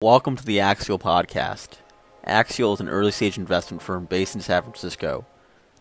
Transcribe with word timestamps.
Welcome 0.00 0.36
to 0.36 0.46
the 0.46 0.60
Axial 0.60 1.00
Podcast. 1.00 1.78
Axial 2.24 2.72
is 2.72 2.78
an 2.78 2.88
early 2.88 3.10
stage 3.10 3.36
investment 3.36 3.82
firm 3.82 4.04
based 4.04 4.36
in 4.36 4.40
San 4.40 4.62
Francisco. 4.62 5.26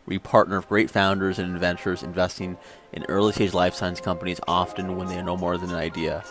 We 0.07 0.17
partner 0.17 0.57
with 0.57 0.67
great 0.67 0.89
founders 0.89 1.37
and 1.37 1.53
inventors 1.53 2.01
investing 2.01 2.57
in 2.91 3.05
early 3.09 3.31
stage 3.31 3.53
life 3.53 3.75
science 3.75 4.01
companies 4.01 4.39
often 4.47 4.95
when 4.95 5.05
they 5.05 5.19
are 5.19 5.23
no 5.23 5.37
more 5.37 5.55
than 5.59 5.69
an 5.69 5.75
idea. 5.75 6.23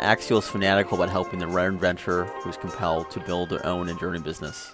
Axial 0.00 0.40
is 0.40 0.48
fanatical 0.48 0.98
about 0.98 1.08
helping 1.08 1.38
the 1.38 1.48
rare 1.48 1.68
inventor 1.68 2.24
who 2.24 2.50
is 2.50 2.58
compelled 2.58 3.10
to 3.12 3.20
build 3.20 3.48
their 3.48 3.64
own 3.64 3.88
enduring 3.88 4.20
business. 4.20 4.70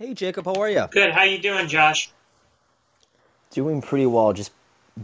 Hey 0.00 0.14
Jacob, 0.14 0.46
how 0.46 0.54
are 0.54 0.70
you? 0.70 0.86
Good. 0.90 1.12
How 1.12 1.24
you 1.24 1.36
doing, 1.36 1.68
Josh? 1.68 2.10
Doing 3.50 3.82
pretty 3.82 4.06
well. 4.06 4.32
Just 4.32 4.50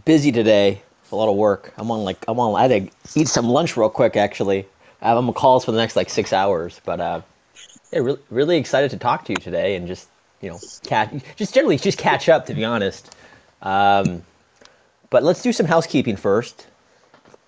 busy 0.07 0.33
today. 0.33 0.81
A 1.12 1.15
lot 1.15 1.29
of 1.29 1.37
work. 1.37 1.75
I'm 1.77 1.91
on 1.91 2.03
like 2.03 2.25
I'm 2.27 2.41
on. 2.41 2.59
I 2.59 2.67
had 2.67 2.91
to 2.91 3.20
eat 3.20 3.29
some 3.29 3.47
lunch 3.47 3.77
real 3.77 3.91
quick 3.91 4.17
actually. 4.17 4.67
I 5.03 5.09
have 5.09 5.19
on 5.19 5.31
calls 5.35 5.67
for 5.67 5.73
the 5.73 5.77
next 5.77 5.97
like 5.97 6.09
six 6.09 6.33
hours, 6.33 6.81
but 6.87 6.98
uh, 6.98 7.20
yeah, 7.93 7.98
really, 7.98 8.19
really 8.31 8.57
excited 8.57 8.91
to 8.91 8.97
talk 8.97 9.27
to 9.27 9.33
you 9.33 9.37
today 9.37 9.77
and 9.77 9.87
just 9.87 10.09
you 10.41 10.48
know 10.48 10.59
catch 10.85 11.13
just 11.37 11.53
generally 11.53 11.77
just 11.77 11.98
catch 11.98 12.31
up 12.31 12.47
to 12.47 12.55
be 12.55 12.65
honest. 12.65 13.15
Um, 13.61 14.23
but 15.11 15.23
let's 15.23 15.42
do 15.42 15.53
some 15.53 15.67
housekeeping 15.67 16.17
first. 16.17 16.69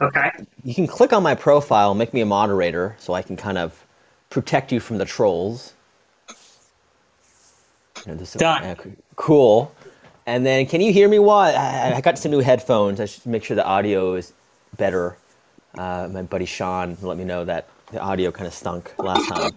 Okay. 0.03 0.31
You 0.65 0.75
can 0.75 0.87
click 0.87 1.15
on 1.15 1.23
my 1.23 1.35
profile, 1.35 1.95
make 1.95 2.13
me 2.13 2.21
a 2.21 2.27
moderator, 2.27 2.95
so 2.99 3.15
I 3.15 3.23
can 3.23 3.39
kind 3.39 3.57
of 3.57 3.87
protect 4.29 4.71
you 4.71 4.81
from 4.81 4.99
the 4.99 5.07
trolls. 5.07 5.73
You 8.07 8.13
know, 8.13 8.19
this- 8.19 8.33
Done. 8.35 8.65
uh, 8.65 8.75
cool. 9.17 9.73
And 10.27 10.45
then, 10.45 10.67
can 10.67 10.81
you 10.81 10.93
hear 10.93 11.09
me 11.09 11.19
well? 11.19 11.39
I, 11.39 11.95
I 11.97 12.01
got 12.03 12.19
some 12.19 12.31
new 12.31 12.41
headphones. 12.41 13.01
I 13.01 13.07
should 13.07 13.25
make 13.27 13.43
sure 13.45 13.55
the 13.57 13.65
audio 13.65 14.15
is 14.15 14.33
better. 14.77 15.17
Uh, 15.77 16.09
my 16.13 16.23
buddy 16.23 16.45
Sean 16.45 16.97
let 17.03 17.17
me 17.17 17.25
know 17.25 17.45
that 17.45 17.69
the 17.93 18.01
audio 18.01 18.31
kind 18.31 18.47
of 18.47 18.53
stunk 18.53 18.93
last 18.99 19.27
time. 19.29 19.51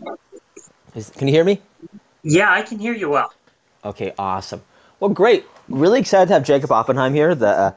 Is, 0.96 1.10
can 1.10 1.28
you 1.28 1.34
hear 1.34 1.44
me? 1.44 1.60
Yeah, 2.24 2.52
I 2.52 2.62
can 2.62 2.80
hear 2.80 2.94
you 2.94 3.10
well. 3.10 3.34
Okay, 3.84 4.14
awesome. 4.18 4.62
Well, 5.00 5.10
great. 5.10 5.46
Really 5.68 6.00
excited 6.00 6.28
to 6.28 6.34
have 6.36 6.44
Jacob 6.44 6.72
Oppenheim 6.72 7.14
here, 7.14 7.34
the 7.36 7.48
uh, 7.48 7.72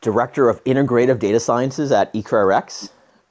director 0.00 0.48
of 0.48 0.62
integrative 0.64 1.18
data 1.18 1.38
sciences 1.38 1.92
at 1.92 2.12
EQRX. 2.14 2.90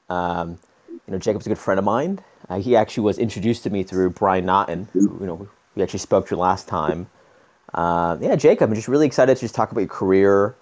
Um, 0.09 0.59
you 0.89 1.11
know, 1.13 1.17
Jacob's 1.17 1.45
a 1.45 1.49
good 1.49 1.57
friend 1.57 1.79
of 1.79 1.83
mine. 1.85 2.19
Uh, 2.47 2.59
he 2.59 2.75
actually 2.75 3.03
was 3.03 3.17
introduced 3.17 3.63
to 3.63 3.69
me 3.69 3.83
through 3.83 4.11
Brian 4.11 4.45
Naughton, 4.45 4.87
who 4.93 5.17
you 5.19 5.25
know 5.25 5.47
we 5.75 5.83
actually 5.83 5.99
spoke 5.99 6.27
to 6.27 6.35
you 6.35 6.39
last 6.39 6.67
time. 6.67 7.09
Uh, 7.73 8.17
yeah, 8.19 8.35
Jacob, 8.35 8.69
I'm 8.69 8.75
just 8.75 8.87
really 8.87 9.05
excited 9.05 9.35
to 9.35 9.41
just 9.41 9.55
talk 9.55 9.71
about 9.71 9.81
your 9.81 9.89
career 9.89 10.55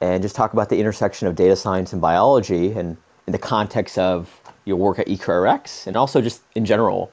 and 0.00 0.22
just 0.22 0.36
talk 0.36 0.52
about 0.52 0.68
the 0.68 0.78
intersection 0.78 1.26
of 1.26 1.34
data 1.34 1.56
science 1.56 1.92
and 1.92 2.00
biology 2.00 2.72
and 2.72 2.96
in 3.26 3.32
the 3.32 3.38
context 3.38 3.98
of 3.98 4.40
your 4.64 4.76
work 4.76 4.98
at 4.98 5.06
EQRX 5.06 5.86
and 5.86 5.96
also 5.96 6.20
just 6.20 6.42
in 6.54 6.64
general. 6.64 7.12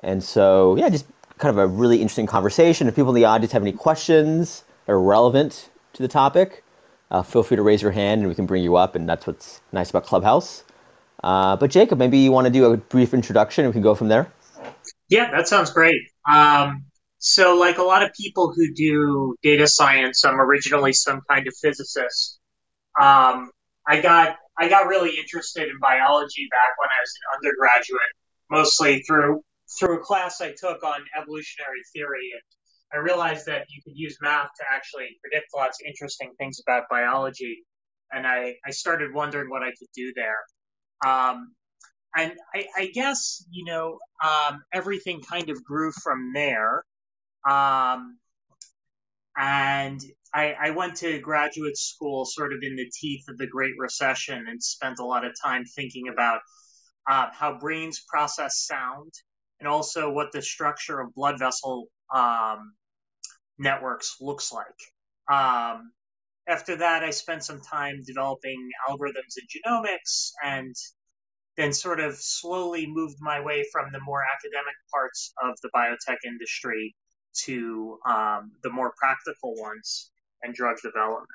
And 0.00 0.22
so, 0.22 0.76
yeah, 0.76 0.88
just 0.88 1.06
kind 1.38 1.50
of 1.50 1.58
a 1.58 1.66
really 1.66 2.00
interesting 2.00 2.26
conversation. 2.26 2.88
If 2.88 2.96
people 2.96 3.10
in 3.10 3.16
the 3.16 3.24
audience 3.26 3.52
have 3.52 3.62
any 3.62 3.72
questions 3.72 4.64
that 4.86 4.92
are 4.92 5.00
relevant 5.00 5.70
to 5.94 6.02
the 6.02 6.08
topic, 6.08 6.64
uh, 7.10 7.22
feel 7.22 7.42
free 7.42 7.56
to 7.56 7.62
raise 7.62 7.82
your 7.82 7.92
hand 7.92 8.20
and 8.20 8.28
we 8.28 8.34
can 8.34 8.46
bring 8.46 8.62
you 8.62 8.76
up. 8.76 8.94
And 8.94 9.08
that's 9.08 9.26
what's 9.26 9.60
nice 9.72 9.90
about 9.90 10.04
Clubhouse. 10.04 10.64
Uh, 11.22 11.56
but 11.56 11.70
Jacob, 11.70 11.98
maybe 11.98 12.18
you 12.18 12.32
want 12.32 12.46
to 12.46 12.52
do 12.52 12.64
a 12.72 12.76
brief 12.76 13.14
introduction 13.14 13.64
and 13.64 13.72
we 13.72 13.74
can 13.74 13.82
go 13.82 13.94
from 13.94 14.08
there. 14.08 14.32
Yeah, 15.08 15.30
that 15.30 15.48
sounds 15.48 15.70
great. 15.70 15.96
Um, 16.30 16.84
so, 17.18 17.56
like 17.56 17.78
a 17.78 17.82
lot 17.82 18.02
of 18.02 18.12
people 18.12 18.52
who 18.54 18.72
do 18.74 19.34
data 19.42 19.66
science, 19.66 20.24
I'm 20.24 20.40
originally 20.40 20.92
some 20.92 21.22
kind 21.28 21.46
of 21.46 21.54
physicist. 21.60 22.38
Um, 23.00 23.50
I 23.86 24.00
got 24.00 24.36
I 24.58 24.68
got 24.68 24.86
really 24.88 25.16
interested 25.18 25.68
in 25.68 25.78
biology 25.80 26.46
back 26.50 26.70
when 26.78 26.88
I 26.88 27.00
was 27.00 27.14
an 27.16 27.38
undergraduate, 27.38 28.12
mostly 28.50 29.02
through 29.02 29.42
through 29.78 29.98
a 29.98 30.00
class 30.00 30.40
I 30.40 30.52
took 30.52 30.82
on 30.84 31.00
evolutionary 31.18 31.82
theory, 31.92 32.30
and 32.32 32.42
I 32.94 32.98
realized 32.98 33.46
that 33.46 33.66
you 33.68 33.82
could 33.82 33.96
use 33.96 34.16
math 34.22 34.50
to 34.58 34.64
actually 34.70 35.08
predict 35.20 35.48
lots 35.54 35.80
of 35.80 35.86
interesting 35.86 36.32
things 36.38 36.60
about 36.64 36.84
biology. 36.88 37.64
And 38.12 38.26
I, 38.26 38.54
I 38.64 38.70
started 38.70 39.12
wondering 39.12 39.50
what 39.50 39.62
I 39.62 39.70
could 39.70 39.88
do 39.94 40.12
there. 40.14 40.38
Um, 41.04 41.54
and 42.16 42.32
I, 42.54 42.66
I 42.76 42.86
guess 42.94 43.44
you 43.50 43.64
know 43.64 43.98
um, 44.24 44.62
everything 44.72 45.20
kind 45.22 45.50
of 45.50 45.64
grew 45.64 45.92
from 45.92 46.32
there. 46.34 46.84
Um, 47.48 48.18
and 49.36 50.00
I, 50.32 50.54
I 50.60 50.70
went 50.70 50.96
to 50.96 51.18
graduate 51.18 51.76
school 51.76 52.24
sort 52.24 52.52
of 52.52 52.60
in 52.62 52.76
the 52.76 52.90
teeth 53.00 53.24
of 53.28 53.36
the 53.36 53.46
Great 53.46 53.74
Recession 53.78 54.46
and 54.48 54.62
spent 54.62 54.98
a 54.98 55.04
lot 55.04 55.24
of 55.24 55.32
time 55.42 55.64
thinking 55.64 56.08
about 56.12 56.40
uh, 57.08 57.26
how 57.32 57.58
brains 57.58 58.02
process 58.08 58.64
sound 58.66 59.12
and 59.60 59.68
also 59.68 60.10
what 60.10 60.32
the 60.32 60.42
structure 60.42 61.00
of 61.00 61.14
blood 61.14 61.38
vessel 61.38 61.86
um, 62.14 62.74
networks 63.58 64.16
looks 64.20 64.52
like. 64.52 64.64
Um, 65.30 65.92
after 66.48 66.76
that, 66.76 67.02
I 67.02 67.10
spent 67.10 67.44
some 67.44 67.60
time 67.60 68.02
developing 68.06 68.70
algorithms 68.88 69.36
in 69.38 69.46
genomics 69.62 70.32
and 70.42 70.74
then 71.56 71.72
sort 71.72 72.00
of 72.00 72.16
slowly 72.16 72.86
moved 72.86 73.16
my 73.20 73.40
way 73.40 73.64
from 73.72 73.92
the 73.92 74.00
more 74.00 74.22
academic 74.34 74.74
parts 74.92 75.32
of 75.42 75.54
the 75.62 75.70
biotech 75.74 76.18
industry 76.26 76.94
to 77.44 77.98
um, 78.06 78.52
the 78.62 78.70
more 78.70 78.92
practical 78.96 79.54
ones 79.56 80.10
and 80.42 80.54
drug 80.54 80.76
development. 80.82 81.28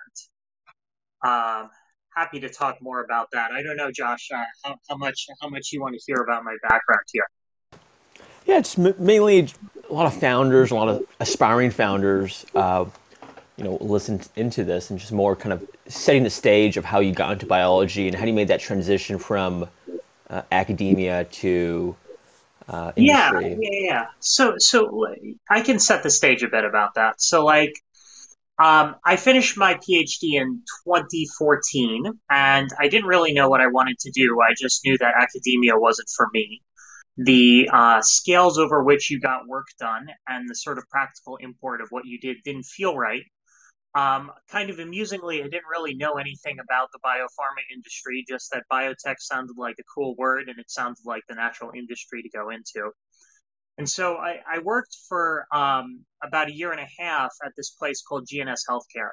Um, 1.25 1.69
happy 2.15 2.39
to 2.39 2.49
talk 2.49 2.81
more 2.81 3.03
about 3.03 3.29
that. 3.31 3.51
I 3.51 3.61
don't 3.63 3.77
know, 3.77 3.91
Josh, 3.91 4.29
uh, 4.33 4.43
how, 4.63 4.75
how 4.89 4.97
much 4.97 5.27
how 5.41 5.49
much 5.49 5.69
you 5.71 5.81
want 5.81 5.95
to 5.95 6.01
hear 6.05 6.21
about 6.21 6.43
my 6.43 6.55
background 6.63 7.03
here. 7.11 7.27
Yeah, 8.45 8.57
it's 8.57 8.77
mainly 8.77 9.47
a 9.89 9.93
lot 9.93 10.05
of 10.05 10.19
founders, 10.19 10.71
a 10.71 10.75
lot 10.75 10.89
of 10.89 11.05
aspiring 11.19 11.71
founders, 11.71 12.45
uh, 12.55 12.85
you 13.57 13.63
know, 13.63 13.77
listen 13.81 14.21
into 14.37 14.63
this 14.63 14.89
and 14.89 14.99
just 14.99 15.11
more 15.11 15.35
kind 15.35 15.53
of 15.53 15.67
setting 15.87 16.23
the 16.23 16.29
stage 16.29 16.77
of 16.77 16.85
how 16.85 16.99
you 16.99 17.11
got 17.11 17.33
into 17.33 17.45
biology 17.45 18.07
and 18.07 18.15
how 18.15 18.25
you 18.25 18.33
made 18.33 18.47
that 18.47 18.59
transition 18.59 19.19
from 19.19 19.67
uh, 20.29 20.41
academia 20.51 21.25
to 21.25 21.95
uh, 22.67 22.91
Yeah, 22.95 23.39
yeah, 23.39 23.49
yeah. 23.59 24.05
So, 24.19 24.55
so 24.57 25.07
I 25.49 25.61
can 25.61 25.79
set 25.79 26.03
the 26.03 26.09
stage 26.09 26.43
a 26.43 26.49
bit 26.49 26.65
about 26.65 26.95
that. 26.95 27.21
So, 27.21 27.43
like, 27.43 27.73
um, 28.59 28.95
I 29.05 29.15
finished 29.15 29.57
my 29.57 29.75
PhD 29.75 30.33
in 30.33 30.63
2014, 30.85 32.19
and 32.29 32.69
I 32.77 32.89
didn't 32.89 33.07
really 33.07 33.33
know 33.33 33.49
what 33.49 33.61
I 33.61 33.67
wanted 33.67 33.97
to 33.99 34.11
do. 34.11 34.39
I 34.41 34.53
just 34.55 34.85
knew 34.85 34.97
that 34.97 35.13
academia 35.17 35.77
wasn't 35.77 36.09
for 36.15 36.27
me. 36.33 36.61
The 37.17 37.69
uh, 37.71 38.01
scales 38.01 38.57
over 38.57 38.83
which 38.83 39.09
you 39.09 39.19
got 39.19 39.47
work 39.47 39.67
done 39.79 40.07
and 40.27 40.49
the 40.49 40.55
sort 40.55 40.77
of 40.77 40.87
practical 40.89 41.37
import 41.37 41.81
of 41.81 41.87
what 41.89 42.05
you 42.05 42.19
did 42.19 42.37
didn't 42.43 42.63
feel 42.63 42.95
right. 42.95 43.23
Um, 43.95 44.31
kind 44.51 44.69
of 44.69 44.79
amusingly, 44.79 45.41
I 45.41 45.47
didn't 45.47 45.67
really 45.69 45.95
know 45.95 46.13
anything 46.13 46.57
about 46.59 46.89
the 46.93 46.99
biopharma 46.99 47.63
industry, 47.73 48.23
just 48.27 48.51
that 48.51 48.63
biotech 48.71 49.15
sounded 49.19 49.55
like 49.57 49.77
a 49.79 49.83
cool 49.95 50.15
word 50.15 50.47
and 50.47 50.59
it 50.59 50.69
sounded 50.69 51.03
like 51.05 51.23
the 51.27 51.35
natural 51.35 51.71
industry 51.75 52.21
to 52.21 52.29
go 52.29 52.49
into. 52.49 52.91
And 53.79 53.89
so 53.89 54.17
I, 54.17 54.41
I 54.45 54.59
worked 54.59 54.95
for 55.07 55.45
um, 55.53 56.03
about 56.21 56.49
a 56.49 56.53
year 56.53 56.71
and 56.71 56.81
a 56.81 57.01
half 57.01 57.31
at 57.43 57.53
this 57.55 57.71
place 57.71 58.03
called 58.07 58.27
GNS 58.27 58.59
Healthcare. 58.69 59.11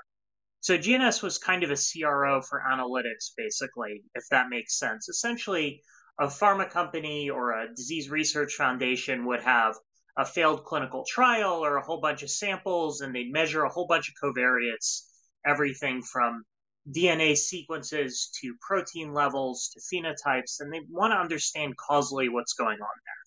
So 0.61 0.77
GNS 0.77 1.23
was 1.23 1.39
kind 1.39 1.63
of 1.63 1.71
a 1.71 1.77
CRO 1.77 2.43
for 2.43 2.61
analytics, 2.69 3.31
basically, 3.37 4.03
if 4.15 4.25
that 4.33 4.49
makes 4.51 4.77
sense. 4.77 5.09
Essentially, 5.09 5.83
a 6.19 6.27
pharma 6.27 6.69
company 6.69 7.31
or 7.31 7.53
a 7.53 7.73
disease 7.75 8.11
research 8.11 8.55
foundation 8.55 9.27
would 9.27 9.43
have 9.43 9.77
a 10.17 10.25
failed 10.25 10.65
clinical 10.65 11.05
trial 11.07 11.65
or 11.65 11.77
a 11.77 11.83
whole 11.83 12.01
bunch 12.01 12.23
of 12.23 12.31
samples, 12.31 13.01
and 13.01 13.15
they'd 13.15 13.33
measure 13.33 13.65
a 13.65 13.69
whole 13.69 13.87
bunch 13.87 14.09
of 14.09 14.15
covariates, 14.23 15.03
everything 15.45 16.03
from 16.03 16.45
DNA 16.91 17.37
sequences 17.37 18.31
to 18.41 18.55
protein 18.61 19.13
levels 19.13 19.71
to 19.75 19.81
phenotypes, 19.81 20.61
and 20.61 20.73
they 20.73 20.81
want 20.89 21.13
to 21.13 21.17
understand 21.19 21.77
causally 21.77 22.29
what's 22.29 22.55
going 22.55 22.79
on 22.79 22.79
there. 23.05 23.27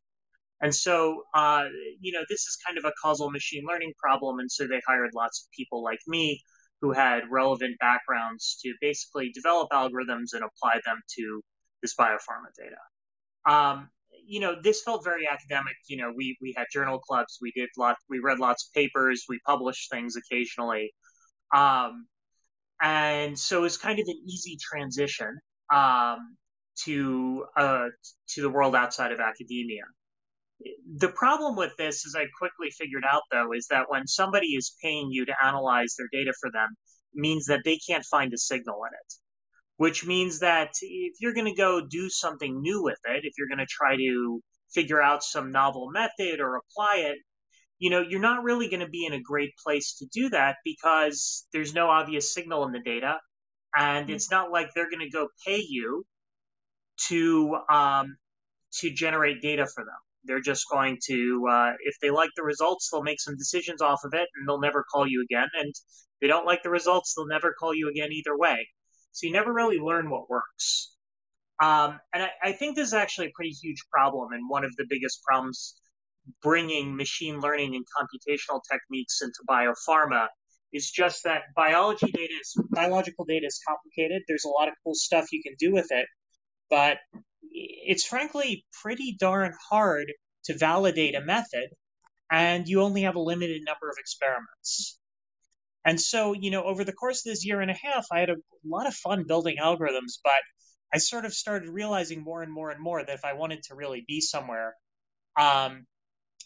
And 0.62 0.76
so, 0.76 1.24
uh, 1.34 1.66
you 2.02 2.12
know, 2.12 2.24
this 2.30 2.42
is 2.42 2.58
kind 2.66 2.78
of 2.78 2.86
a 2.86 2.92
causal 3.02 3.32
machine 3.32 3.66
learning 3.68 3.94
problem. 3.98 4.40
And 4.40 4.52
so 4.52 4.68
they 4.68 4.82
hired 4.86 5.12
lots 5.16 5.42
of 5.42 5.52
people 5.52 5.84
like 5.84 6.00
me 6.08 6.44
who 6.82 6.92
had 6.92 7.24
relevant 7.30 7.78
backgrounds 7.80 8.60
to 8.64 8.74
basically 8.82 9.32
develop 9.34 9.70
algorithms 9.72 10.34
and 10.34 10.44
apply 10.44 10.80
them 10.86 11.00
to 11.18 11.42
this 11.82 11.96
biopharma 11.96 12.52
data. 12.58 12.76
Um, 13.46 13.90
you 14.30 14.40
know, 14.40 14.56
this 14.62 14.84
felt 14.84 15.04
very 15.04 15.28
academic. 15.28 15.76
You 15.88 15.98
know, 15.98 16.14
we 16.16 16.38
we 16.40 16.54
had 16.56 16.68
journal 16.72 17.00
clubs, 17.00 17.40
we 17.42 17.52
did 17.56 17.70
lot, 17.78 17.98
we 18.10 18.20
read 18.20 18.40
lots 18.40 18.68
of 18.68 18.74
papers, 18.74 19.26
we 19.28 19.40
published 19.46 19.90
things 19.92 20.16
occasionally, 20.16 20.94
um, 21.54 22.06
and 22.82 23.38
so 23.38 23.64
it's 23.64 23.78
kind 23.78 24.00
of 24.00 24.06
an 24.08 24.22
easy 24.28 24.58
transition 24.62 25.40
um, 25.74 26.38
to 26.84 27.46
uh, 27.58 27.88
to 28.30 28.42
the 28.42 28.50
world 28.50 28.76
outside 28.76 29.12
of 29.12 29.20
academia. 29.20 29.84
The 30.98 31.10
problem 31.10 31.56
with 31.56 31.76
this, 31.78 32.06
as 32.06 32.16
I 32.16 32.26
quickly 32.38 32.70
figured 32.78 33.06
out, 33.10 33.24
though, 33.32 33.54
is 33.54 33.68
that 33.72 33.90
when 33.90 34.06
somebody 34.06 34.48
is 34.48 34.76
paying 34.84 35.10
you 35.10 35.26
to 35.26 35.34
analyze 35.44 35.96
their 35.98 36.10
data 36.12 36.34
for 36.40 36.52
them, 36.52 36.70
means 37.16 37.48
that 37.48 37.62
they 37.66 37.78
can't 37.78 38.06
find 38.06 38.32
a 38.34 38.38
signal 38.38 38.84
in 38.84 38.94
it 38.94 39.16
which 39.80 40.06
means 40.06 40.40
that 40.40 40.72
if 40.82 41.14
you're 41.22 41.34
going 41.34 41.46
to 41.46 41.56
go 41.56 41.80
do 41.80 42.10
something 42.10 42.62
new 42.62 42.84
with 42.84 43.00
it, 43.06 43.24
if 43.24 43.36
you're 43.38 43.48
going 43.48 43.66
to 43.66 43.66
try 43.66 43.96
to 43.96 44.42
figure 44.74 45.02
out 45.02 45.24
some 45.24 45.54
novel 45.54 45.90
method 45.90 46.42
or 46.42 46.58
apply 46.58 46.96
it, 46.98 47.18
you 47.78 47.90
know, 47.90 48.02
you're 48.02 48.20
not 48.20 48.44
really 48.44 48.68
going 48.68 48.82
to 48.82 48.90
be 48.90 49.06
in 49.06 49.14
a 49.14 49.22
great 49.22 49.52
place 49.66 49.96
to 50.00 50.06
do 50.12 50.32
that 50.32 50.58
because 50.66 51.48
there's 51.54 51.74
no 51.74 51.88
obvious 51.88 52.34
signal 52.34 52.66
in 52.66 52.74
the 52.74 52.82
data. 52.82 53.20
And 53.74 54.08
mm-hmm. 54.08 54.16
it's 54.16 54.30
not 54.30 54.52
like 54.52 54.68
they're 54.76 54.90
going 54.90 55.10
to 55.10 55.10
go 55.10 55.30
pay 55.48 55.64
you 55.66 56.04
to 57.08 57.56
um, 57.72 58.18
to 58.82 58.92
generate 58.92 59.42
data 59.42 59.66
for 59.66 59.86
them. 59.86 60.00
They're 60.26 60.42
just 60.42 60.66
going 60.70 60.98
to, 61.08 61.48
uh, 61.50 61.72
if 61.86 61.96
they 62.02 62.10
like 62.10 62.32
the 62.36 62.44
results, 62.44 62.90
they'll 62.92 63.02
make 63.02 63.22
some 63.22 63.38
decisions 63.38 63.82
off 63.82 64.02
of 64.04 64.14
it, 64.14 64.28
and 64.36 64.46
they'll 64.46 64.60
never 64.60 64.84
call 64.92 65.08
you 65.08 65.24
again. 65.24 65.48
And 65.58 65.70
if 65.70 66.20
they 66.20 66.28
don't 66.28 66.46
like 66.46 66.64
the 66.64 66.70
results, 66.70 67.14
they'll 67.16 67.28
never 67.28 67.56
call 67.58 67.74
you 67.74 67.88
again 67.90 68.12
either 68.12 68.38
way. 68.38 68.68
So 69.20 69.28
you 69.28 69.34
never 69.34 69.52
really 69.52 69.80
learn 69.80 70.10
what 70.10 70.30
works. 70.30 70.96
Um, 71.62 72.00
and 72.14 72.24
I, 72.24 72.30
I, 72.42 72.52
think 72.54 72.78
this 72.78 72.88
is 72.88 72.94
actually 72.94 73.28
a 73.28 73.32
pretty 73.36 73.52
huge 73.52 73.84
problem, 73.92 74.32
and 74.32 74.50
one 74.50 74.64
of 74.64 74.74
the 74.78 74.86
biggest 74.90 75.22
problems 75.26 75.76
bringing 76.42 76.96
machine 76.96 77.42
learning 77.42 77.76
and 77.76 77.86
computational 77.86 78.62
techniques 78.72 79.22
into 79.22 79.40
biopharma 79.50 80.28
is 80.72 80.90
just 80.90 81.26
that 81.26 81.42
biology 81.58 82.10
data 82.14 82.34
is 82.40 82.56
biological 82.70 83.26
data 83.26 83.46
is 83.46 83.60
complicated. 83.68 84.22
There's 84.26 84.46
a 84.46 84.50
lot 84.50 84.70
of 84.70 84.76
cool 84.86 84.96
stuff 84.96 85.34
you 85.34 85.44
can 85.44 85.56
do 85.60 85.74
with 85.74 85.88
it, 85.90 86.08
but 86.70 87.00
it's 87.52 88.06
frankly 88.06 88.66
pretty 88.82 89.18
darn 89.20 89.54
hard 89.70 90.14
to 90.46 90.58
validate 90.58 91.16
a 91.16 91.22
method, 91.22 91.72
and 92.32 92.70
you 92.70 92.84
only 92.84 93.02
have 93.02 93.16
a 93.16 93.20
limited 93.20 93.64
number 93.66 93.90
of 93.90 93.98
experiments. 94.00 94.99
And 95.86 96.00
so, 96.00 96.34
you 96.34 96.52
know, 96.52 96.64
over 96.64 96.84
the 96.84 96.94
course 96.94 97.26
of 97.26 97.32
this 97.32 97.46
year 97.46 97.62
and 97.62 97.72
a 97.72 97.76
half, 97.82 98.08
I 98.12 98.20
had 98.20 98.30
a 98.30 98.36
lot 98.66 98.88
of 98.88 98.94
fun 98.94 99.26
building 99.28 99.58
algorithms, 99.62 100.20
but 100.24 100.42
I 100.94 100.98
sort 100.98 101.26
of 101.26 101.34
started 101.34 101.70
realizing 101.70 102.24
more 102.24 102.42
and 102.42 102.52
more 102.52 102.72
and 102.72 102.82
more 102.82 103.04
that 103.04 103.14
if 103.14 103.24
I 103.24 103.34
wanted 103.34 103.64
to 103.64 103.76
really 103.76 104.04
be 104.08 104.22
somewhere, 104.22 104.76
um, 105.40 105.86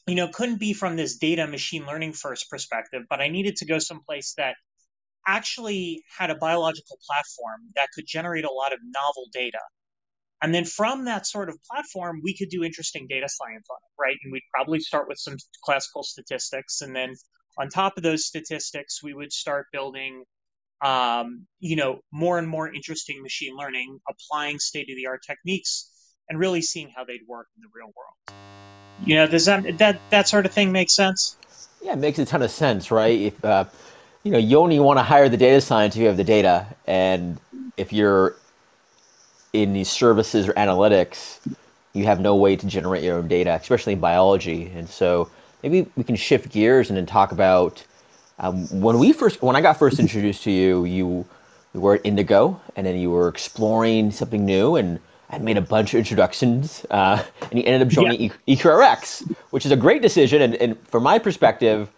you 0.05 0.15
know, 0.15 0.27
couldn't 0.27 0.59
be 0.59 0.73
from 0.73 0.95
this 0.95 1.17
data 1.17 1.47
machine 1.47 1.85
learning 1.85 2.13
first 2.13 2.49
perspective, 2.49 3.03
but 3.09 3.21
I 3.21 3.29
needed 3.29 3.57
to 3.57 3.65
go 3.65 3.79
someplace 3.79 4.33
that 4.37 4.55
actually 5.25 6.03
had 6.17 6.29
a 6.29 6.35
biological 6.35 6.97
platform 7.07 7.61
that 7.75 7.89
could 7.95 8.05
generate 8.05 8.45
a 8.45 8.51
lot 8.51 8.73
of 8.73 8.79
novel 8.83 9.27
data. 9.31 9.61
And 10.41 10.53
then 10.53 10.65
from 10.65 11.05
that 11.05 11.25
sort 11.25 11.49
of 11.49 11.55
platform, 11.71 12.19
we 12.21 12.35
could 12.35 12.49
do 12.49 12.65
interesting 12.65 13.07
data 13.09 13.29
science 13.29 13.65
on 13.71 13.77
it, 13.77 14.01
right? 14.01 14.17
And 14.23 14.33
we'd 14.33 14.43
probably 14.53 14.81
start 14.81 15.07
with 15.07 15.17
some 15.17 15.37
classical 15.63 16.03
statistics 16.03 16.81
and 16.81 16.93
then 16.93 17.15
on 17.57 17.69
top 17.69 17.97
of 17.97 18.03
those 18.03 18.25
statistics, 18.25 19.01
we 19.03 19.13
would 19.13 19.31
start 19.31 19.67
building, 19.71 20.23
um, 20.83 21.45
you 21.59 21.75
know, 21.75 21.99
more 22.11 22.37
and 22.37 22.47
more 22.47 22.71
interesting 22.71 23.21
machine 23.21 23.55
learning, 23.55 23.99
applying 24.09 24.59
state 24.59 24.89
of 24.89 24.95
the 24.95 25.07
art 25.07 25.21
techniques, 25.25 25.89
and 26.29 26.39
really 26.39 26.61
seeing 26.61 26.91
how 26.95 27.03
they'd 27.03 27.27
work 27.27 27.47
in 27.55 27.61
the 27.61 27.69
real 27.73 27.91
world. 27.95 28.39
You 29.05 29.15
know, 29.15 29.27
does 29.27 29.45
that 29.45 29.77
that 29.79 29.99
that 30.11 30.27
sort 30.27 30.45
of 30.45 30.53
thing 30.53 30.71
make 30.71 30.89
sense? 30.89 31.35
Yeah, 31.81 31.93
it 31.93 31.99
makes 31.99 32.19
a 32.19 32.25
ton 32.25 32.41
of 32.41 32.51
sense, 32.51 32.91
right? 32.91 33.19
If 33.19 33.43
uh, 33.43 33.65
you 34.23 34.31
know, 34.31 34.37
you 34.37 34.59
only 34.59 34.79
want 34.79 34.99
to 34.99 35.03
hire 35.03 35.29
the 35.29 35.37
data 35.37 35.59
scientist 35.59 35.97
if 35.97 36.01
you 36.01 36.07
have 36.07 36.17
the 36.17 36.23
data, 36.23 36.67
and 36.87 37.39
if 37.75 37.91
you're 37.91 38.35
in 39.51 39.73
these 39.73 39.89
services 39.89 40.47
or 40.47 40.53
analytics, 40.53 41.39
you 41.93 42.05
have 42.05 42.19
no 42.19 42.35
way 42.35 42.55
to 42.55 42.65
generate 42.67 43.03
your 43.03 43.17
own 43.17 43.27
data, 43.27 43.53
especially 43.53 43.93
in 43.93 43.99
biology, 43.99 44.71
and 44.73 44.89
so 44.89 45.29
maybe 45.63 45.89
we 45.95 46.03
can 46.03 46.15
shift 46.15 46.51
gears 46.51 46.89
and 46.89 46.97
then 46.97 47.05
talk 47.05 47.31
about 47.31 47.83
um, 48.39 48.67
when 48.81 48.99
we 48.99 49.13
first 49.13 49.41
when 49.41 49.55
I 49.55 49.61
got 49.61 49.77
first 49.77 49.99
introduced 49.99 50.43
to 50.43 50.51
you, 50.51 50.85
you, 50.85 51.25
you 51.73 51.79
were 51.79 51.95
at 51.95 52.01
Indigo, 52.03 52.59
and 52.75 52.85
then 52.85 52.97
you 52.97 53.09
were 53.09 53.27
exploring 53.27 54.11
something 54.11 54.45
new, 54.45 54.75
and 54.75 54.99
I 55.29 55.37
made 55.37 55.57
a 55.57 55.61
bunch 55.61 55.93
of 55.93 55.99
introductions, 55.99 56.85
uh, 56.89 57.23
and 57.41 57.53
you 57.53 57.63
ended 57.65 57.87
up 57.87 57.93
joining 57.93 58.21
yeah. 58.21 58.55
EQRX, 58.55 59.35
which 59.51 59.65
is 59.65 59.71
a 59.71 59.75
great 59.75 60.01
decision. 60.01 60.41
And, 60.41 60.55
and 60.55 60.87
from 60.87 61.03
my 61.03 61.19
perspective, 61.19 61.89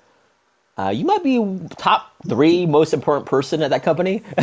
uh, 0.77 0.89
you 0.89 1.05
might 1.05 1.23
be 1.23 1.39
top 1.77 2.13
three 2.27 2.65
most 2.65 2.93
important 2.93 3.25
person 3.25 3.63
at 3.63 3.69
that 3.69 3.83
company. 3.83 4.21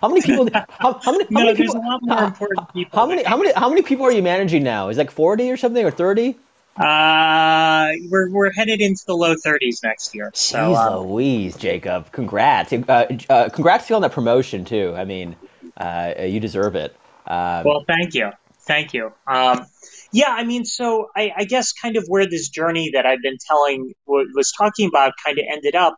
how 0.00 0.08
many 0.08 0.22
people? 0.22 0.48
How, 0.52 1.00
how 1.02 1.12
many? 1.12 1.24
How 1.24 1.40
no, 1.40 1.44
many 1.46 1.56
people, 1.56 1.76
a 1.76 1.78
lot 1.78 2.00
more 2.02 2.24
important 2.24 2.72
people. 2.72 2.98
How 2.98 3.06
many? 3.06 3.24
How 3.24 3.36
many? 3.36 3.52
How 3.52 3.68
many 3.68 3.82
people 3.82 4.06
are 4.06 4.12
you 4.12 4.22
managing 4.22 4.62
now? 4.62 4.88
Is 4.88 4.98
it 4.98 5.00
like 5.00 5.10
forty 5.10 5.50
or 5.50 5.56
something, 5.56 5.84
or 5.84 5.90
thirty? 5.90 6.36
Uh, 6.76 7.92
we're 8.10 8.30
we're 8.30 8.52
headed 8.52 8.80
into 8.80 9.04
the 9.06 9.14
low 9.14 9.34
30s 9.34 9.82
next 9.84 10.14
year. 10.14 10.30
So, 10.34 10.58
Jeez 10.58 10.76
um, 10.76 11.06
Louise, 11.06 11.56
Jacob, 11.56 12.10
congrats! 12.10 12.72
Uh, 12.72 13.06
uh, 13.28 13.48
congrats 13.48 13.86
to 13.86 13.92
you 13.92 13.96
on 13.96 14.02
that 14.02 14.12
promotion 14.12 14.64
too. 14.64 14.92
I 14.96 15.04
mean, 15.04 15.36
uh, 15.76 16.14
you 16.18 16.40
deserve 16.40 16.74
it. 16.74 16.96
Um, 17.26 17.64
well, 17.64 17.84
thank 17.86 18.14
you, 18.14 18.30
thank 18.66 18.92
you. 18.92 19.12
Um, 19.26 19.66
yeah, 20.12 20.30
I 20.30 20.44
mean, 20.44 20.64
so 20.64 21.10
I, 21.16 21.32
I, 21.36 21.44
guess 21.44 21.72
kind 21.72 21.96
of 21.96 22.04
where 22.06 22.28
this 22.28 22.48
journey 22.48 22.90
that 22.94 23.04
I've 23.04 23.22
been 23.22 23.38
telling 23.48 23.94
was 24.06 24.52
talking 24.56 24.88
about 24.88 25.12
kind 25.24 25.38
of 25.38 25.44
ended 25.50 25.74
up 25.74 25.96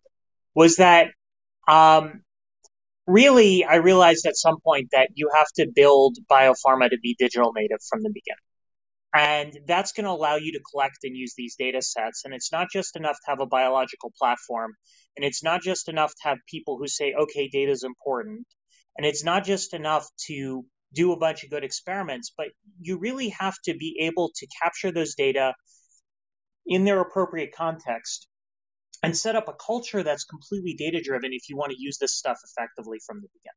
was 0.55 0.77
that 0.77 1.09
um, 1.69 2.23
really 3.07 3.65
I 3.65 3.77
realized 3.77 4.27
at 4.27 4.37
some 4.37 4.59
point 4.61 4.89
that 4.93 5.11
you 5.15 5.31
have 5.35 5.49
to 5.57 5.67
build 5.75 6.17
biopharma 6.31 6.91
to 6.91 6.99
be 7.03 7.15
digital 7.19 7.53
native 7.53 7.79
from 7.89 8.03
the 8.03 8.09
beginning. 8.09 8.46
And 9.15 9.59
that's 9.67 9.93
going 9.93 10.05
to 10.05 10.11
allow 10.11 10.37
you 10.37 10.53
to 10.53 10.61
collect 10.71 10.99
and 11.05 11.17
use 11.17 11.35
these 11.37 11.57
data 11.57 11.81
sets. 11.81 12.25
And 12.25 12.35
it's 12.35 12.53
not 12.53 12.69
just 12.71 12.97
enough 12.97 13.17
to 13.17 13.31
have 13.31 13.41
a 13.41 13.47
biological 13.47 14.13
platform. 14.19 14.75
And 15.17 15.25
it's 15.25 15.43
not 15.43 15.63
just 15.63 15.89
enough 15.89 16.11
to 16.11 16.29
have 16.29 16.39
people 16.49 16.77
who 16.79 16.87
say, 16.87 17.15
okay, 17.15 17.49
data 17.49 17.73
is 17.73 17.83
important. 17.83 18.47
And 18.97 19.07
it's 19.07 19.25
not 19.25 19.45
just 19.45 19.75
enough 19.75 20.07
to 20.27 20.65
do 20.93 21.13
a 21.13 21.19
bunch 21.19 21.45
of 21.45 21.51
good 21.51 21.65
experiments, 21.65 22.33
but 22.37 22.49
you 22.81 22.99
really 22.99 23.31
have 23.31 23.55
to 23.65 23.75
be 23.75 23.97
able 24.01 24.31
to 24.37 24.47
capture 24.63 24.93
those 24.93 25.15
data 25.15 25.55
in 26.67 26.85
their 26.85 27.01
appropriate 27.01 27.55
context 27.57 28.27
and 29.03 29.17
set 29.17 29.37
up 29.37 29.49
a 29.49 29.53
culture 29.53 30.03
that's 30.03 30.25
completely 30.25 30.75
data 30.75 31.01
driven 31.03 31.33
if 31.33 31.49
you 31.49 31.57
want 31.57 31.71
to 31.73 31.81
use 31.81 31.99
this 31.99 32.15
stuff 32.15 32.39
effectively 32.45 32.99
from 33.07 33.21
the 33.21 33.29
beginning. 33.35 33.57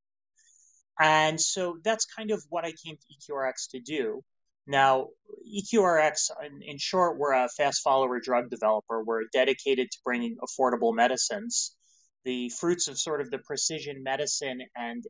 And 0.99 1.39
so 1.39 1.77
that's 1.83 2.05
kind 2.05 2.31
of 2.31 2.43
what 2.49 2.65
I 2.65 2.73
came 2.85 2.97
to 2.97 3.31
EQRX 3.33 3.69
to 3.71 3.79
do. 3.79 4.21
Now, 4.69 5.07
EQRX, 5.51 6.29
in, 6.45 6.61
in, 6.61 6.77
short, 6.77 7.17
we're 7.17 7.33
a 7.33 7.49
fast 7.49 7.81
follower 7.81 8.19
drug 8.19 8.51
developer. 8.51 9.03
We're 9.03 9.23
dedicated 9.33 9.89
to 9.89 9.97
bringing 10.05 10.37
affordable 10.37 10.93
medicines, 10.93 11.75
the 12.23 12.49
fruits 12.49 12.87
of 12.87 12.99
sort 12.99 13.19
of 13.19 13.31
the 13.31 13.39
precision 13.39 14.03
medicine 14.03 14.59
and 14.75 15.03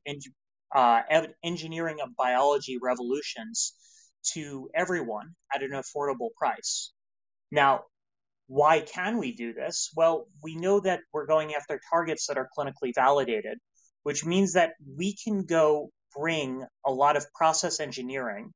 uh, 0.73 1.01
engineering 1.43 1.97
of 2.01 2.15
biology 2.15 2.77
revolutions 2.81 3.73
to 4.31 4.69
everyone 4.73 5.35
at 5.53 5.61
an 5.61 5.71
affordable 5.71 6.29
price. 6.37 6.93
Now, 7.51 7.81
why 8.47 8.79
can 8.79 9.17
we 9.17 9.35
do 9.35 9.51
this? 9.51 9.91
Well, 9.93 10.27
we 10.41 10.55
know 10.55 10.79
that 10.79 11.01
we're 11.11 11.27
going 11.27 11.53
after 11.53 11.81
targets 11.91 12.27
that 12.27 12.37
are 12.37 12.47
clinically 12.57 12.93
validated, 12.95 13.57
which 14.03 14.23
means 14.23 14.53
that 14.53 14.71
we 14.97 15.17
can 15.21 15.43
go 15.43 15.89
bring 16.15 16.63
a 16.85 16.93
lot 16.93 17.17
of 17.17 17.25
process 17.33 17.81
engineering 17.81 18.53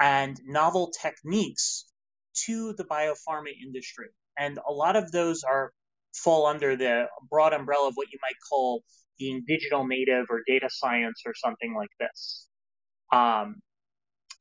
and 0.00 0.40
novel 0.44 0.92
techniques 1.00 1.86
to 2.46 2.74
the 2.74 2.84
biopharma 2.84 3.50
industry. 3.64 4.08
And 4.38 4.58
a 4.68 4.72
lot 4.72 4.96
of 4.96 5.10
those 5.12 5.42
are 5.42 5.72
fall 6.14 6.46
under 6.46 6.76
the 6.76 7.06
broad 7.30 7.52
umbrella 7.52 7.88
of 7.88 7.94
what 7.94 8.08
you 8.12 8.18
might 8.22 8.36
call 8.48 8.82
being 9.18 9.44
digital 9.46 9.86
native 9.86 10.26
or 10.28 10.40
data 10.46 10.68
science 10.70 11.22
or 11.26 11.32
something 11.34 11.74
like 11.74 11.90
this. 11.98 12.46
Um, 13.12 13.56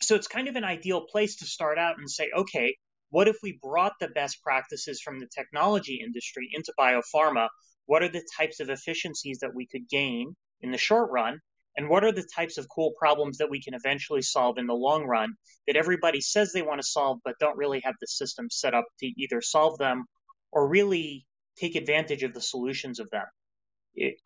so 0.02 0.16
it's 0.16 0.28
kind 0.28 0.48
of 0.48 0.56
an 0.56 0.64
ideal 0.64 1.02
place 1.02 1.38
to 1.38 1.46
start 1.46 1.78
out 1.78 1.98
and 1.98 2.10
say, 2.10 2.30
okay, 2.38 2.76
what 3.10 3.28
if 3.28 3.38
we 3.42 3.60
brought 3.62 3.94
the 4.00 4.10
best 4.10 4.42
practices 4.44 5.02
from 5.02 5.20
the 5.20 5.28
technology 5.34 6.02
industry 6.04 6.50
into 6.54 6.74
biopharma? 6.78 7.48
What 7.86 8.04
are 8.04 8.10
the 8.10 8.28
types 8.38 8.60
of 8.60 8.70
efficiencies 8.70 9.40
that 9.40 9.56
we 9.56 9.68
could 9.68 9.88
gain 9.90 10.36
in 10.62 10.72
the 10.72 10.78
short 10.78 11.12
run? 11.12 11.40
And 11.78 11.90
what 11.90 12.04
are 12.04 12.12
the 12.12 12.28
types 12.36 12.58
of 12.58 12.68
cool 12.70 12.94
problems 12.98 13.38
that 13.38 13.50
we 13.50 13.62
can 13.62 13.74
eventually 13.74 14.22
solve 14.22 14.58
in 14.58 14.68
the 14.68 14.74
long 14.74 15.06
run 15.06 15.34
that 15.68 15.76
everybody 15.76 16.22
says 16.22 16.52
they 16.52 16.62
want 16.62 16.82
to 16.82 16.88
solve 16.88 17.20
but 17.24 17.36
don't 17.40 17.58
really 17.58 17.82
have 17.82 17.96
the 18.02 18.08
system 18.08 18.50
set 18.50 18.74
up 18.74 18.86
to 19.00 19.08
either 19.18 19.42
solve 19.42 19.78
them 19.78 20.06
or 20.52 20.68
really 20.68 21.26
take 21.58 21.76
advantage 21.76 22.24
of 22.24 22.34
the 22.34 22.42
solutions 22.42 23.00
of 23.00 23.10
them 23.12 23.26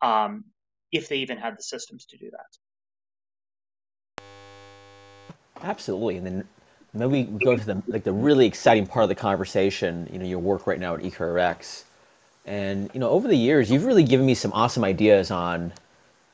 um, 0.02 0.44
if 0.92 1.08
they 1.08 1.18
even 1.18 1.38
had 1.38 1.56
the 1.56 1.62
systems 1.62 2.06
to 2.06 2.18
do 2.18 2.30
that? 2.30 2.46
Absolutely. 5.62 6.16
And 6.16 6.26
then 6.26 6.44
maybe 6.92 7.24
we 7.24 7.44
go 7.44 7.56
to 7.56 7.64
the 7.64 7.82
like 7.86 8.04
the 8.04 8.12
really 8.12 8.46
exciting 8.46 8.86
part 8.86 9.02
of 9.04 9.08
the 9.08 9.14
conversation 9.14 10.08
you 10.12 10.18
know 10.18 10.24
your 10.24 10.38
work 10.38 10.66
right 10.66 10.80
now 10.80 10.94
at 10.94 11.00
EQRX 11.00 11.84
and 12.46 12.90
you 12.92 13.00
know 13.00 13.10
over 13.10 13.28
the 13.28 13.36
years 13.36 13.70
you've 13.70 13.84
really 13.84 14.02
given 14.02 14.26
me 14.26 14.34
some 14.34 14.52
awesome 14.52 14.82
ideas 14.82 15.30
on 15.30 15.72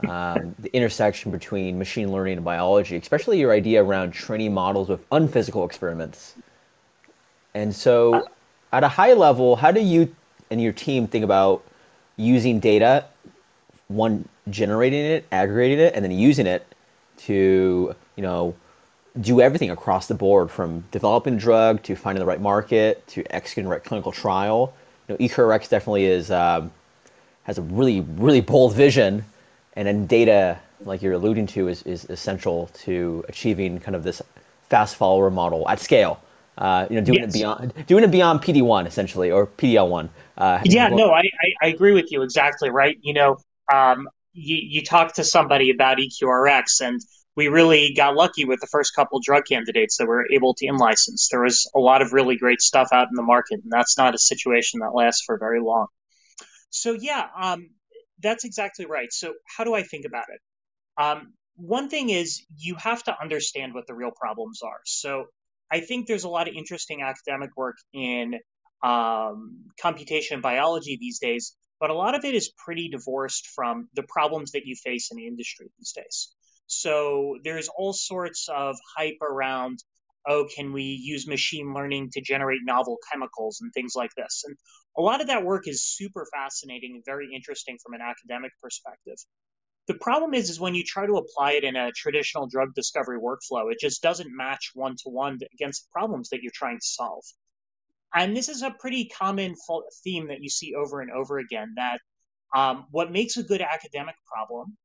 um, 0.07 0.55
the 0.59 0.75
intersection 0.75 1.31
between 1.31 1.79
machine 1.79 2.13
learning 2.13 2.37
and 2.37 2.45
biology, 2.45 2.97
especially 2.97 3.41
your 3.41 3.53
idea 3.53 3.83
around 3.83 4.13
training 4.13 4.53
models 4.53 4.89
with 4.89 5.01
unphysical 5.11 5.65
experiments. 5.65 6.35
And 7.55 7.75
so, 7.75 8.29
at 8.73 8.85
a 8.85 8.89
high 8.89 9.15
level, 9.15 9.57
how 9.57 9.71
do 9.71 9.81
you 9.81 10.15
and 10.51 10.61
your 10.61 10.73
team 10.73 11.07
think 11.07 11.25
about 11.25 11.65
using 12.17 12.61
data, 12.61 13.07
one 13.89 14.29
generating 14.51 15.05
it, 15.05 15.27
aggregating 15.33 15.79
it, 15.79 15.95
and 15.95 16.05
then 16.05 16.13
using 16.13 16.47
it 16.47 16.67
to 17.19 17.95
you 18.17 18.23
know 18.23 18.55
do 19.19 19.41
everything 19.41 19.71
across 19.71 20.09
the 20.09 20.15
board 20.15 20.51
from 20.51 20.85
developing 20.91 21.35
a 21.35 21.39
drug 21.39 21.83
to 21.85 21.97
finding 21.97 22.21
the 22.21 22.27
right 22.27 22.41
market 22.41 23.07
to 23.07 23.25
executing 23.35 23.65
the 23.65 23.71
right 23.71 23.83
clinical 23.83 24.13
trial. 24.13 24.75
You 25.09 25.15
know, 25.15 25.27
EQRX 25.27 25.71
definitely 25.71 26.05
is 26.05 26.31
um, 26.31 26.71
has 27.45 27.57
a 27.57 27.63
really 27.63 28.03
really 28.03 28.43
bold 28.43 28.75
vision 28.75 29.25
and 29.77 29.87
then 29.87 30.07
data, 30.07 30.59
like 30.85 31.03
you're 31.03 31.13
alluding 31.13 31.47
to, 31.49 31.69
is, 31.69 31.83
is 31.83 32.07
essential 32.07 32.71
to 32.85 33.25
achieving 33.29 33.79
kind 33.79 33.95
of 33.95 34.03
this 34.03 34.23
fast 34.69 34.97
follower 34.97 35.31
model 35.31 35.69
at 35.69 35.79
scale. 35.81 36.21
Uh, 36.59 36.87
you 36.89 36.97
know, 36.97 37.05
doing 37.05 37.21
yes. 37.21 37.35
it 37.35 37.39
beyond 37.39 37.87
doing 37.87 38.03
it 38.03 38.11
beyond 38.11 38.41
PD 38.41 38.63
one 38.63 38.87
essentially 38.87 39.31
or 39.31 39.47
PDL 39.47 39.91
one. 39.91 40.09
Uh, 40.39 40.59
yeah, 40.65 40.89
no, 40.89 41.11
I, 41.13 41.25
I, 41.63 41.67
agree 41.67 41.93
with 41.93 42.11
you 42.11 42.23
exactly. 42.23 42.71
Right. 42.71 42.97
You 43.03 43.13
know, 43.13 43.37
um, 43.71 44.09
you 44.33 44.57
you 44.63 44.83
talk 44.83 45.15
to 45.17 45.25
somebody 45.25 45.71
about 45.71 45.99
EQRX, 45.99 46.81
and 46.81 46.99
we 47.37 47.49
really 47.49 47.93
got 47.95 48.15
lucky 48.15 48.47
with 48.47 48.61
the 48.61 48.67
first 48.69 48.95
couple 48.95 49.21
drug 49.23 49.43
candidates 49.47 49.99
that 49.99 50.05
we 50.05 50.09
were 50.09 50.27
able 50.33 50.55
to 50.55 50.67
in 50.67 50.79
license. 50.79 51.29
There 51.31 51.43
was 51.43 51.71
a 51.75 51.79
lot 51.79 52.01
of 52.01 52.15
really 52.15 52.39
great 52.39 52.63
stuff 52.63 52.89
out 52.91 53.09
in 53.11 53.17
the 53.17 53.23
market, 53.23 53.61
and 53.63 53.71
that's 53.71 53.99
not 53.99 54.15
a 54.15 54.19
situation 54.19 54.81
that 54.81 54.95
lasts 54.95 55.25
for 55.27 55.39
very 55.39 55.61
long. 55.61 55.89
So 56.71 56.93
yeah, 56.93 57.27
um, 57.39 57.69
that's 58.23 58.45
exactly 58.45 58.87
right. 58.87 59.13
So, 59.13 59.35
how 59.45 59.65
do 59.65 59.75
I 59.75 59.83
think 59.83 60.05
about 60.07 60.27
it? 60.29 60.41
Um, 61.03 61.35
one 61.57 61.89
thing 61.89 62.11
is 62.11 62.45
you 62.57 62.77
have 62.77 63.03
to 63.05 63.15
understand 63.21 63.75
what 63.75 63.87
the 63.87 63.95
real 63.95 64.11
problems 64.11 64.61
are. 64.63 64.81
So, 64.85 65.27
I 65.71 65.81
think 65.81 66.07
there's 66.07 66.25
a 66.25 66.29
lot 66.29 66.49
of 66.49 66.55
interesting 66.55 67.03
academic 67.03 67.51
work 67.57 67.77
in 67.93 68.35
um, 68.83 69.65
computation 69.81 70.41
biology 70.41 70.97
these 71.01 71.19
days, 71.19 71.57
but 71.81 71.91
a 71.91 71.95
lot 71.95 72.15
of 72.15 72.25
it 72.25 72.35
is 72.35 72.53
pretty 72.65 72.89
divorced 72.89 73.49
from 73.55 73.89
the 73.95 74.05
problems 74.09 74.53
that 74.53 74.65
you 74.65 74.77
face 74.77 75.11
in 75.11 75.17
the 75.17 75.27
industry 75.27 75.67
these 75.79 75.93
days. 75.93 76.33
So, 76.67 77.39
there's 77.45 77.69
all 77.69 77.93
sorts 77.93 78.49
of 78.49 78.77
hype 78.97 79.21
around 79.23 79.79
oh, 80.27 80.49
can 80.55 80.73
we 80.73 80.83
use 80.83 81.27
machine 81.27 81.73
learning 81.75 82.11
to 82.13 82.21
generate 82.21 82.61
novel 82.65 82.99
chemicals 83.11 83.61
and 83.61 83.73
things 83.73 83.93
like 83.95 84.11
this? 84.17 84.43
And 84.47 84.57
a 84.97 85.03
lot 85.03 85.21
of 85.21 85.29
that 85.29 85.45
work 85.45 85.69
is 85.69 85.85
super 85.85 86.27
fascinating 86.33 86.95
and 86.95 87.05
very 87.05 87.29
interesting 87.35 87.79
from 87.83 87.95
an 87.95 88.01
academic 88.01 88.53
perspective. 88.63 89.17
The 89.87 89.95
problem 89.95 90.35
is, 90.35 90.51
is 90.51 90.59
when 90.59 90.75
you 90.75 90.83
try 90.83 91.07
to 91.07 91.17
apply 91.17 91.53
it 91.53 91.65
in 91.65 91.77
a 91.77 91.93
traditional 91.93 92.49
drug 92.49 92.75
discovery 92.75 93.19
workflow, 93.21 93.71
it 93.71 93.79
just 93.81 94.03
doesn't 94.03 94.29
match 94.37 94.73
one 94.75 94.97
to 95.05 95.11
one 95.11 95.39
against 95.55 95.91
problems 95.93 96.31
that 96.31 96.43
you're 96.43 96.53
trying 96.53 96.79
to 96.79 96.87
solve. 96.87 97.23
And 98.13 98.37
this 98.37 98.49
is 98.49 98.63
a 98.63 98.71
pretty 98.71 99.09
common 99.09 99.55
theme 100.03 100.29
that 100.29 100.43
you 100.43 100.49
see 100.49 100.75
over 100.75 101.01
and 101.01 101.11
over 101.13 101.39
again 101.39 101.75
that 101.77 102.01
um, 102.55 102.87
what 102.91 103.13
makes 103.13 103.37
a 103.37 103.43
good 103.43 103.61
academic 103.61 104.17
problem, 104.27 104.77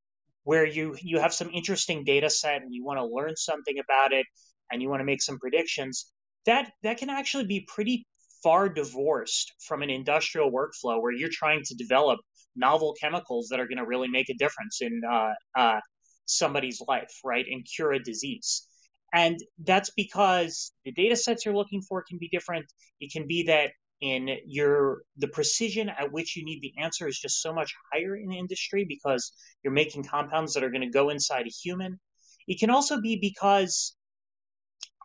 where 0.43 0.65
you, 0.65 0.95
you 1.01 1.19
have 1.19 1.33
some 1.33 1.49
interesting 1.49 2.03
data 2.03 2.29
set 2.29 2.61
and 2.61 2.73
you 2.73 2.83
want 2.83 2.99
to 2.99 3.05
learn 3.05 3.35
something 3.35 3.79
about 3.79 4.11
it 4.11 4.25
and 4.71 4.81
you 4.81 4.89
want 4.89 5.01
to 5.01 5.05
make 5.05 5.21
some 5.21 5.39
predictions, 5.39 6.11
that, 6.45 6.71
that 6.83 6.97
can 6.97 7.09
actually 7.09 7.45
be 7.45 7.65
pretty 7.67 8.05
far 8.43 8.69
divorced 8.69 9.53
from 9.67 9.81
an 9.81 9.89
industrial 9.89 10.51
workflow 10.51 11.01
where 11.01 11.11
you're 11.11 11.29
trying 11.31 11.61
to 11.65 11.75
develop 11.75 12.19
novel 12.55 12.95
chemicals 12.99 13.47
that 13.49 13.59
are 13.59 13.67
going 13.67 13.77
to 13.77 13.85
really 13.85 14.07
make 14.07 14.29
a 14.29 14.33
difference 14.33 14.81
in 14.81 15.01
uh, 15.09 15.29
uh, 15.55 15.79
somebody's 16.25 16.81
life, 16.87 17.11
right, 17.23 17.45
and 17.49 17.65
cure 17.65 17.93
a 17.93 17.99
disease. 17.99 18.67
And 19.13 19.37
that's 19.63 19.91
because 19.95 20.71
the 20.85 20.91
data 20.91 21.15
sets 21.15 21.45
you're 21.45 21.55
looking 21.55 21.81
for 21.81 22.03
can 22.07 22.17
be 22.17 22.29
different. 22.29 22.65
It 22.99 23.11
can 23.11 23.27
be 23.27 23.43
that 23.43 23.71
in 23.99 24.29
your 24.47 25.03
the 25.17 25.27
precision 25.27 25.87
at 25.87 26.11
which 26.11 26.35
you 26.35 26.43
need 26.43 26.59
the 26.61 26.81
answer 26.81 27.07
is 27.07 27.19
just 27.19 27.41
so 27.41 27.53
much 27.53 27.71
higher 27.93 28.15
in 28.15 28.31
industry 28.31 28.83
because 28.87 29.31
you're 29.63 29.73
making 29.73 30.03
compounds 30.03 30.53
that 30.53 30.63
are 30.63 30.71
going 30.71 30.81
to 30.81 30.89
go 30.89 31.09
inside 31.09 31.45
a 31.45 31.49
human. 31.49 31.99
It 32.47 32.59
can 32.59 32.71
also 32.71 32.99
be 32.99 33.19
because 33.21 33.95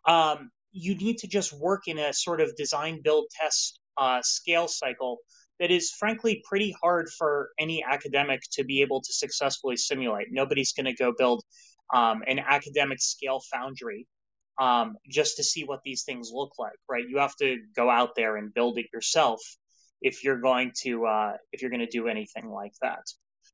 um, 0.07 0.49
you 0.71 0.95
need 0.95 1.17
to 1.19 1.27
just 1.27 1.53
work 1.53 1.87
in 1.87 1.97
a 1.97 2.13
sort 2.13 2.41
of 2.41 2.55
design, 2.55 3.01
build, 3.03 3.25
test 3.39 3.79
uh, 3.97 4.21
scale 4.23 4.67
cycle 4.67 5.17
that 5.59 5.71
is 5.71 5.91
frankly 5.91 6.43
pretty 6.47 6.75
hard 6.81 7.09
for 7.17 7.49
any 7.59 7.83
academic 7.83 8.41
to 8.51 8.63
be 8.63 8.81
able 8.81 9.01
to 9.01 9.13
successfully 9.13 9.75
simulate. 9.75 10.27
Nobody's 10.31 10.73
going 10.73 10.85
to 10.85 10.93
go 10.93 11.13
build 11.17 11.43
um, 11.93 12.21
an 12.27 12.39
academic 12.39 13.01
scale 13.01 13.41
foundry 13.51 14.07
um, 14.59 14.95
just 15.09 15.37
to 15.37 15.43
see 15.43 15.63
what 15.63 15.81
these 15.83 16.03
things 16.03 16.29
look 16.33 16.51
like, 16.59 16.77
right? 16.89 17.05
You 17.07 17.19
have 17.19 17.35
to 17.37 17.57
go 17.75 17.89
out 17.89 18.15
there 18.15 18.37
and 18.37 18.53
build 18.53 18.77
it 18.77 18.87
yourself 18.93 19.41
if 20.01 20.23
you're 20.23 20.41
going 20.41 20.71
to 20.83 21.05
uh, 21.05 21.33
if 21.51 21.61
you're 21.61 21.71
going 21.71 21.85
to 21.85 21.87
do 21.87 22.07
anything 22.07 22.49
like 22.49 22.73
that. 22.81 23.03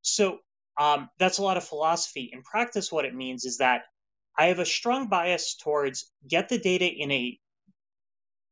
So 0.02 0.40
um, 0.80 1.10
that's 1.20 1.38
a 1.38 1.44
lot 1.44 1.58
of 1.58 1.64
philosophy. 1.64 2.30
In 2.34 2.42
practice, 2.42 2.92
what 2.92 3.06
it 3.06 3.16
means 3.16 3.46
is 3.46 3.58
that 3.58 3.84
I 4.38 4.48
have 4.48 4.60
a 4.60 4.66
strong 4.66 5.10
bias 5.10 5.56
towards 5.56 6.12
get 6.28 6.50
the 6.50 6.58
data 6.58 6.86
in 6.86 7.12
a 7.12 7.40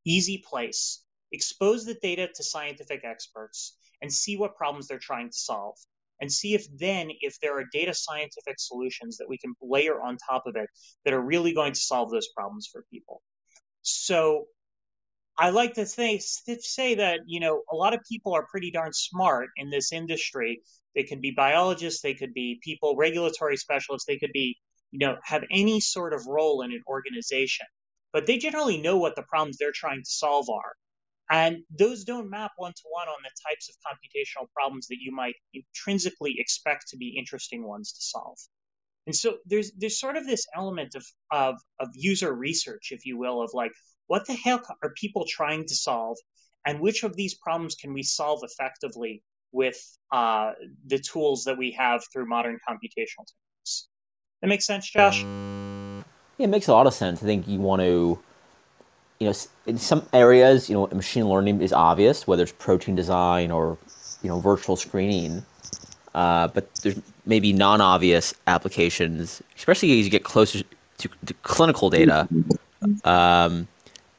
easy 0.05 0.43
place, 0.47 1.03
expose 1.31 1.85
the 1.85 1.95
data 1.95 2.27
to 2.35 2.43
scientific 2.43 3.01
experts, 3.03 3.77
and 4.01 4.11
see 4.11 4.37
what 4.37 4.55
problems 4.55 4.87
they're 4.87 4.99
trying 4.99 5.29
to 5.29 5.37
solve. 5.37 5.77
And 6.19 6.31
see 6.31 6.53
if 6.53 6.67
then, 6.77 7.09
if 7.21 7.39
there 7.39 7.57
are 7.57 7.65
data 7.73 7.95
scientific 7.95 8.59
solutions 8.59 9.17
that 9.17 9.27
we 9.27 9.39
can 9.39 9.55
layer 9.59 9.99
on 9.99 10.17
top 10.17 10.43
of 10.45 10.55
it 10.55 10.69
that 11.03 11.15
are 11.15 11.21
really 11.21 11.51
going 11.53 11.73
to 11.73 11.79
solve 11.79 12.11
those 12.11 12.27
problems 12.27 12.69
for 12.71 12.85
people. 12.91 13.23
So 13.81 14.45
I 15.35 15.49
like 15.49 15.73
to 15.75 15.87
say, 15.87 16.19
say 16.19 16.95
that, 16.95 17.21
you 17.25 17.39
know, 17.39 17.63
a 17.71 17.75
lot 17.75 17.95
of 17.95 18.01
people 18.07 18.33
are 18.35 18.45
pretty 18.51 18.69
darn 18.69 18.93
smart 18.93 19.49
in 19.57 19.71
this 19.71 19.91
industry. 19.91 20.61
They 20.93 21.03
could 21.03 21.21
be 21.21 21.31
biologists, 21.31 22.01
they 22.01 22.13
could 22.13 22.35
be 22.35 22.59
people, 22.63 22.95
regulatory 22.95 23.57
specialists, 23.57 24.05
they 24.05 24.19
could 24.19 24.33
be 24.33 24.57
you 24.91 24.99
know, 24.99 25.17
have 25.23 25.43
any 25.51 25.79
sort 25.79 26.13
of 26.13 26.27
role 26.27 26.61
in 26.61 26.71
an 26.71 26.83
organization, 26.87 27.65
but 28.13 28.25
they 28.25 28.37
generally 28.37 28.81
know 28.81 28.97
what 28.97 29.15
the 29.15 29.23
problems 29.23 29.57
they're 29.57 29.71
trying 29.73 30.03
to 30.03 30.09
solve 30.09 30.49
are. 30.49 30.73
And 31.29 31.63
those 31.69 32.03
don't 32.03 32.29
map 32.29 32.51
one 32.57 32.73
to 32.73 32.81
one 32.89 33.07
on 33.07 33.15
the 33.23 33.31
types 33.49 33.69
of 33.69 33.75
computational 33.87 34.47
problems 34.53 34.87
that 34.87 34.97
you 34.99 35.13
might 35.13 35.35
intrinsically 35.53 36.35
expect 36.37 36.89
to 36.89 36.97
be 36.97 37.15
interesting 37.17 37.65
ones 37.65 37.93
to 37.93 38.01
solve. 38.01 38.37
And 39.07 39.15
so 39.15 39.37
there's 39.45 39.71
there's 39.77 39.99
sort 39.99 40.17
of 40.17 40.27
this 40.27 40.45
element 40.55 40.95
of, 40.95 41.05
of, 41.31 41.55
of 41.79 41.89
user 41.95 42.33
research, 42.33 42.89
if 42.91 43.05
you 43.05 43.17
will, 43.17 43.41
of 43.41 43.51
like, 43.53 43.71
what 44.07 44.27
the 44.27 44.33
heck 44.33 44.61
are 44.83 44.93
people 44.95 45.25
trying 45.25 45.65
to 45.67 45.75
solve? 45.75 46.17
And 46.65 46.81
which 46.81 47.03
of 47.03 47.15
these 47.15 47.33
problems 47.33 47.75
can 47.75 47.93
we 47.93 48.03
solve 48.03 48.41
effectively 48.43 49.23
with 49.53 49.79
uh, 50.11 50.51
the 50.85 50.99
tools 50.99 51.45
that 51.45 51.57
we 51.57 51.71
have 51.71 52.03
through 52.11 52.27
modern 52.27 52.59
computational 52.67 53.25
techniques? 53.25 53.50
That 54.41 54.47
makes 54.47 54.65
sense, 54.65 54.89
Josh? 54.89 55.21
Yeah, 55.21 56.45
it 56.45 56.49
makes 56.49 56.67
a 56.67 56.73
lot 56.73 56.87
of 56.87 56.93
sense. 56.93 57.21
I 57.21 57.25
think 57.25 57.47
you 57.47 57.59
want 57.59 57.81
to, 57.81 58.19
you 59.19 59.27
know, 59.27 59.33
in 59.67 59.77
some 59.77 60.05
areas, 60.13 60.69
you 60.69 60.75
know, 60.75 60.87
machine 60.87 61.29
learning 61.29 61.61
is 61.61 61.71
obvious, 61.71 62.25
whether 62.25 62.43
it's 62.43 62.51
protein 62.51 62.95
design 62.95 63.51
or, 63.51 63.77
you 64.23 64.29
know, 64.29 64.39
virtual 64.39 64.75
screening. 64.75 65.45
Uh, 66.15 66.47
but 66.47 66.73
there's 66.75 66.99
maybe 67.25 67.53
non-obvious 67.53 68.33
applications, 68.47 69.41
especially 69.55 69.99
as 69.99 70.05
you 70.05 70.11
get 70.11 70.23
closer 70.23 70.63
to, 70.97 71.09
to 71.25 71.33
clinical 71.43 71.89
data. 71.89 72.27
Um, 73.03 73.67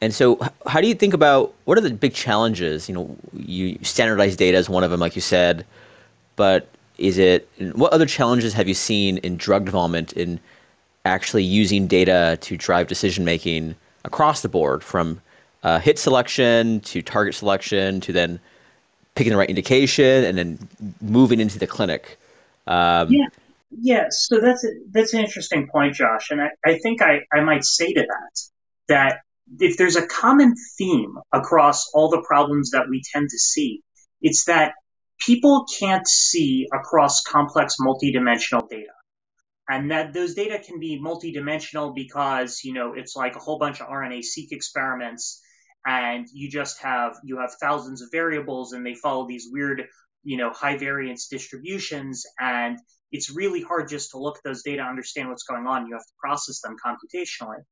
and 0.00 0.14
so, 0.14 0.38
how 0.66 0.80
do 0.80 0.86
you 0.86 0.94
think 0.94 1.14
about 1.14 1.52
what 1.64 1.76
are 1.76 1.80
the 1.80 1.90
big 1.90 2.14
challenges? 2.14 2.88
You 2.88 2.94
know, 2.94 3.16
you 3.34 3.78
standardize 3.82 4.36
data 4.36 4.56
is 4.56 4.68
one 4.68 4.84
of 4.84 4.90
them, 4.90 5.00
like 5.00 5.14
you 5.14 5.20
said, 5.20 5.66
but 6.36 6.68
is 6.98 7.18
it 7.18 7.48
what 7.74 7.92
other 7.92 8.06
challenges 8.06 8.52
have 8.52 8.68
you 8.68 8.74
seen 8.74 9.18
in 9.18 9.36
drug 9.36 9.64
development 9.64 10.12
in 10.12 10.40
actually 11.04 11.42
using 11.42 11.86
data 11.86 12.38
to 12.40 12.56
drive 12.56 12.86
decision 12.86 13.24
making 13.24 13.74
across 14.04 14.42
the 14.42 14.48
board 14.48 14.84
from 14.84 15.20
uh, 15.62 15.78
hit 15.78 15.98
selection 15.98 16.80
to 16.80 17.02
target 17.02 17.34
selection 17.34 18.00
to 18.00 18.12
then 18.12 18.40
picking 19.14 19.32
the 19.32 19.36
right 19.36 19.48
indication 19.48 20.24
and 20.24 20.38
then 20.38 20.58
moving 21.00 21.40
into 21.40 21.58
the 21.58 21.66
clinic? 21.66 22.18
Um, 22.66 23.10
yeah. 23.10 23.26
Yes, 23.74 24.26
so 24.28 24.38
that's 24.38 24.64
a, 24.64 24.68
that's 24.90 25.14
an 25.14 25.20
interesting 25.20 25.66
point, 25.66 25.94
Josh, 25.94 26.30
and 26.30 26.42
I, 26.42 26.50
I 26.64 26.78
think 26.78 27.00
I, 27.00 27.20
I 27.32 27.40
might 27.40 27.64
say 27.64 27.92
to 27.94 28.02
that 28.02 28.40
that 28.88 29.20
if 29.60 29.78
there's 29.78 29.96
a 29.96 30.06
common 30.06 30.54
theme 30.76 31.18
across 31.32 31.90
all 31.94 32.10
the 32.10 32.20
problems 32.20 32.70
that 32.72 32.88
we 32.90 33.02
tend 33.12 33.30
to 33.30 33.38
see, 33.38 33.80
it's 34.20 34.44
that 34.44 34.74
people 35.26 35.66
can't 35.78 36.06
see 36.06 36.66
across 36.72 37.22
complex 37.22 37.76
multidimensional 37.80 38.68
data. 38.68 38.92
And 39.68 39.90
that 39.90 40.12
those 40.12 40.34
data 40.34 40.58
can 40.58 40.80
be 40.80 41.00
multidimensional 41.00 41.94
because, 41.94 42.60
you 42.64 42.74
know, 42.74 42.94
it's 42.94 43.14
like 43.14 43.36
a 43.36 43.38
whole 43.38 43.58
bunch 43.58 43.80
of 43.80 43.88
RNA-seq 43.88 44.50
experiments 44.50 45.40
and 45.86 46.26
you 46.32 46.50
just 46.50 46.80
have 46.82 47.16
you 47.24 47.38
have 47.38 47.54
thousands 47.60 48.02
of 48.02 48.08
variables 48.12 48.72
and 48.72 48.84
they 48.84 48.94
follow 48.94 49.26
these 49.26 49.48
weird, 49.50 49.84
you 50.24 50.36
know, 50.36 50.50
high 50.50 50.76
variance 50.76 51.28
distributions 51.28 52.24
and 52.38 52.78
it's 53.12 53.34
really 53.34 53.62
hard 53.62 53.88
just 53.88 54.10
to 54.12 54.18
look 54.18 54.36
at 54.38 54.42
those 54.44 54.62
data, 54.62 54.82
understand 54.82 55.28
what's 55.28 55.44
going 55.44 55.66
on. 55.66 55.86
You 55.86 55.94
have 55.94 56.02
to 56.02 56.14
process 56.18 56.60
them 56.60 56.76
computationally. 56.84 57.62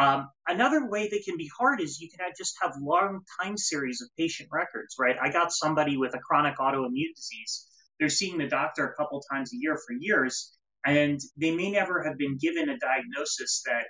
Um, 0.00 0.28
another 0.48 0.88
way 0.88 1.08
they 1.08 1.20
can 1.20 1.36
be 1.36 1.50
hard 1.56 1.80
is 1.80 2.00
you 2.00 2.08
can 2.10 2.26
just 2.36 2.56
have 2.60 2.72
long 2.80 3.20
time 3.40 3.56
series 3.56 4.02
of 4.02 4.08
patient 4.18 4.48
records, 4.52 4.96
right? 4.98 5.16
I 5.20 5.30
got 5.30 5.52
somebody 5.52 5.96
with 5.96 6.14
a 6.14 6.18
chronic 6.18 6.58
autoimmune 6.58 7.14
disease. 7.14 7.66
They're 8.00 8.08
seeing 8.08 8.38
the 8.38 8.48
doctor 8.48 8.86
a 8.86 8.94
couple 8.96 9.22
times 9.32 9.52
a 9.52 9.56
year 9.56 9.76
for 9.76 9.94
years, 9.98 10.52
and 10.84 11.20
they 11.36 11.54
may 11.54 11.70
never 11.70 12.02
have 12.02 12.18
been 12.18 12.38
given 12.38 12.68
a 12.68 12.78
diagnosis 12.78 13.62
that 13.66 13.84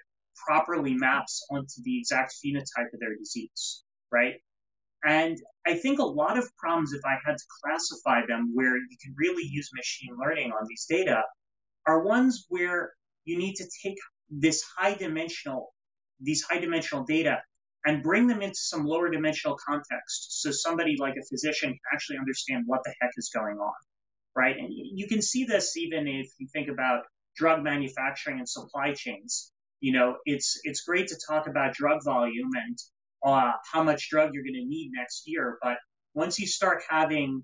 properly 0.46 0.94
maps 0.94 1.46
onto 1.50 1.82
the 1.82 1.98
exact 1.98 2.34
phenotype 2.44 2.92
of 2.92 3.00
their 3.00 3.16
disease, 3.16 3.82
right? 4.12 4.34
And 5.06 5.38
I 5.66 5.74
think 5.74 6.00
a 6.00 6.04
lot 6.04 6.38
of 6.38 6.48
problems, 6.58 6.92
if 6.92 7.02
I 7.04 7.16
had 7.24 7.36
to 7.36 7.44
classify 7.62 8.26
them 8.26 8.50
where 8.54 8.76
you 8.76 8.96
can 9.02 9.14
really 9.16 9.44
use 9.46 9.70
machine 9.74 10.16
learning 10.18 10.52
on 10.52 10.66
these 10.68 10.86
data, 10.88 11.22
are 11.86 12.02
ones 12.04 12.46
where 12.48 12.92
you 13.24 13.38
need 13.38 13.54
to 13.56 13.64
take 13.82 13.96
this 14.30 14.62
high 14.76 14.94
dimensional 14.94 15.73
these 16.20 16.42
high 16.42 16.58
dimensional 16.58 17.04
data 17.04 17.42
and 17.86 18.02
bring 18.02 18.26
them 18.26 18.42
into 18.42 18.56
some 18.56 18.84
lower 18.86 19.10
dimensional 19.10 19.56
context 19.66 20.40
so 20.42 20.50
somebody 20.50 20.96
like 20.98 21.14
a 21.20 21.24
physician 21.30 21.70
can 21.70 21.80
actually 21.92 22.18
understand 22.18 22.64
what 22.66 22.80
the 22.84 22.94
heck 23.00 23.10
is 23.16 23.30
going 23.34 23.56
on 23.58 23.72
right? 24.34 24.56
And 24.56 24.68
you 24.70 25.06
can 25.06 25.22
see 25.22 25.44
this 25.44 25.76
even 25.76 26.06
if 26.08 26.28
you 26.38 26.48
think 26.52 26.68
about 26.68 27.04
drug 27.36 27.62
manufacturing 27.62 28.38
and 28.38 28.48
supply 28.48 28.92
chains. 28.92 29.50
You 29.80 29.92
know 29.92 30.16
it's 30.24 30.60
it's 30.64 30.82
great 30.82 31.08
to 31.08 31.16
talk 31.28 31.46
about 31.46 31.74
drug 31.74 32.02
volume 32.04 32.50
and 32.54 32.78
uh, 33.22 33.52
how 33.70 33.82
much 33.82 34.08
drug 34.08 34.32
you're 34.32 34.44
going 34.44 34.54
to 34.54 34.64
need 34.66 34.92
next 34.94 35.24
year 35.26 35.58
but 35.62 35.76
once 36.14 36.38
you 36.38 36.46
start 36.46 36.82
having 36.88 37.42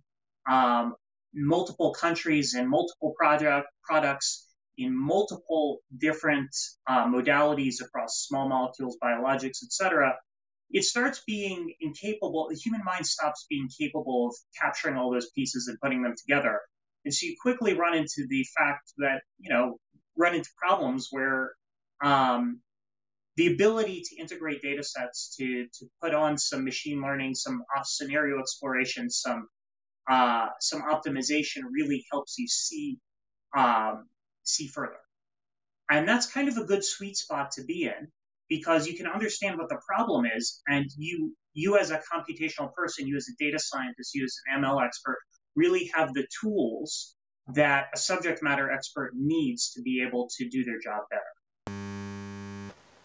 um, 0.50 0.94
multiple 1.34 1.92
countries 1.92 2.54
and 2.54 2.68
multiple 2.68 3.14
product 3.18 3.68
products 3.84 4.46
in 4.80 4.96
multiple 4.96 5.80
different 5.98 6.50
uh, 6.86 7.06
modalities 7.06 7.82
across 7.84 8.24
small 8.26 8.48
molecules, 8.48 8.96
biologics, 9.02 9.62
etc., 9.62 10.14
it 10.72 10.84
starts 10.84 11.22
being 11.26 11.74
incapable, 11.80 12.48
the 12.48 12.56
human 12.56 12.82
mind 12.84 13.04
stops 13.04 13.46
being 13.50 13.68
capable 13.78 14.28
of 14.28 14.36
capturing 14.60 14.96
all 14.96 15.10
those 15.12 15.30
pieces 15.30 15.66
and 15.68 15.78
putting 15.80 16.02
them 16.02 16.14
together. 16.16 16.60
And 17.04 17.12
so 17.12 17.26
you 17.26 17.36
quickly 17.40 17.74
run 17.74 17.94
into 17.94 18.26
the 18.28 18.46
fact 18.56 18.92
that, 18.98 19.22
you 19.38 19.52
know, 19.52 19.78
run 20.16 20.34
into 20.34 20.48
problems 20.56 21.08
where 21.10 21.52
um, 22.02 22.60
the 23.36 23.52
ability 23.52 24.02
to 24.04 24.16
integrate 24.16 24.62
data 24.62 24.82
sets, 24.82 25.34
to, 25.38 25.66
to 25.78 25.86
put 26.00 26.14
on 26.14 26.38
some 26.38 26.64
machine 26.64 27.02
learning, 27.02 27.34
some 27.34 27.64
scenario 27.84 28.38
exploration, 28.38 29.10
some 29.10 29.48
uh, 30.10 30.48
some 30.60 30.82
optimization 30.82 31.62
really 31.70 32.04
helps 32.10 32.36
you 32.38 32.48
see 32.48 32.98
um, 33.56 34.06
see 34.50 34.68
further. 34.68 34.98
And 35.90 36.08
that's 36.08 36.26
kind 36.26 36.48
of 36.48 36.56
a 36.56 36.64
good 36.64 36.84
sweet 36.84 37.16
spot 37.16 37.52
to 37.52 37.64
be 37.64 37.84
in 37.84 38.08
because 38.48 38.86
you 38.86 38.96
can 38.96 39.06
understand 39.06 39.58
what 39.58 39.68
the 39.68 39.80
problem 39.86 40.24
is 40.26 40.60
and 40.68 40.86
you 40.96 41.34
you 41.52 41.78
as 41.78 41.90
a 41.90 42.00
computational 42.12 42.72
person, 42.74 43.08
you 43.08 43.16
as 43.16 43.26
a 43.28 43.44
data 43.44 43.58
scientist, 43.58 44.14
you 44.14 44.24
as 44.24 44.36
an 44.46 44.62
ML 44.62 44.84
expert 44.84 45.18
really 45.56 45.90
have 45.94 46.14
the 46.14 46.26
tools 46.40 47.16
that 47.54 47.88
a 47.92 47.98
subject 47.98 48.42
matter 48.42 48.70
expert 48.70 49.12
needs 49.16 49.72
to 49.72 49.82
be 49.82 50.04
able 50.06 50.28
to 50.36 50.48
do 50.48 50.64
their 50.64 50.78
job 50.78 51.02
better. 51.10 51.22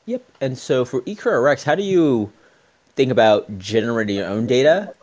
Yep. 0.06 0.24
And 0.42 0.58
so 0.58 0.86
for 0.86 1.02
EQRX, 1.02 1.64
how 1.64 1.76
do 1.76 1.84
you 1.84 2.32
think 2.96 3.12
about 3.12 3.58
generating 3.58 4.18
your 4.18 4.28
own 4.28 4.46
data 4.46 4.94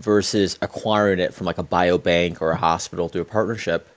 versus 0.00 0.58
acquiring 0.60 1.18
it 1.18 1.32
from 1.32 1.46
like 1.46 1.58
a 1.58 1.64
biobank 1.64 2.42
or 2.42 2.50
a 2.50 2.56
hospital 2.56 3.08
through 3.08 3.22
a 3.22 3.26
partnership? 3.26 3.88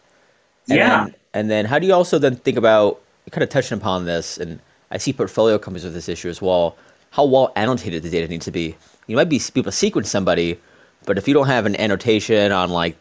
And 0.70 0.80
Yeah. 0.80 1.04
then 1.04 1.16
and 1.36 1.52
then 1.52 1.66
how 1.66 1.78
do 1.78 1.86
you 1.86 1.94
also 1.94 2.18
then 2.18 2.38
think 2.38 2.58
about 2.58 3.02
kind 3.30 3.44
of 3.44 3.50
touching 3.50 3.78
upon 3.78 4.06
this, 4.06 4.38
and 4.38 4.60
I 4.90 4.98
see 4.98 5.12
portfolio 5.12 5.58
companies 5.60 5.84
with 5.84 5.94
this 5.94 6.08
issue 6.08 6.30
as 6.30 6.42
well, 6.42 6.78
how 7.12 7.26
well 7.26 7.52
annotated 7.58 8.04
the 8.04 8.10
data 8.10 8.28
needs 8.28 8.46
to 8.46 8.52
be. 8.52 8.76
You 9.08 9.18
might 9.18 9.30
be 9.30 9.42
able 9.56 9.64
to 9.64 9.72
sequence 9.72 10.10
somebody, 10.10 10.58
but 11.06 11.18
if 11.18 11.28
you 11.28 11.34
don't 11.34 11.48
have 11.48 11.66
an 11.66 11.76
annotation 11.76 12.54
on 12.54 12.70
like, 12.70 12.96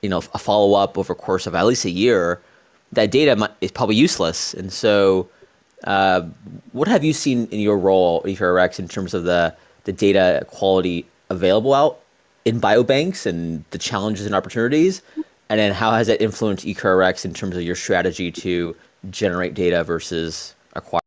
you 0.00 0.08
know, 0.08 0.22
a 0.32 0.38
follow 0.38 0.74
up 0.74 0.96
over 0.96 1.14
course 1.14 1.46
of 1.46 1.54
at 1.54 1.66
least 1.66 1.84
a 1.84 1.90
year, 1.90 2.40
that 2.92 3.10
data 3.10 3.50
is 3.60 3.70
probably 3.70 3.96
useless. 3.96 4.54
And 4.54 4.72
so, 4.72 5.28
uh, 5.84 6.22
what 6.72 6.88
have 6.88 7.04
you 7.04 7.12
seen 7.12 7.46
in 7.50 7.60
your 7.60 7.76
role 7.76 8.22
at 8.24 8.30
EQRX 8.30 8.78
in 8.78 8.88
terms 8.88 9.12
of 9.12 9.24
the 9.24 9.54
the 9.84 9.92
data 9.92 10.44
quality 10.48 11.06
available 11.28 11.74
out 11.74 12.00
in 12.46 12.58
biobanks 12.58 13.26
and 13.26 13.64
the 13.70 13.78
challenges 13.78 14.24
and 14.24 14.34
opportunities? 14.34 15.02
And 15.48 15.60
then 15.60 15.72
how 15.72 15.92
has 15.92 16.08
that 16.08 16.20
influenced 16.20 16.66
EQRX 16.66 17.24
in 17.24 17.34
terms 17.34 17.56
of 17.56 17.62
your 17.62 17.76
strategy 17.76 18.32
to 18.32 18.76
generate 19.10 19.54
data 19.54 19.84
versus 19.84 20.54
acquire? 20.74 21.00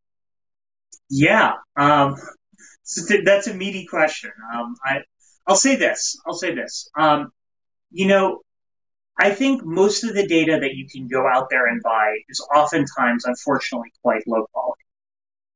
Yeah. 1.09 1.53
Um, 1.75 2.15
so 2.83 3.05
th- 3.05 3.25
that's 3.25 3.47
a 3.47 3.53
meaty 3.53 3.85
question. 3.85 4.31
Um, 4.53 4.75
I, 4.83 4.99
I'll 5.45 5.55
say 5.55 5.75
this. 5.75 6.17
I'll 6.25 6.35
say 6.35 6.55
this. 6.55 6.89
Um, 6.97 7.31
you 7.91 8.07
know, 8.07 8.41
I 9.17 9.31
think 9.31 9.65
most 9.65 10.05
of 10.05 10.13
the 10.13 10.25
data 10.25 10.59
that 10.61 10.75
you 10.75 10.87
can 10.89 11.07
go 11.07 11.27
out 11.27 11.47
there 11.49 11.67
and 11.67 11.81
buy 11.83 12.19
is 12.29 12.39
oftentimes, 12.55 13.25
unfortunately, 13.25 13.91
quite 14.01 14.23
low 14.25 14.45
quality. 14.53 14.83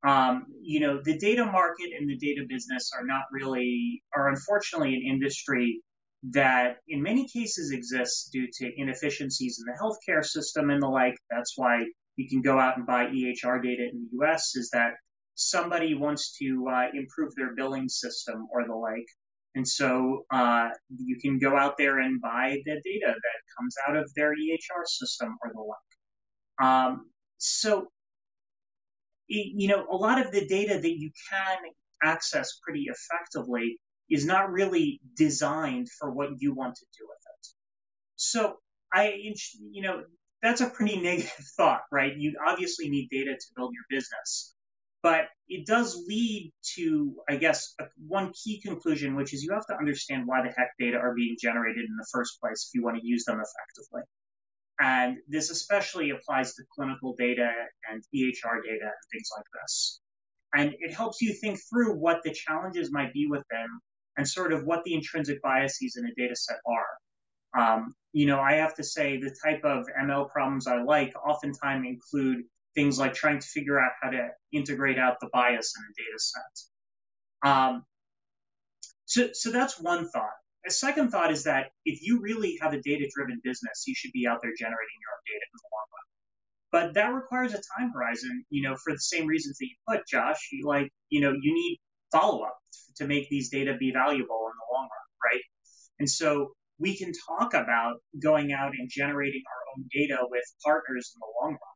Um, 0.05 0.47
you 0.61 0.81
know, 0.81 0.99
the 1.01 1.17
data 1.17 1.45
market 1.45 1.91
and 1.97 2.09
the 2.09 2.17
data 2.17 2.41
business 2.47 2.91
are 2.97 3.05
not 3.05 3.23
really, 3.31 4.03
are 4.13 4.27
unfortunately 4.27 4.95
an 4.95 5.03
industry 5.09 5.81
that 6.31 6.77
in 6.87 7.01
many 7.01 7.27
cases 7.27 7.71
exists 7.71 8.29
due 8.31 8.47
to 8.59 8.71
inefficiencies 8.77 9.59
in 9.59 9.65
the 9.65 9.77
healthcare 9.79 10.23
system 10.23 10.69
and 10.69 10.81
the 10.81 10.87
like. 10.87 11.15
That's 11.29 11.53
why 11.57 11.83
you 12.15 12.29
can 12.29 12.41
go 12.41 12.59
out 12.59 12.77
and 12.77 12.85
buy 12.85 13.07
EHR 13.07 13.61
data 13.61 13.89
in 13.91 14.07
the 14.11 14.25
US, 14.25 14.55
is 14.55 14.69
that 14.71 14.93
somebody 15.35 15.95
wants 15.95 16.37
to 16.37 16.67
uh, 16.71 16.85
improve 16.93 17.33
their 17.35 17.55
billing 17.55 17.89
system 17.89 18.47
or 18.51 18.65
the 18.65 18.75
like. 18.75 19.07
And 19.55 19.67
so 19.67 20.25
uh, 20.31 20.69
you 20.89 21.17
can 21.21 21.37
go 21.39 21.57
out 21.57 21.77
there 21.77 21.99
and 21.99 22.21
buy 22.21 22.57
the 22.65 22.81
data 22.83 23.13
that 23.13 23.57
comes 23.57 23.75
out 23.87 23.97
of 23.97 24.11
their 24.15 24.31
EHR 24.31 24.85
system 24.85 25.37
or 25.43 25.51
the 25.53 25.61
like. 25.61 26.67
Um, 26.67 27.09
so 27.37 27.87
you 29.27 29.67
know, 29.67 29.87
a 29.89 29.95
lot 29.95 30.23
of 30.23 30.31
the 30.31 30.45
data 30.45 30.79
that 30.79 30.97
you 30.99 31.09
can 31.29 31.57
access 32.03 32.59
pretty 32.63 32.87
effectively 32.87 33.79
is 34.13 34.25
not 34.25 34.51
really 34.51 35.01
designed 35.15 35.89
for 35.89 36.11
what 36.11 36.29
you 36.37 36.53
want 36.53 36.75
to 36.75 36.85
do 36.99 37.05
with 37.09 37.17
it. 37.17 37.47
So 38.15 38.57
I, 38.93 39.19
you 39.71 39.81
know, 39.81 40.03
that's 40.43 40.61
a 40.61 40.69
pretty 40.69 41.01
negative 41.01 41.45
thought, 41.57 41.81
right? 41.91 42.15
You 42.15 42.35
obviously 42.45 42.89
need 42.89 43.09
data 43.09 43.33
to 43.33 43.45
build 43.55 43.73
your 43.73 43.85
business, 43.89 44.53
but 45.01 45.29
it 45.47 45.65
does 45.65 46.05
lead 46.07 46.53
to, 46.75 47.15
I 47.27 47.37
guess, 47.37 47.75
one 48.07 48.33
key 48.33 48.61
conclusion, 48.61 49.15
which 49.15 49.33
is 49.33 49.41
you 49.41 49.51
have 49.53 49.65
to 49.65 49.75
understand 49.75 50.27
why 50.27 50.43
the 50.43 50.53
heck 50.55 50.73
data 50.79 50.97
are 50.97 51.15
being 51.15 51.35
generated 51.41 51.85
in 51.85 51.95
the 51.97 52.07
first 52.13 52.39
place 52.39 52.69
if 52.69 52.77
you 52.77 52.83
want 52.83 52.97
to 53.01 53.05
use 53.05 53.25
them 53.25 53.41
effectively. 53.41 54.03
And 54.79 55.17
this 55.27 55.49
especially 55.49 56.11
applies 56.11 56.53
to 56.53 56.63
clinical 56.75 57.15
data 57.17 57.49
and 57.89 58.03
EHR 58.15 58.61
data 58.63 58.85
and 58.85 59.03
things 59.11 59.29
like 59.35 59.45
this. 59.59 59.99
And 60.55 60.75
it 60.79 60.93
helps 60.93 61.19
you 61.19 61.33
think 61.33 61.59
through 61.67 61.95
what 61.95 62.21
the 62.23 62.31
challenges 62.31 62.91
might 62.91 63.11
be 63.11 63.25
with 63.27 63.43
them 63.49 63.81
and 64.17 64.27
sort 64.27 64.53
of 64.53 64.65
what 64.65 64.83
the 64.83 64.93
intrinsic 64.93 65.41
biases 65.41 65.95
in 65.97 66.05
a 66.05 66.13
data 66.15 66.35
set 66.35 66.57
are. 66.67 66.85
Um, 67.55 67.95
you 68.13 68.25
know, 68.25 68.39
I 68.39 68.53
have 68.55 68.75
to 68.75 68.83
say 68.83 69.19
the 69.19 69.35
type 69.43 69.63
of 69.63 69.85
ML 70.01 70.29
problems 70.29 70.67
I 70.67 70.81
like 70.83 71.13
oftentimes 71.15 71.85
include 71.87 72.45
things 72.75 72.97
like 72.97 73.13
trying 73.13 73.39
to 73.39 73.47
figure 73.47 73.79
out 73.79 73.91
how 74.01 74.09
to 74.09 74.29
integrate 74.51 74.97
out 74.97 75.17
the 75.19 75.29
bias 75.31 75.73
in 75.77 75.83
a 75.83 75.93
data 75.95 76.19
set. 76.19 77.51
Um, 77.51 77.85
so, 79.05 79.29
so 79.33 79.51
that's 79.51 79.79
one 79.79 80.09
thought. 80.09 80.31
A 80.65 80.71
second 80.71 81.09
thought 81.09 81.31
is 81.31 81.43
that 81.43 81.71
if 81.85 82.01
you 82.01 82.21
really 82.21 82.57
have 82.61 82.73
a 82.73 82.81
data 82.81 83.09
driven 83.13 83.41
business, 83.43 83.83
you 83.85 83.93
should 83.95 84.11
be 84.13 84.25
out 84.27 84.39
there 84.41 84.53
generating 84.57 84.99
your 85.01 85.11
own 85.13 85.23
data 85.27 85.45
in 85.45 85.59
the 85.59 85.69
long 85.71 85.87
run. 85.91 86.03
But 86.71 86.93
that 86.95 87.13
requires 87.13 87.53
a 87.53 87.61
time 87.77 87.91
horizon, 87.93 88.45
you 88.49 88.63
know, 88.63 88.75
for 88.75 88.93
the 88.93 88.99
same 88.99 89.27
reasons 89.27 89.57
that 89.57 89.65
you 89.65 89.75
put, 89.87 90.07
Josh. 90.07 90.49
You 90.51 90.65
like, 90.65 90.89
you 91.09 91.21
know, 91.21 91.31
you 91.31 91.53
need 91.53 91.79
follow 92.13 92.43
up 92.43 92.57
to 92.97 93.07
make 93.07 93.27
these 93.29 93.49
data 93.49 93.75
be 93.77 93.91
valuable 93.91 94.47
in 94.47 94.53
the 94.57 94.73
long 94.73 94.83
run, 94.83 95.31
right? 95.33 95.41
And 95.99 96.09
so 96.09 96.53
we 96.79 96.97
can 96.97 97.11
talk 97.27 97.53
about 97.53 97.95
going 98.21 98.53
out 98.53 98.73
and 98.77 98.89
generating 98.89 99.43
our 99.47 99.73
own 99.75 99.85
data 99.91 100.19
with 100.29 100.43
partners 100.63 101.13
in 101.15 101.19
the 101.19 101.33
long 101.41 101.57
run 101.63 101.73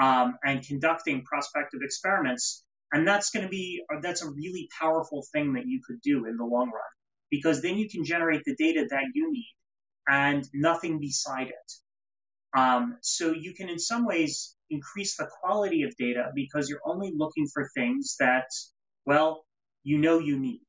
um, 0.00 0.38
and 0.44 0.66
conducting 0.66 1.22
prospective 1.24 1.80
experiments. 1.82 2.64
And 2.92 3.06
that's 3.06 3.30
going 3.30 3.44
to 3.44 3.50
be, 3.50 3.82
that's 4.02 4.22
a 4.22 4.30
really 4.30 4.68
powerful 4.80 5.24
thing 5.32 5.54
that 5.54 5.66
you 5.66 5.80
could 5.86 6.00
do 6.02 6.26
in 6.26 6.36
the 6.36 6.44
long 6.44 6.68
run 6.68 6.92
because 7.30 7.60
then 7.60 7.76
you 7.76 7.88
can 7.88 8.04
generate 8.04 8.42
the 8.44 8.56
data 8.56 8.86
that 8.90 9.04
you 9.14 9.30
need 9.30 9.54
and 10.08 10.48
nothing 10.54 10.98
beside 10.98 11.48
it. 11.48 11.72
Um, 12.58 12.96
so 13.02 13.32
you 13.32 13.52
can, 13.54 13.68
in 13.68 13.78
some 13.78 14.06
ways, 14.06 14.56
increase 14.70 15.16
the 15.16 15.28
quality 15.40 15.82
of 15.82 15.94
data 15.96 16.30
because 16.34 16.70
you're 16.70 16.80
only 16.84 17.12
looking 17.14 17.46
for 17.52 17.68
things 17.74 18.16
that, 18.20 18.46
well, 19.04 19.44
you 19.88 19.96
know 19.96 20.18
you 20.18 20.38
need. 20.38 20.60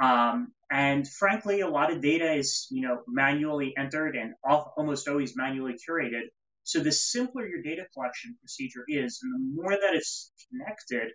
Um, 0.00 0.52
and 0.70 1.08
frankly, 1.08 1.62
a 1.62 1.68
lot 1.68 1.90
of 1.90 2.02
data 2.02 2.34
is, 2.34 2.66
you 2.70 2.82
know, 2.82 3.00
manually 3.08 3.72
entered 3.78 4.14
and 4.14 4.34
almost 4.76 5.08
always 5.08 5.34
manually 5.34 5.76
curated. 5.88 6.24
So 6.64 6.80
the 6.80 6.92
simpler 6.92 7.46
your 7.46 7.62
data 7.62 7.86
collection 7.94 8.36
procedure 8.40 8.84
is, 8.86 9.20
and 9.22 9.32
the 9.34 9.62
more 9.62 9.72
that 9.72 9.94
it's 9.94 10.32
connected 10.50 11.12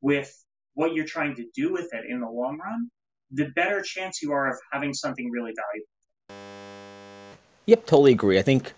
with 0.00 0.32
what 0.72 0.94
you're 0.94 1.04
trying 1.04 1.36
to 1.36 1.44
do 1.54 1.72
with 1.74 1.92
it 1.92 2.04
in 2.08 2.20
the 2.20 2.28
long 2.28 2.58
run, 2.58 2.90
the 3.32 3.50
better 3.54 3.82
chance 3.82 4.22
you 4.22 4.32
are 4.32 4.50
of 4.50 4.58
having 4.72 4.94
something 4.94 5.30
really 5.30 5.52
valuable. 5.52 5.88
Yep, 7.66 7.84
totally 7.84 8.12
agree. 8.12 8.38
I 8.38 8.42
think 8.42 8.72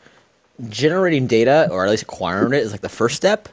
generating 0.69 1.29
data 1.29 1.69
or 1.71 1.85
at 1.85 1.91
least 1.91 2.03
acquiring 2.03 2.55
it 2.55 2.63
is 2.65 2.73
like 2.73 2.81
the 2.81 2.89
first 2.89 3.15
step. 3.15 3.49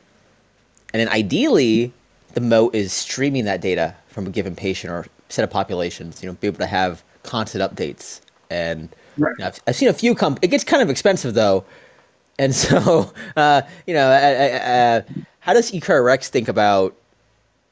And 0.93 0.99
then 0.99 1.09
ideally, 1.09 1.93
the 2.37 2.41
moat 2.41 2.75
is 2.75 2.93
streaming 2.93 3.45
that 3.45 3.61
data 3.61 3.95
from 4.09 4.27
a 4.27 4.29
given 4.29 4.55
patient 4.55 4.93
or 4.93 5.07
set 5.27 5.43
of 5.43 5.49
populations, 5.49 6.21
you 6.21 6.29
know, 6.29 6.35
be 6.35 6.45
able 6.45 6.59
to 6.59 6.67
have 6.67 7.03
constant 7.23 7.63
updates. 7.63 8.21
And 8.51 8.95
right. 9.17 9.31
you 9.31 9.35
know, 9.39 9.47
I've, 9.47 9.59
I've, 9.65 9.75
seen 9.75 9.89
a 9.89 9.93
few 9.93 10.13
come. 10.13 10.37
It 10.43 10.49
gets 10.49 10.63
kind 10.63 10.83
of 10.83 10.91
expensive 10.91 11.33
though, 11.33 11.65
and 12.37 12.53
so 12.63 13.11
uh, 13.35 13.63
you 13.87 13.95
know, 13.95 14.07
uh, 14.07 15.01
uh, 15.09 15.13
how 15.39 15.53
does 15.53 15.71
EQRX 15.71 16.27
think 16.27 16.47
about 16.47 16.95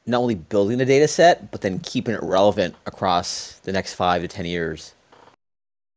not 0.04 0.18
only 0.18 0.34
building 0.34 0.78
the 0.78 0.84
data 0.84 1.06
set 1.06 1.52
but 1.52 1.60
then 1.60 1.78
keeping 1.78 2.16
it 2.16 2.22
relevant 2.24 2.74
across 2.86 3.60
the 3.62 3.70
next 3.70 3.94
five 3.94 4.22
to 4.22 4.26
ten 4.26 4.46
years? 4.46 4.96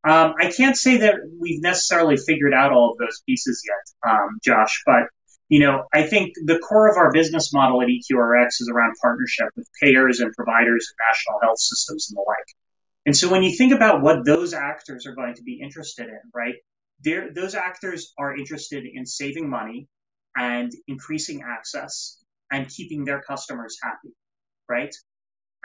Um, 0.08 0.36
I 0.40 0.52
can't 0.52 0.78
say 0.78 0.98
that 0.98 1.16
we've 1.40 1.64
necessarily 1.64 2.18
figured 2.18 2.54
out 2.54 2.72
all 2.72 2.92
of 2.92 3.00
those 3.00 3.20
pieces 3.26 3.64
yet, 3.66 4.12
um, 4.12 4.38
Josh, 4.44 4.84
but 4.86 5.08
you 5.50 5.60
know, 5.60 5.86
I 5.92 6.04
think 6.04 6.34
the 6.46 6.60
core 6.60 6.90
of 6.90 6.98
our 6.98 7.12
business 7.12 7.52
model 7.52 7.82
at 7.82 7.88
EQRX 7.88 8.48
is 8.62 8.72
around 8.74 8.94
partnership 9.02 9.48
with 9.56 9.68
payers 9.82 10.20
and 10.20 10.32
providers 10.34 10.88
and 10.90 10.98
national 11.10 11.40
health 11.42 11.60
systems 11.60 12.10
and 12.10 12.18
the 12.18 12.22
like. 12.26 12.46
And 13.06 13.18
so 13.18 13.32
when 13.32 13.42
you 13.42 13.58
think 13.58 13.74
about 13.74 14.04
what 14.04 14.26
those 14.26 14.54
actors 14.54 15.08
are 15.08 15.16
going 15.16 15.34
to 15.36 15.44
be 15.44 15.60
interested 15.62 16.08
in, 16.08 16.20
right, 16.34 16.56
those 17.04 17.56
actors 17.56 18.14
are 18.18 18.38
interested 18.38 18.86
in 18.86 19.06
saving 19.08 19.50
money 19.50 19.88
and 20.36 20.72
increasing 20.88 21.42
access 21.44 22.22
and 22.52 22.70
keeping 22.70 23.06
their 23.06 23.22
customers 23.22 23.78
happy, 23.82 24.14
right? 24.70 24.94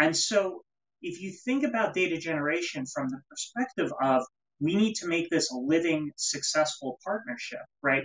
And 0.00 0.16
so 0.16 0.62
if 1.02 1.20
you 1.20 1.32
think 1.32 1.64
about 1.64 1.92
data 1.92 2.16
generation 2.16 2.86
from 2.86 3.08
the 3.08 3.20
perspective 3.28 3.92
of 4.02 4.22
we 4.60 4.76
need 4.76 4.94
to 4.94 5.08
make 5.08 5.28
this 5.28 5.50
a 5.50 5.56
living, 5.56 6.12
successful 6.16 6.98
partnership, 7.04 7.60
right? 7.82 8.04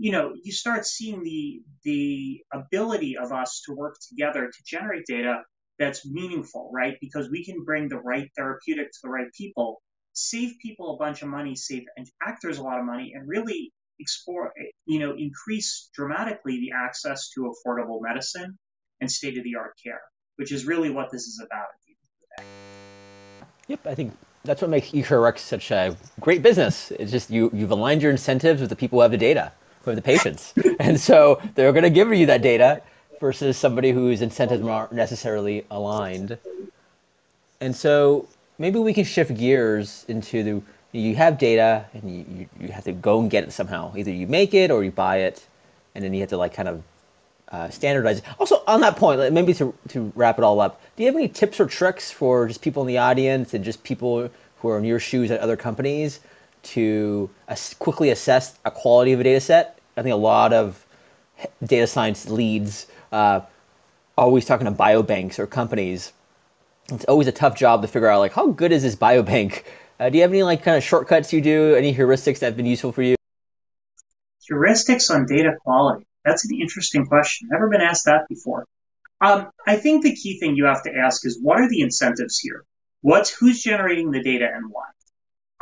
You 0.00 0.12
know, 0.12 0.32
you 0.42 0.50
start 0.50 0.86
seeing 0.86 1.22
the 1.22 1.60
the 1.84 2.40
ability 2.54 3.18
of 3.18 3.32
us 3.32 3.62
to 3.66 3.74
work 3.74 3.96
together 4.08 4.46
to 4.46 4.62
generate 4.64 5.04
data 5.04 5.42
that's 5.78 6.06
meaningful, 6.10 6.70
right? 6.72 6.96
Because 7.02 7.28
we 7.30 7.44
can 7.44 7.64
bring 7.64 7.88
the 7.88 7.98
right 7.98 8.30
therapeutic 8.34 8.86
to 8.92 8.98
the 9.02 9.10
right 9.10 9.26
people, 9.36 9.82
save 10.14 10.54
people 10.62 10.94
a 10.94 10.96
bunch 10.96 11.20
of 11.20 11.28
money, 11.28 11.54
save 11.54 11.82
actors 12.26 12.56
a 12.56 12.62
lot 12.62 12.78
of 12.78 12.86
money, 12.86 13.12
and 13.14 13.28
really 13.28 13.74
explore, 13.98 14.54
you 14.86 15.00
know, 15.00 15.14
increase 15.18 15.90
dramatically 15.94 16.56
the 16.60 16.70
access 16.74 17.28
to 17.34 17.52
affordable 17.52 17.98
medicine 18.00 18.58
and 19.02 19.10
state 19.10 19.36
of 19.36 19.44
the 19.44 19.56
art 19.56 19.74
care, 19.84 20.00
which 20.36 20.50
is 20.50 20.64
really 20.64 20.90
what 20.90 21.10
this 21.12 21.24
is 21.24 21.42
about 21.44 21.64
at 21.64 21.80
the 21.86 21.92
end 21.92 21.98
of 22.02 22.08
the 22.20 22.42
day. 22.42 23.48
Yep, 23.68 23.86
I 23.86 23.94
think 23.94 24.16
that's 24.44 24.62
what 24.62 24.70
makes 24.70 24.92
EQRX 24.92 25.40
such 25.40 25.70
a 25.70 25.94
great 26.20 26.42
business. 26.42 26.90
It's 26.92 27.12
just 27.12 27.28
you 27.28 27.50
you've 27.52 27.70
aligned 27.70 28.00
your 28.00 28.10
incentives 28.10 28.62
with 28.62 28.70
the 28.70 28.76
people 28.76 28.98
who 28.98 29.02
have 29.02 29.10
the 29.10 29.18
data 29.18 29.52
have 29.84 29.96
the 29.96 30.02
patients. 30.02 30.54
and 30.80 30.98
so 30.98 31.40
they're 31.54 31.72
going 31.72 31.84
to 31.84 31.90
give 31.90 32.12
you 32.12 32.26
that 32.26 32.42
data 32.42 32.82
versus 33.20 33.56
somebody 33.56 33.90
whose 33.90 34.22
incentives 34.22 34.66
aren't 34.66 34.92
necessarily 34.92 35.64
aligned. 35.70 36.38
And 37.60 37.74
so 37.74 38.28
maybe 38.58 38.78
we 38.78 38.94
can 38.94 39.04
shift 39.04 39.34
gears 39.36 40.04
into 40.08 40.42
the 40.42 40.62
you 40.92 41.14
have 41.14 41.38
data 41.38 41.84
and 41.92 42.10
you, 42.10 42.48
you, 42.58 42.68
have 42.68 42.84
to 42.84 42.92
go 42.92 43.20
and 43.20 43.30
get 43.30 43.44
it 43.44 43.52
somehow. 43.52 43.92
Either 43.96 44.10
you 44.10 44.26
make 44.26 44.54
it 44.54 44.72
or 44.72 44.82
you 44.82 44.90
buy 44.90 45.18
it, 45.18 45.46
and 45.94 46.04
then 46.04 46.12
you 46.12 46.20
have 46.20 46.30
to 46.30 46.36
like 46.36 46.52
kind 46.52 46.68
of 46.68 46.82
uh, 47.50 47.68
standardize 47.70 48.18
it. 48.18 48.24
Also, 48.40 48.62
on 48.66 48.80
that 48.80 48.96
point, 48.96 49.32
maybe 49.32 49.54
to, 49.54 49.74
to 49.88 50.12
wrap 50.16 50.38
it 50.38 50.44
all 50.44 50.60
up, 50.60 50.80
do 50.96 51.02
you 51.02 51.06
have 51.06 51.16
any 51.16 51.28
tips 51.28 51.60
or 51.60 51.66
tricks 51.66 52.10
for 52.10 52.48
just 52.48 52.60
people 52.60 52.82
in 52.82 52.88
the 52.88 52.98
audience 52.98 53.54
and 53.54 53.64
just 53.64 53.82
people 53.84 54.28
who 54.58 54.68
are 54.68 54.78
in 54.78 54.84
your 54.84 54.98
shoes 54.98 55.30
at 55.30 55.40
other 55.40 55.56
companies 55.56 56.20
to 56.62 57.30
quickly 57.78 58.10
assess 58.10 58.58
a 58.64 58.70
quality 58.70 59.12
of 59.12 59.20
a 59.20 59.24
data 59.24 59.40
set. 59.40 59.78
I 59.96 60.02
think 60.02 60.12
a 60.12 60.16
lot 60.16 60.52
of 60.52 60.84
data 61.64 61.86
science 61.86 62.28
leads 62.28 62.86
uh, 63.12 63.40
always 64.16 64.44
talking 64.44 64.66
to 64.66 64.72
biobanks 64.72 65.38
or 65.38 65.46
companies. 65.46 66.12
It's 66.88 67.04
always 67.04 67.28
a 67.28 67.32
tough 67.32 67.56
job 67.56 67.82
to 67.82 67.88
figure 67.88 68.08
out 68.08 68.18
like 68.18 68.32
how 68.32 68.48
good 68.48 68.72
is 68.72 68.82
this 68.82 68.96
biobank. 68.96 69.64
Uh, 69.98 70.08
do 70.08 70.16
you 70.16 70.22
have 70.22 70.30
any 70.30 70.42
like 70.42 70.62
kind 70.62 70.76
of 70.76 70.82
shortcuts 70.82 71.32
you 71.32 71.40
do? 71.40 71.74
Any 71.74 71.94
heuristics 71.94 72.38
that 72.38 72.46
have 72.46 72.56
been 72.56 72.66
useful 72.66 72.92
for 72.92 73.02
you? 73.02 73.16
Heuristics 74.50 75.10
on 75.10 75.26
data 75.26 75.52
quality. 75.62 76.06
That's 76.24 76.44
an 76.44 76.58
interesting 76.60 77.06
question. 77.06 77.48
Never 77.50 77.68
been 77.68 77.80
asked 77.80 78.06
that 78.06 78.26
before. 78.28 78.66
Um, 79.20 79.50
I 79.66 79.76
think 79.76 80.02
the 80.02 80.16
key 80.16 80.40
thing 80.40 80.56
you 80.56 80.64
have 80.64 80.82
to 80.84 80.90
ask 80.90 81.26
is 81.26 81.38
what 81.40 81.60
are 81.60 81.68
the 81.68 81.82
incentives 81.82 82.38
here? 82.38 82.64
What's 83.02 83.30
who's 83.30 83.62
generating 83.62 84.10
the 84.10 84.22
data 84.22 84.48
and 84.52 84.70
why? 84.70 84.84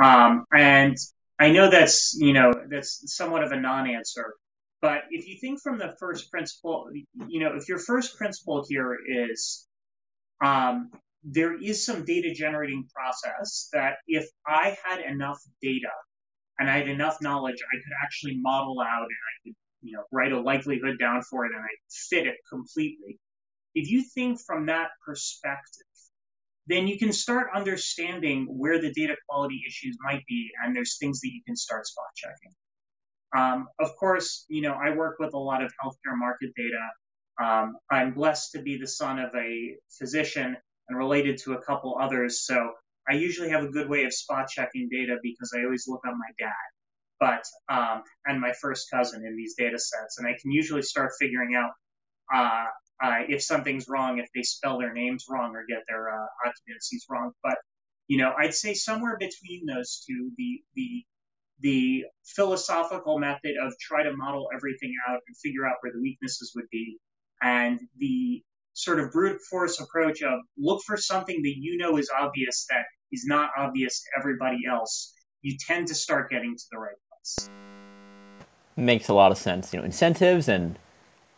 Um, 0.03 0.45
and 0.53 0.97
I 1.39 1.51
know 1.51 1.71
that's, 1.71 2.17
you 2.19 2.33
know, 2.33 2.53
that's 2.71 3.03
somewhat 3.15 3.43
of 3.43 3.53
a 3.53 3.61
non-answer, 3.61 4.35
but 4.81 5.03
if 5.11 5.27
you 5.27 5.39
think 5.41 5.61
from 5.61 5.79
the 5.79 5.95
first 5.99 6.31
principle, 6.31 6.91
you 7.29 7.41
know, 7.41 7.57
if 7.57 7.69
your 7.69 7.79
first 7.79 8.17
principle 8.17 8.65
here 8.69 8.97
is, 9.29 9.67
um, 10.45 10.91
there 11.25 11.61
is 11.61 11.85
some 11.85 12.05
data 12.05 12.33
generating 12.33 12.87
process 12.95 13.69
that 13.73 13.97
if 14.07 14.27
I 14.47 14.77
had 14.85 15.01
enough 15.01 15.39
data 15.61 15.91
and 16.59 16.71
I 16.71 16.79
had 16.79 16.89
enough 16.89 17.19
knowledge, 17.21 17.59
I 17.61 17.77
could 17.77 17.93
actually 18.05 18.39
model 18.41 18.81
out 18.81 19.03
and 19.03 19.11
I 19.11 19.35
could, 19.45 19.57
you 19.83 19.93
know, 19.97 20.05
write 20.13 20.33
a 20.33 20.41
likelihood 20.41 20.99
down 20.99 21.23
for 21.23 21.45
it 21.45 21.53
and 21.55 21.61
I 21.61 21.75
fit 21.91 22.27
it 22.27 22.37
completely. 22.49 23.19
If 23.75 23.91
you 23.91 24.03
think 24.03 24.41
from 24.41 24.67
that 24.67 24.91
perspective, 25.05 25.87
then 26.69 26.87
you 26.87 26.99
can 26.99 27.13
start 27.13 27.49
understanding 27.55 28.47
where 28.51 28.81
the 28.81 28.93
data 28.93 29.17
quality 29.29 29.63
issues 29.67 29.97
might 30.03 30.23
be, 30.29 30.51
and 30.63 30.77
there's 30.77 30.99
things 30.99 31.21
that 31.21 31.31
you 31.33 31.41
can 31.47 31.57
start 31.57 31.87
spot 31.87 32.07
checking. 32.15 32.55
Um, 33.37 33.69
of 33.79 33.97
course, 33.97 34.45
you 34.49 34.63
know, 34.63 34.73
I 34.75 34.95
work 34.95 35.17
with 35.19 35.35
a 35.35 35.39
lot 35.39 35.63
of 35.63 35.73
healthcare 35.83 36.17
market 36.17 36.51
data. 36.57 36.89
Um, 37.43 37.77
I'm 37.91 38.13
blessed 38.13 38.53
to 38.53 38.63
be 38.63 38.79
the 38.79 38.87
son 38.87 39.19
of 39.19 39.31
a 39.35 39.77
physician 39.99 40.57
and 40.89 40.99
related 40.99 41.39
to 41.45 41.55
a 41.55 41.63
couple 41.63 41.99
others, 42.01 42.45
so 42.45 42.73
I 43.09 43.15
usually 43.15 43.49
have 43.51 43.65
a 43.65 43.69
good 43.69 43.89
way 43.89 44.05
of 44.05 44.13
spot 44.13 44.49
checking 44.49 44.89
data 44.91 45.17
because 45.23 45.53
I 45.57 45.65
always 45.65 45.87
look 45.89 46.03
up 46.07 46.15
my 46.15 46.33
dad, 46.39 46.53
but 47.19 47.45
um, 47.75 48.03
and 48.27 48.41
my 48.41 48.53
first 48.61 48.91
cousin 48.93 49.25
in 49.25 49.37
these 49.37 49.55
data 49.57 49.79
sets, 49.79 50.19
and 50.19 50.27
I 50.27 50.37
can 50.41 50.51
usually 50.53 50.83
start 50.83 51.13
figuring 51.19 51.55
out 51.55 51.71
uh, 52.35 52.67
uh, 53.01 53.21
if 53.29 53.43
something's 53.43 53.89
wrong, 53.89 54.19
if 54.19 54.29
they 54.35 54.43
spell 54.43 54.79
their 54.79 54.93
names 54.93 55.27
wrong 55.29 55.55
or 55.55 55.65
get 55.69 55.85
their 55.89 56.09
uh, 56.09 56.27
occupancies 56.47 57.05
wrong. 57.09 57.33
But 57.43 57.57
you 58.09 58.19
know, 58.19 58.33
I'd 58.37 58.55
say 58.55 58.75
somewhere 58.75 59.17
between 59.19 59.67
those 59.67 60.05
two, 60.07 60.31
the 60.37 60.63
the 60.75 61.05
the 61.61 62.05
philosophical 62.25 63.19
method 63.19 63.55
of 63.63 63.73
try 63.81 64.03
to 64.03 64.17
model 64.17 64.49
everything 64.55 64.95
out 65.09 65.21
and 65.27 65.37
figure 65.37 65.67
out 65.67 65.77
where 65.81 65.93
the 65.93 66.01
weaknesses 66.01 66.53
would 66.57 66.69
be, 66.71 66.99
and 67.43 67.81
the 67.99 68.43
sort 68.75 69.01
of 69.01 69.11
brute 69.11 69.41
force 69.43 69.81
approach 69.81 70.23
of 70.23 70.41
look 70.57 70.81
for 70.87 70.97
something 70.97 71.43
that 71.43 71.55
you 71.57 71.77
know 71.77 71.97
is 71.97 72.11
obvious 72.17 72.67
that 72.71 72.85
is 73.13 73.25
not 73.27 73.51
obvious 73.57 74.03
to 74.03 74.09
everybody 74.19 74.59
else. 74.69 75.15
You 75.43 75.57
tend 75.67 75.89
to 75.89 75.95
start 75.95 76.31
getting 76.31 76.57
to 76.57 76.65
the 76.71 76.79
right 76.79 76.97
place. 77.11 77.51
Makes 78.77 79.09
a 79.09 79.15
lot 79.15 79.33
of 79.33 79.39
sense. 79.39 79.73
You 79.73 79.81
know, 79.81 79.85
incentives 79.85 80.49
and 80.49 80.79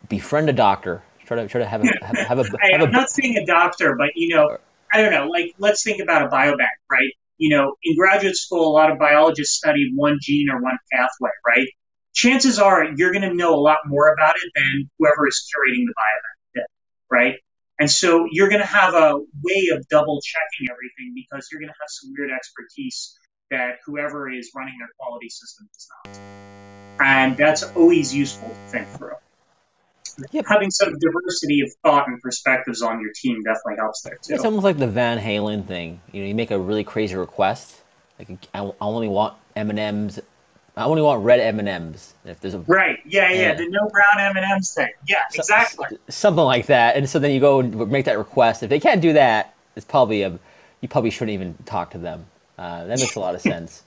befriend 0.09 0.49
a 0.49 0.53
doctor 0.53 1.03
Try 1.31 1.43
to 1.43 1.47
try 1.47 1.61
to 1.61 1.67
have 1.67 1.81
a 1.81 2.05
have, 2.05 2.17
have 2.17 2.39
a. 2.39 2.43
Have 2.43 2.55
I'm 2.73 2.81
a, 2.81 2.91
not 2.91 3.09
saying 3.09 3.37
a 3.37 3.45
doctor, 3.45 3.95
but 3.97 4.09
you 4.15 4.35
know, 4.35 4.57
I 4.91 5.01
don't 5.01 5.11
know. 5.11 5.27
Like, 5.27 5.53
let's 5.59 5.81
think 5.81 6.01
about 6.01 6.23
a 6.23 6.27
biobank, 6.27 6.75
right? 6.91 7.11
You 7.37 7.55
know, 7.55 7.75
in 7.83 7.95
graduate 7.95 8.35
school, 8.35 8.67
a 8.67 8.73
lot 8.73 8.91
of 8.91 8.99
biologists 8.99 9.55
study 9.55 9.91
one 9.95 10.19
gene 10.21 10.49
or 10.49 10.61
one 10.61 10.77
pathway, 10.91 11.29
right? 11.47 11.67
Chances 12.13 12.59
are 12.59 12.85
you're 12.97 13.13
going 13.13 13.29
to 13.29 13.33
know 13.33 13.55
a 13.55 13.61
lot 13.61 13.77
more 13.85 14.13
about 14.13 14.35
it 14.35 14.51
than 14.53 14.89
whoever 14.99 15.25
is 15.25 15.47
curating 15.47 15.85
the 15.85 15.93
biobank 15.93 16.31
right? 17.11 17.35
And 17.79 17.89
so 17.89 18.27
you're 18.31 18.49
going 18.49 18.61
to 18.61 18.67
have 18.67 18.93
a 18.93 19.17
way 19.43 19.69
of 19.73 19.87
double 19.89 20.21
checking 20.21 20.67
everything 20.71 21.13
because 21.15 21.49
you're 21.51 21.59
going 21.59 21.69
to 21.69 21.75
have 21.79 21.89
some 21.89 22.11
weird 22.17 22.31
expertise 22.31 23.17
that 23.51 23.79
whoever 23.85 24.31
is 24.31 24.51
running 24.55 24.75
their 24.79 24.89
quality 24.99 25.29
system 25.29 25.67
does 25.73 25.87
not. 25.89 27.05
And 27.05 27.37
that's 27.37 27.63
always 27.63 28.13
useful 28.13 28.49
to 28.49 28.71
think 28.71 28.87
through. 28.89 29.15
Yep. 30.31 30.45
Having 30.47 30.71
some 30.71 30.97
diversity 30.99 31.61
of 31.61 31.71
thought 31.83 32.07
and 32.07 32.21
perspectives 32.21 32.81
on 32.81 33.01
your 33.01 33.11
team 33.13 33.41
definitely 33.43 33.75
helps 33.77 34.01
there 34.01 34.17
too. 34.21 34.33
It's 34.33 34.45
almost 34.45 34.63
like 34.63 34.77
the 34.77 34.87
Van 34.87 35.19
Halen 35.19 35.65
thing. 35.65 35.99
You 36.11 36.21
know, 36.21 36.27
you 36.27 36.35
make 36.35 36.51
a 36.51 36.59
really 36.59 36.83
crazy 36.83 37.15
request. 37.15 37.81
Like, 38.19 38.29
I 38.53 38.71
only 38.81 39.07
want 39.07 39.35
M 39.55 39.69
and 39.69 39.79
M's. 39.79 40.19
I 40.77 40.85
only 40.85 41.01
want 41.01 41.23
red 41.23 41.39
M 41.39 41.59
and 41.59 41.67
M's. 41.67 42.13
If 42.23 42.39
there's 42.39 42.53
a 42.53 42.59
right, 42.59 42.99
yeah, 43.05 43.29
yeah, 43.29 43.39
yeah, 43.39 43.53
the 43.55 43.67
no 43.69 43.89
brown 43.89 44.19
M 44.19 44.37
and 44.37 44.45
M's 44.45 44.73
thing. 44.73 44.91
Yeah, 45.07 45.23
so, 45.29 45.39
exactly. 45.39 45.97
Something 46.07 46.45
like 46.45 46.67
that. 46.67 46.95
And 46.95 47.09
so 47.09 47.19
then 47.19 47.31
you 47.31 47.39
go 47.39 47.59
and 47.59 47.91
make 47.91 48.05
that 48.05 48.17
request. 48.17 48.63
If 48.63 48.69
they 48.69 48.79
can't 48.79 49.01
do 49.01 49.13
that, 49.13 49.53
it's 49.75 49.85
probably 49.85 50.21
a 50.21 50.39
you 50.81 50.87
probably 50.87 51.11
shouldn't 51.11 51.33
even 51.33 51.55
talk 51.65 51.91
to 51.91 51.97
them. 51.97 52.25
Uh, 52.57 52.85
that 52.85 52.99
makes 52.99 53.15
a 53.15 53.19
lot 53.19 53.35
of 53.35 53.41
sense. 53.53 53.83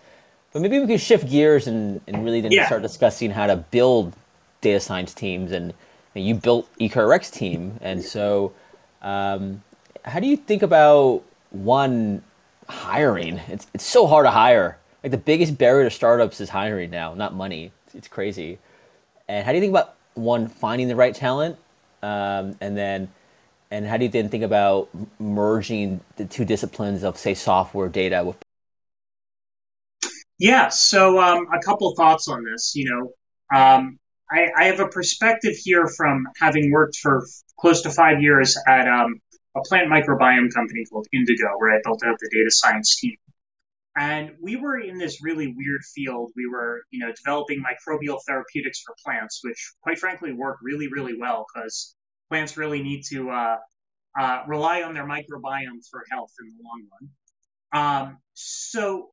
But 0.53 0.63
maybe 0.63 0.79
we 0.79 0.87
can 0.87 0.99
shift 0.99 1.29
gears 1.29 1.67
and, 1.67 2.01
and 2.07 2.25
really 2.25 2.41
then 2.41 2.53
yeah. 2.53 2.67
start 2.67 2.83
discussing 2.83 3.31
how 3.31 3.49
to 3.49 3.57
build 3.57 4.15
data 4.61 4.79
science 4.79 5.13
teams. 5.13 5.51
And 5.51 5.75
you 6.23 6.35
built 6.35 6.69
EQRX 6.79 7.33
team, 7.33 7.79
and 7.81 8.03
so 8.03 8.53
um, 9.03 9.63
how 10.05 10.21
do 10.21 10.27
you 10.27 10.37
think 10.37 10.63
about 10.63 11.23
one 11.51 12.23
hiring? 12.69 13.39
It's 13.49 13.67
it's 13.75 13.85
so 13.85 14.07
hard 14.07 14.27
to 14.27 14.31
hire. 14.31 14.79
Like 15.03 15.11
the 15.11 15.19
biggest 15.19 15.59
barrier 15.59 15.85
to 15.85 15.91
startups 15.91 16.41
is 16.41 16.49
hiring 16.49 16.91
now, 16.91 17.15
not 17.15 17.35
money. 17.35 17.73
It's, 17.87 17.95
it's 17.95 18.09
crazy. 18.09 18.59
And 19.29 19.45
how 19.45 19.53
do 19.53 19.57
you 19.57 19.63
think 19.63 19.73
about 19.73 19.95
one 20.15 20.49
finding 20.49 20.89
the 20.89 20.97
right 20.97 21.15
talent, 21.15 21.59
um, 22.03 22.57
and 22.61 22.77
then 22.77 23.11
and 23.71 23.87
how 23.87 23.97
do 23.97 24.05
you 24.05 24.11
then 24.11 24.29
think 24.29 24.45
about 24.45 24.89
merging 25.19 26.01
the 26.17 26.25
two 26.25 26.45
disciplines 26.45 27.03
of 27.03 27.19
say 27.19 27.35
software 27.35 27.89
data 27.89 28.25
with 28.25 28.37
yeah, 30.39 30.69
so 30.69 31.21
um, 31.21 31.47
a 31.53 31.61
couple 31.61 31.95
thoughts 31.95 32.29
on 32.29 32.45
this. 32.45 32.75
You 32.75 32.91
know, 32.91 33.59
um, 33.59 33.99
I, 34.35 34.51
I, 34.57 34.65
have 34.67 34.81
a 34.81 34.89
perspective 34.89 35.55
here 35.57 35.87
from 35.87 36.27
having 36.41 36.73
worked 36.73 36.97
for 36.97 37.25
close 37.59 37.83
to 37.83 37.91
five 37.91 38.21
years 38.21 38.57
at 38.67 38.89
um, 38.89 39.21
a 39.57 39.61
plant 39.61 39.89
microbiome 39.89 40.53
company 40.53 40.85
called 40.91 41.07
Indigo, 41.13 41.47
where 41.59 41.75
I 41.75 41.81
built 41.85 42.03
out 42.05 42.17
the 42.19 42.31
data 42.33 42.51
science 42.51 42.99
team. 42.99 43.17
And 43.97 44.33
we 44.43 44.57
were 44.57 44.77
in 44.79 44.99
this 44.99 45.23
really 45.23 45.55
weird 45.57 45.83
field. 45.95 46.33
We 46.35 46.49
were, 46.49 46.83
you 46.91 46.99
know, 46.99 47.13
developing 47.13 47.63
microbial 47.63 48.19
therapeutics 48.27 48.83
for 48.85 48.95
plants, 49.05 49.41
which, 49.45 49.73
quite 49.83 49.99
frankly, 49.99 50.33
work 50.33 50.59
really, 50.63 50.89
really 50.89 51.17
well 51.17 51.47
because 51.55 51.95
plants 52.29 52.57
really 52.57 52.83
need 52.83 53.03
to 53.11 53.31
uh, 53.31 53.57
uh, 54.19 54.43
rely 54.49 54.83
on 54.83 54.95
their 54.95 55.07
microbiome 55.07 55.87
for 55.89 56.03
health 56.11 56.33
in 56.41 56.49
the 56.49 56.65
long 56.65 56.83
run. 56.93 57.09
Um, 57.73 58.19
so 58.33 59.11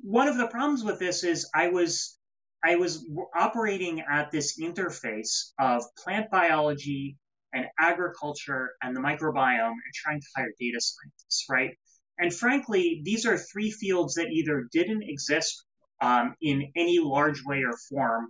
one 0.00 0.28
of 0.28 0.36
the 0.36 0.46
problems 0.46 0.84
with 0.84 1.00
this 1.00 1.24
is 1.24 1.50
I 1.52 1.68
was 1.68 2.16
I 2.64 2.76
was 2.76 3.04
operating 3.34 4.00
at 4.00 4.30
this 4.30 4.58
interface 4.60 5.52
of 5.58 5.82
plant 6.02 6.30
biology 6.30 7.16
and 7.52 7.66
agriculture 7.78 8.70
and 8.82 8.96
the 8.96 9.00
microbiome 9.00 9.70
and 9.70 9.94
trying 9.94 10.20
to 10.20 10.26
hire 10.36 10.52
data 10.58 10.80
scientists, 10.80 11.46
right? 11.50 11.76
And 12.18 12.32
frankly, 12.32 13.02
these 13.04 13.26
are 13.26 13.36
three 13.36 13.70
fields 13.70 14.14
that 14.14 14.28
either 14.28 14.68
didn't 14.72 15.02
exist 15.02 15.64
um, 16.00 16.34
in 16.40 16.70
any 16.76 16.98
large 16.98 17.42
way 17.44 17.62
or 17.62 17.76
form 17.88 18.28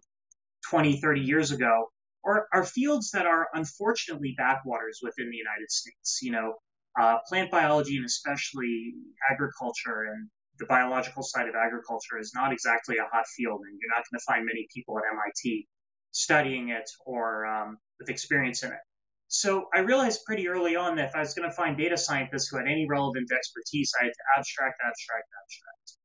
20, 0.71 1.01
30 1.01 1.21
years 1.21 1.51
ago, 1.51 1.91
or 2.23 2.47
are 2.53 2.65
fields 2.65 3.11
that 3.11 3.27
are 3.27 3.49
unfortunately 3.55 4.35
backwaters 4.37 5.01
within 5.03 5.31
the 5.31 5.37
United 5.37 5.71
States. 5.71 6.21
You 6.23 6.33
know, 6.33 6.55
uh, 6.99 7.19
plant 7.29 7.51
biology 7.51 7.97
and 7.97 8.07
especially 8.07 8.95
agriculture 9.31 10.07
and 10.13 10.29
the 10.59 10.67
biological 10.67 11.23
side 11.23 11.49
of 11.49 11.55
agriculture 11.55 12.19
is 12.19 12.33
not 12.35 12.53
exactly 12.53 12.97
a 12.99 13.05
hot 13.13 13.25
field, 13.37 13.61
and 13.67 13.79
you're 13.81 13.91
not 13.91 14.05
going 14.11 14.19
to 14.19 14.25
find 14.27 14.45
many 14.45 14.67
people 14.75 14.99
at 14.99 15.05
MIT 15.11 15.67
studying 16.11 16.69
it 16.69 16.89
or 17.07 17.47
um, 17.47 17.79
with 17.99 18.11
experience 18.11 18.63
in 18.63 18.71
it. 18.71 18.79
So 19.29 19.67
I 19.75 19.81
realized 19.81 20.21
pretty 20.27 20.49
early 20.49 20.77
on 20.77 20.97
that 20.97 21.09
if 21.09 21.15
I 21.15 21.21
was 21.21 21.33
going 21.33 21.49
to 21.49 21.57
find 21.57 21.77
data 21.77 21.97
scientists 21.97 22.49
who 22.49 22.59
had 22.59 22.67
any 22.67 22.87
relevant 22.89 23.31
expertise, 23.33 23.93
I 23.99 24.05
had 24.05 24.13
to 24.13 24.39
abstract, 24.39 24.79
abstract, 24.85 25.29
abstract. 25.43 25.99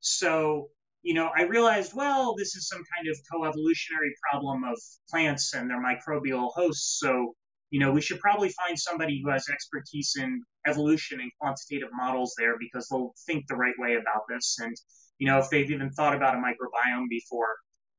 So, 0.00 0.70
you 1.02 1.12
know, 1.12 1.30
I 1.36 1.42
realized, 1.42 1.92
well, 1.94 2.34
this 2.34 2.56
is 2.56 2.68
some 2.68 2.82
kind 2.96 3.08
of 3.08 3.18
coevolutionary 3.30 4.12
problem 4.30 4.64
of 4.64 4.78
plants 5.10 5.52
and 5.52 5.68
their 5.68 5.82
microbial 5.82 6.50
hosts. 6.54 6.98
So 6.98 7.34
you 7.72 7.80
know, 7.80 7.90
we 7.90 8.02
should 8.02 8.20
probably 8.20 8.50
find 8.50 8.78
somebody 8.78 9.20
who 9.24 9.30
has 9.30 9.48
expertise 9.48 10.14
in 10.20 10.44
evolution 10.66 11.20
and 11.20 11.30
quantitative 11.40 11.88
models 11.92 12.34
there 12.38 12.56
because 12.58 12.88
they'll 12.88 13.14
think 13.26 13.46
the 13.48 13.56
right 13.56 13.74
way 13.78 13.94
about 13.94 14.22
this. 14.28 14.58
And, 14.60 14.74
you 15.18 15.26
know, 15.26 15.38
if 15.38 15.50
they've 15.50 15.70
even 15.70 15.90
thought 15.90 16.14
about 16.14 16.34
a 16.34 16.38
microbiome 16.38 17.08
before, 17.08 17.54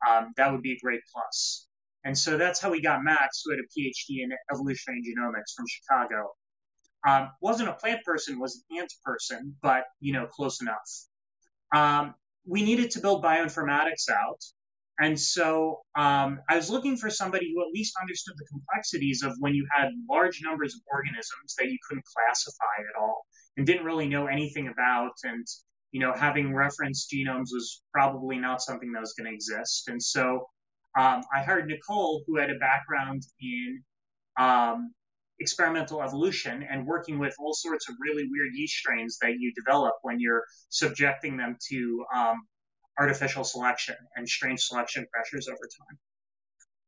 um, 0.08 0.34
that 0.38 0.52
would 0.52 0.62
be 0.62 0.74
a 0.74 0.80
great 0.84 1.02
plus. 1.14 1.68
And 2.04 2.18
so 2.18 2.38
that's 2.38 2.60
how 2.60 2.70
we 2.70 2.82
got 2.82 3.04
Max, 3.04 3.44
who 3.44 3.52
had 3.52 3.60
a 3.60 3.80
PhD 3.80 4.24
in 4.24 4.32
evolutionary 4.52 5.02
genomics 5.02 5.54
from 5.56 5.66
Chicago. 5.68 6.32
Um, 7.08 7.30
wasn't 7.42 7.70
a 7.70 7.74
plant 7.74 8.04
person, 8.04 8.40
was 8.40 8.64
an 8.70 8.80
ant 8.80 8.94
person, 9.04 9.56
but, 9.62 9.84
you 10.00 10.14
know, 10.14 10.28
close 10.28 10.62
enough. 10.62 10.90
Um, 11.74 12.14
we 12.46 12.64
needed 12.64 12.92
to 12.92 13.00
build 13.00 13.24
bioinformatics 13.24 14.10
out. 14.10 14.42
And 15.00 15.20
so 15.20 15.82
um, 15.96 16.40
I 16.50 16.56
was 16.56 16.70
looking 16.70 16.98
for 16.98 17.10
somebody 17.10 17.52
who 17.54 17.62
at 17.62 17.74
least 17.74 17.94
understood 18.00 18.36
the 18.38 18.46
complexities 18.46 19.24
of 19.24 19.34
when 19.40 19.56
you 19.56 19.68
had 19.72 19.90
large 20.10 20.42
numbers 20.44 20.76
of 20.76 20.82
organisms 20.92 21.56
that 21.58 21.70
you 21.70 21.78
couldn't 21.88 22.06
classify 22.06 22.82
at 22.90 23.02
all 23.02 23.26
and 23.58 23.66
didn't 23.66 23.86
really 23.86 24.08
know 24.08 24.28
anything 24.28 24.68
about. 24.68 25.14
And, 25.24 25.46
you 25.92 26.00
know, 26.00 26.14
having 26.14 26.54
reference 26.54 27.08
genomes 27.12 27.50
was 27.52 27.82
probably 27.92 28.38
not 28.38 28.62
something 28.62 28.92
that 28.92 29.00
was 29.00 29.14
going 29.14 29.30
to 29.30 29.34
exist. 29.34 29.88
And 29.88 30.02
so 30.02 30.48
um, 30.98 31.24
I 31.36 31.42
hired 31.42 31.68
Nicole, 31.68 32.24
who 32.28 32.38
had 32.38 32.52
a 32.52 32.60
background 32.60 33.24
in 33.42 33.84
um, 34.38 34.94
experimental 35.40 36.04
evolution 36.04 36.64
and 36.70 36.86
working 36.86 37.18
with 37.18 37.36
all 37.40 37.54
sorts 37.54 37.90
of 37.90 37.96
really 38.00 38.28
weird 38.30 38.54
yeast 38.54 38.76
strains 38.76 39.18
that 39.22 39.40
you 39.40 39.52
develop 39.54 39.96
when 40.04 40.20
you're 40.20 40.44
subjecting 40.70 41.36
them 41.38 41.58
to 41.70 42.06
um, 42.16 42.44
artificial 43.00 43.44
selection 43.44 43.96
and 44.16 44.28
strange 44.28 44.62
selection 44.62 45.08
pressures 45.12 45.48
over 45.48 45.70
time. 45.78 45.98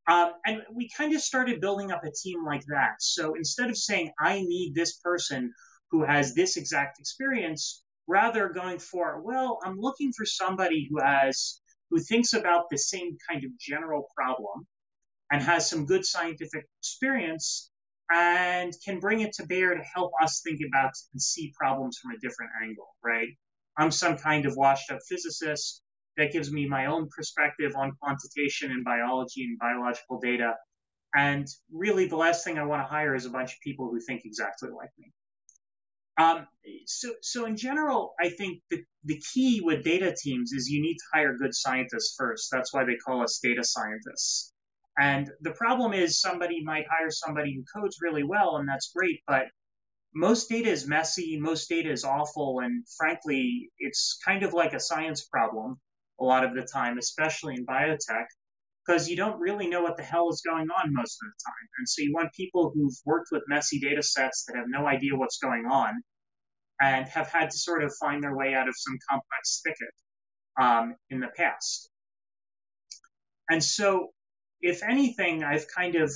Um, 0.07 0.33
and 0.45 0.61
we 0.73 0.89
kind 0.95 1.15
of 1.15 1.21
started 1.21 1.61
building 1.61 1.91
up 1.91 2.03
a 2.03 2.11
team 2.11 2.45
like 2.45 2.63
that. 2.67 2.95
So 2.99 3.33
instead 3.33 3.69
of 3.69 3.77
saying, 3.77 4.11
I 4.19 4.41
need 4.41 4.75
this 4.75 4.97
person 4.97 5.53
who 5.91 6.03
has 6.03 6.35
this 6.35 6.57
exact 6.57 6.99
experience, 6.99 7.83
rather 8.07 8.49
going 8.49 8.77
for, 8.77 9.21
well, 9.21 9.59
I'm 9.63 9.79
looking 9.79 10.11
for 10.15 10.25
somebody 10.25 10.87
who 10.89 10.99
has, 11.01 11.59
who 11.89 11.99
thinks 11.99 12.33
about 12.33 12.69
the 12.69 12.77
same 12.77 13.17
kind 13.27 13.43
of 13.43 13.57
general 13.59 14.07
problem 14.15 14.67
and 15.31 15.41
has 15.41 15.67
some 15.67 15.87
good 15.87 16.05
scientific 16.05 16.67
experience 16.81 17.71
and 18.11 18.71
can 18.83 18.99
bring 18.99 19.21
it 19.21 19.33
to 19.33 19.47
bear 19.47 19.73
to 19.73 19.81
help 19.81 20.11
us 20.21 20.41
think 20.41 20.61
about 20.67 20.91
and 21.13 21.21
see 21.21 21.51
problems 21.57 21.97
from 21.97 22.11
a 22.11 22.19
different 22.19 22.51
angle, 22.63 22.95
right? 23.03 23.29
I'm 23.75 23.89
some 23.89 24.17
kind 24.17 24.45
of 24.45 24.55
washed 24.55 24.91
up 24.91 24.99
physicist 25.09 25.81
that 26.17 26.31
gives 26.31 26.51
me 26.51 26.67
my 26.67 26.85
own 26.87 27.09
perspective 27.15 27.73
on 27.75 27.93
quantitation 28.01 28.71
and 28.71 28.83
biology 28.83 29.43
and 29.43 29.59
biological 29.59 30.19
data. 30.19 30.55
And 31.15 31.47
really, 31.71 32.07
the 32.07 32.17
last 32.17 32.43
thing 32.43 32.57
I 32.57 32.65
want 32.65 32.81
to 32.81 32.87
hire 32.87 33.15
is 33.15 33.25
a 33.25 33.29
bunch 33.29 33.53
of 33.53 33.59
people 33.61 33.89
who 33.89 33.99
think 33.99 34.21
exactly 34.25 34.69
like 34.69 34.89
me. 34.97 35.11
Um, 36.17 36.47
so, 36.85 37.13
so 37.21 37.45
in 37.45 37.57
general, 37.57 38.13
I 38.19 38.29
think 38.29 38.61
the, 38.69 38.83
the 39.03 39.21
key 39.33 39.61
with 39.61 39.83
data 39.83 40.15
teams 40.17 40.53
is 40.53 40.69
you 40.69 40.81
need 40.81 40.95
to 40.95 41.05
hire 41.13 41.37
good 41.37 41.53
scientists 41.53 42.15
first. 42.17 42.49
That's 42.51 42.73
why 42.73 42.85
they 42.85 42.95
call 42.95 43.21
us 43.21 43.39
data 43.43 43.63
scientists. 43.63 44.53
And 44.97 45.29
the 45.41 45.51
problem 45.51 45.93
is 45.93 46.21
somebody 46.21 46.63
might 46.63 46.85
hire 46.89 47.11
somebody 47.11 47.53
who 47.53 47.63
codes 47.81 47.97
really 48.01 48.23
well, 48.23 48.57
and 48.57 48.67
that's 48.67 48.91
great, 48.95 49.21
but 49.27 49.47
most 50.13 50.47
data 50.47 50.69
is 50.69 50.87
messy, 50.87 51.37
most 51.37 51.67
data 51.67 51.91
is 51.91 52.05
awful, 52.05 52.61
and 52.61 52.85
frankly, 52.97 53.69
it's 53.77 54.17
kind 54.23 54.43
of 54.43 54.53
like 54.53 54.73
a 54.73 54.79
science 54.79 55.25
problem 55.25 55.77
a 56.19 56.23
lot 56.23 56.43
of 56.43 56.53
the 56.53 56.63
time, 56.63 56.97
especially 56.97 57.55
in 57.55 57.65
biotech, 57.65 58.25
because 58.85 59.09
you 59.09 59.15
don't 59.15 59.39
really 59.39 59.67
know 59.67 59.81
what 59.81 59.97
the 59.97 60.03
hell 60.03 60.29
is 60.29 60.41
going 60.45 60.67
on 60.69 60.93
most 60.93 61.17
of 61.21 61.27
the 61.27 61.43
time. 61.45 61.67
And 61.79 61.89
so 61.89 62.01
you 62.01 62.13
want 62.13 62.33
people 62.33 62.71
who've 62.73 62.95
worked 63.05 63.29
with 63.31 63.43
messy 63.47 63.79
data 63.79 64.03
sets 64.03 64.45
that 64.45 64.55
have 64.55 64.67
no 64.67 64.87
idea 64.87 65.15
what's 65.15 65.39
going 65.39 65.65
on 65.65 66.01
and 66.79 67.07
have 67.07 67.29
had 67.29 67.51
to 67.51 67.57
sort 67.57 67.83
of 67.83 67.93
find 67.99 68.23
their 68.23 68.35
way 68.35 68.53
out 68.53 68.67
of 68.67 68.75
some 68.77 68.97
complex 69.09 69.61
thicket 69.63 69.93
um, 70.59 70.95
in 71.09 71.19
the 71.19 71.29
past. 71.35 71.89
And 73.49 73.63
so, 73.63 74.09
if 74.61 74.83
anything, 74.83 75.43
I've 75.43 75.67
kind 75.73 75.95
of 75.95 76.11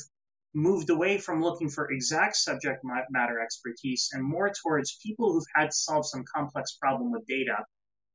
moved 0.54 0.90
away 0.90 1.18
from 1.18 1.42
looking 1.42 1.70
for 1.70 1.92
exact 1.92 2.36
subject 2.36 2.84
matter 2.84 3.40
expertise 3.40 4.10
and 4.14 4.24
more 4.24 4.52
towards 4.52 4.98
people 5.06 5.32
who've 5.32 5.46
had 5.56 5.66
to 5.66 5.76
solve 5.76 6.08
some 6.08 6.24
complex 6.36 6.76
problem 6.82 7.12
with 7.12 7.26
data 7.28 7.58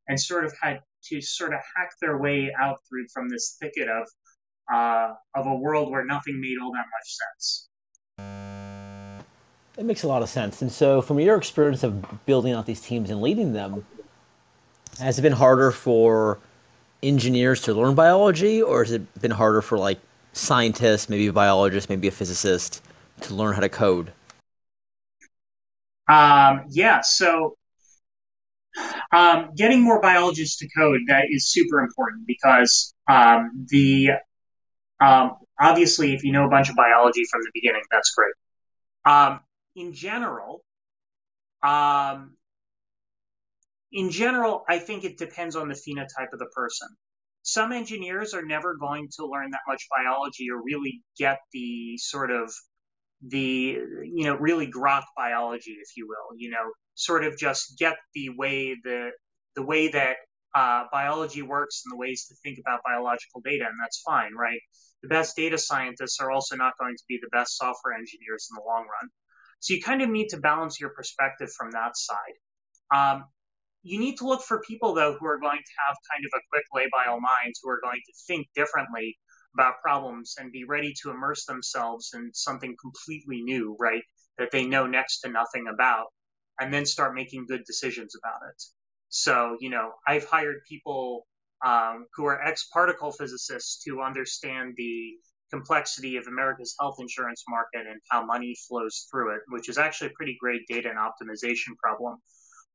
and 0.09 0.21
sort 0.21 0.45
of 0.45 0.53
had 0.61 0.81
to 1.09 1.21
sort 1.21 1.53
of 1.53 1.61
hack 1.77 1.91
their 2.01 2.19
way 2.19 2.53
out 2.61 2.79
through 2.89 3.07
from 3.13 3.29
this 3.29 3.57
thicket 3.61 3.89
of 3.89 4.07
uh, 4.73 5.13
of 5.35 5.47
a 5.47 5.55
world 5.55 5.91
where 5.91 6.05
nothing 6.05 6.41
made 6.41 6.57
all 6.63 6.73
that 6.73 6.87
much 6.87 7.17
sense. 7.39 7.69
It 9.77 9.85
makes 9.85 10.05
a 10.05 10.09
lot 10.09 10.23
of 10.23 10.29
sense. 10.29 10.63
And 10.63 10.71
so, 10.71 11.03
from 11.03 11.19
your 11.19 11.37
experience 11.37 11.83
of 11.83 12.25
building 12.27 12.53
out 12.53 12.65
these 12.65 12.81
teams 12.81 13.11
and 13.11 13.21
leading 13.21 13.53
them, 13.53 13.85
Has 15.01 15.19
it 15.19 15.23
been 15.23 15.33
harder 15.33 15.73
for 15.73 16.39
engineers 17.03 17.61
to 17.63 17.75
learn 17.75 17.95
biology, 17.95 18.63
or 18.63 18.85
has 18.85 18.93
it 18.93 19.21
been 19.21 19.33
harder 19.33 19.61
for 19.61 19.77
like 19.77 19.99
scientists, 20.33 21.09
maybe 21.09 21.27
a 21.27 21.33
biologist, 21.33 21.89
maybe 21.89 22.09
a 22.09 22.13
physicist, 22.13 22.83
to 23.23 23.35
learn 23.35 23.55
how 23.55 23.61
to 23.61 23.69
code? 23.69 24.13
Um, 26.09 26.65
yeah, 26.69 27.01
so 27.01 27.57
um, 29.13 29.51
getting 29.57 29.83
more 29.83 30.01
biologists 30.01 30.59
to 30.59 30.69
code 30.77 31.01
that 31.09 31.25
is 31.31 31.51
super 31.51 31.81
important 31.81 32.27
because 32.27 32.95
um, 33.09 33.67
the 33.71 34.11
um, 35.01 35.33
obviously 35.61 36.15
if 36.15 36.25
you 36.25 36.33
know 36.33 36.45
a 36.45 36.49
bunch 36.49 36.69
of 36.69 36.77
biology 36.77 37.25
from 37.31 37.43
the 37.43 37.51
beginning, 37.55 37.83
that's 37.91 38.15
great. 38.15 38.35
Um, 39.05 39.41
in 39.77 39.93
general, 39.93 40.65
um, 41.63 42.37
in 43.93 44.11
general, 44.11 44.65
I 44.69 44.79
think 44.79 45.05
it 45.05 45.19
depends 45.19 45.57
on 45.57 45.69
the 45.69 45.75
phenotype 45.75 46.33
of 46.33 46.39
the 46.39 46.49
person. 46.55 46.89
Some 47.43 47.73
engineers 47.73 48.35
are 48.35 48.45
never 48.45 48.77
going 48.77 49.09
to 49.17 49.27
learn 49.27 49.51
that 49.51 49.61
much 49.69 49.87
biology 49.91 50.49
or 50.51 50.63
really 50.63 51.03
get 51.19 51.39
the 51.53 51.97
sort 51.99 52.31
of 52.31 52.53
the 53.27 53.39
you 53.39 54.25
know 54.25 54.35
really 54.35 54.67
grok 54.71 55.03
biology, 55.17 55.73
if 55.81 55.97
you 55.97 56.09
will. 56.09 56.37
You 56.37 56.51
know, 56.51 56.73
sort 56.95 57.25
of 57.25 57.37
just 57.39 57.79
get 57.79 57.97
the 58.15 58.31
way 58.31 58.77
the 58.83 59.11
the 59.57 59.63
way 59.63 59.89
that 59.89 60.17
uh, 60.55 60.85
biology 60.93 61.43
works 61.43 61.83
and 61.85 61.93
the 61.93 61.97
ways 61.97 62.27
to 62.27 62.35
think 62.43 62.59
about 62.59 62.81
biological 62.85 63.41
data, 63.45 63.65
and 63.65 63.77
that's 63.83 64.01
fine, 64.07 64.35
right? 64.35 64.61
The 65.03 65.09
best 65.09 65.37
data 65.37 65.59
scientists 65.59 66.21
are 66.21 66.31
also 66.31 66.57
not 66.57 66.75
going 66.79 66.95
to 66.97 67.05
be 67.09 67.19
the 67.21 67.29
best 67.31 67.57
software 67.57 67.95
engineers 67.95 68.49
in 68.51 68.57
the 68.57 68.63
long 68.67 68.83
run. 68.83 69.11
So 69.61 69.75
you 69.75 69.83
kind 69.83 70.03
of 70.03 70.09
need 70.09 70.29
to 70.29 70.37
balance 70.37 70.81
your 70.81 70.91
perspective 70.91 71.51
from 71.57 71.73
that 71.73 71.97
side. 71.97 72.37
Um, 72.95 73.25
you 73.83 73.99
need 73.99 74.17
to 74.19 74.27
look 74.27 74.43
for 74.43 74.63
people 74.67 74.95
though 74.95 75.17
who 75.19 75.27
are 75.27 75.39
going 75.39 75.59
to 75.59 75.73
have 75.87 75.97
kind 76.11 76.25
of 76.25 76.33
a 76.35 76.43
quick 76.51 76.65
labile 76.75 77.21
mind, 77.21 77.55
who 77.63 77.71
are 77.71 77.81
going 77.83 78.01
to 78.05 78.13
think 78.27 78.47
differently 78.55 79.19
about 79.55 79.81
problems 79.83 80.35
and 80.39 80.53
be 80.53 80.65
ready 80.65 80.93
to 81.03 81.11
immerse 81.11 81.45
themselves 81.47 82.11
in 82.15 82.31
something 82.33 82.77
completely 82.81 83.43
new, 83.43 83.77
right? 83.79 84.03
That 84.39 84.51
they 84.51 84.67
know 84.67 84.87
next 84.87 85.21
to 85.21 85.31
nothing 85.31 85.67
about, 85.73 86.07
and 86.61 86.73
then 86.73 86.87
start 86.87 87.15
making 87.15 87.47
good 87.47 87.65
decisions 87.67 88.15
about 88.17 88.49
it. 88.49 88.63
So, 89.09 89.57
you 89.61 89.71
know, 89.71 89.93
I've 90.07 90.25
hired 90.25 90.63
people 90.69 91.27
um, 91.65 92.07
who 92.15 92.27
are 92.27 92.43
ex 92.43 92.69
particle 92.73 93.13
physicists 93.13 93.83
to 93.85 94.03
understand 94.03 94.75
the 94.77 95.13
complexity 95.51 96.17
of 96.17 96.27
America's 96.27 96.75
health 96.79 96.97
insurance 96.99 97.45
market 97.49 97.87
and 97.89 98.01
how 98.11 98.25
money 98.25 98.57
flows 98.69 99.07
through 99.11 99.37
it, 99.37 99.43
which 99.49 99.69
is 99.69 99.79
actually 99.79 100.09
a 100.09 100.15
pretty 100.17 100.37
great 100.41 100.63
data 100.69 100.89
and 100.89 100.99
optimization 100.99 101.77
problem. 101.79 102.19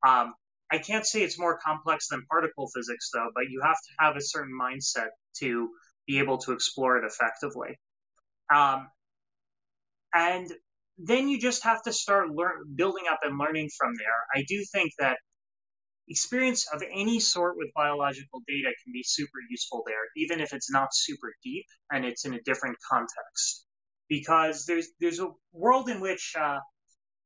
Um, 0.08 0.34
I 0.72 0.78
can't 0.78 1.06
say 1.06 1.24
it's 1.24 1.40
more 1.40 1.58
complex 1.58 2.08
than 2.10 2.24
particle 2.30 2.70
physics, 2.74 3.10
though, 3.14 3.30
but 3.34 3.46
you 3.50 3.62
have 3.64 3.76
to 3.76 3.90
have 4.00 4.16
a 4.16 4.22
certain 4.22 4.58
mindset 4.60 5.10
to 5.40 5.70
be 6.08 6.20
able 6.20 6.38
to 6.40 6.54
explore 6.54 6.98
it 6.98 7.04
effectively. 7.06 7.78
Um, 8.54 8.88
and 10.14 10.52
then 11.00 11.30
you 11.30 11.40
just 11.40 11.64
have 11.64 11.82
to 11.84 11.94
start 11.94 12.30
learn, 12.30 12.76
building 12.76 13.06
up 13.10 13.20
and 13.24 13.38
learning 13.38 13.70
from 13.78 13.94
there. 13.96 14.20
I 14.36 14.44
do 14.48 14.64
think 14.72 14.92
that 15.00 15.18
experience 16.10 16.68
of 16.74 16.84
any 16.92 17.20
sort 17.20 17.56
with 17.56 17.70
biological 17.74 18.42
data 18.48 18.74
can 18.84 18.92
be 18.92 19.04
super 19.04 19.40
useful 19.50 19.84
there, 19.88 20.10
even 20.18 20.42
if 20.42 20.54
it's 20.54 20.70
not 20.70 20.90
super 20.92 21.34
deep 21.44 21.66
and 21.92 22.04
it's 22.04 22.26
in 22.26 22.34
a 22.34 22.42
different 22.42 22.78
context. 22.90 23.66
Because 24.10 24.66
there's 24.66 24.88
there's 25.00 25.20
a 25.20 25.30
world 25.54 25.88
in 25.88 26.02
which 26.02 26.34
uh, 26.38 26.60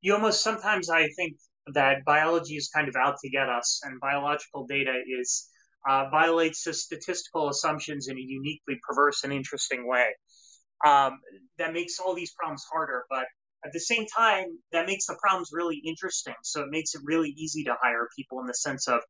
you 0.01 0.13
almost 0.13 0.43
sometimes 0.43 0.89
I 0.89 1.07
think 1.07 1.37
that 1.73 2.03
biology 2.05 2.55
is 2.55 2.69
kind 2.75 2.89
of 2.89 2.95
out 2.95 3.15
to 3.23 3.29
get 3.29 3.49
us, 3.49 3.81
and 3.83 3.99
biological 4.01 4.67
data 4.67 5.01
is 5.19 5.49
uh, 5.89 6.09
violates 6.11 6.63
the 6.63 6.73
statistical 6.73 7.49
assumptions 7.49 8.07
in 8.07 8.17
a 8.17 8.21
uniquely 8.21 8.79
perverse 8.87 9.23
and 9.23 9.33
interesting 9.33 9.87
way. 9.87 10.07
Um, 10.85 11.19
that 11.57 11.73
makes 11.73 11.99
all 11.99 12.13
these 12.13 12.33
problems 12.33 12.65
harder, 12.69 13.05
but 13.09 13.25
at 13.65 13.71
the 13.71 13.79
same 13.79 14.05
time, 14.07 14.45
that 14.71 14.85
makes 14.85 15.05
the 15.05 15.17
problems 15.21 15.49
really 15.51 15.81
interesting. 15.85 16.35
So 16.43 16.61
it 16.61 16.69
makes 16.69 16.95
it 16.95 17.01
really 17.05 17.29
easy 17.29 17.63
to 17.65 17.75
hire 17.81 18.07
people 18.17 18.39
in 18.41 18.47
the 18.47 18.53
sense 18.53 18.87
of, 18.87 19.01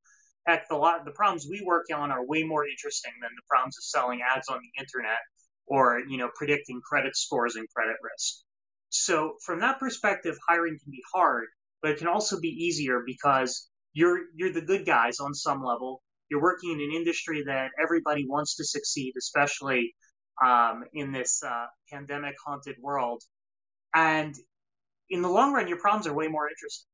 heck, 0.47 0.67
the 0.69 0.75
lot 0.75 1.05
the 1.05 1.11
problems 1.11 1.47
we 1.49 1.63
work 1.65 1.85
on 1.93 2.11
are 2.11 2.25
way 2.25 2.43
more 2.43 2.67
interesting 2.67 3.13
than 3.21 3.31
the 3.35 3.43
problems 3.49 3.77
of 3.77 3.83
selling 3.83 4.19
ads 4.21 4.49
on 4.49 4.59
the 4.61 4.81
internet 4.81 5.19
or 5.65 6.01
you 6.07 6.17
know 6.17 6.29
predicting 6.35 6.81
credit 6.81 7.15
scores 7.15 7.55
and 7.55 7.67
credit 7.75 7.95
risk. 8.03 8.43
So 8.89 9.35
from 9.43 9.61
that 9.61 9.79
perspective, 9.79 10.35
hiring 10.47 10.77
can 10.81 10.91
be 10.91 11.01
hard, 11.13 11.47
but 11.81 11.91
it 11.91 11.97
can 11.97 12.07
also 12.07 12.39
be 12.39 12.49
easier 12.49 13.01
because 13.05 13.69
you're 13.93 14.19
you're 14.35 14.53
the 14.53 14.61
good 14.61 14.85
guys 14.85 15.19
on 15.19 15.33
some 15.33 15.63
level. 15.63 16.01
You're 16.29 16.41
working 16.41 16.71
in 16.71 16.81
an 16.81 16.91
industry 16.95 17.43
that 17.45 17.71
everybody 17.81 18.25
wants 18.27 18.55
to 18.57 18.65
succeed, 18.65 19.13
especially 19.17 19.95
um, 20.43 20.83
in 20.93 21.11
this 21.11 21.41
uh, 21.43 21.65
pandemic 21.91 22.35
haunted 22.45 22.75
world. 22.81 23.21
And 23.93 24.35
in 25.09 25.21
the 25.21 25.29
long 25.29 25.53
run, 25.53 25.67
your 25.67 25.77
problems 25.77 26.07
are 26.07 26.13
way 26.13 26.27
more 26.27 26.49
interesting. 26.49 26.87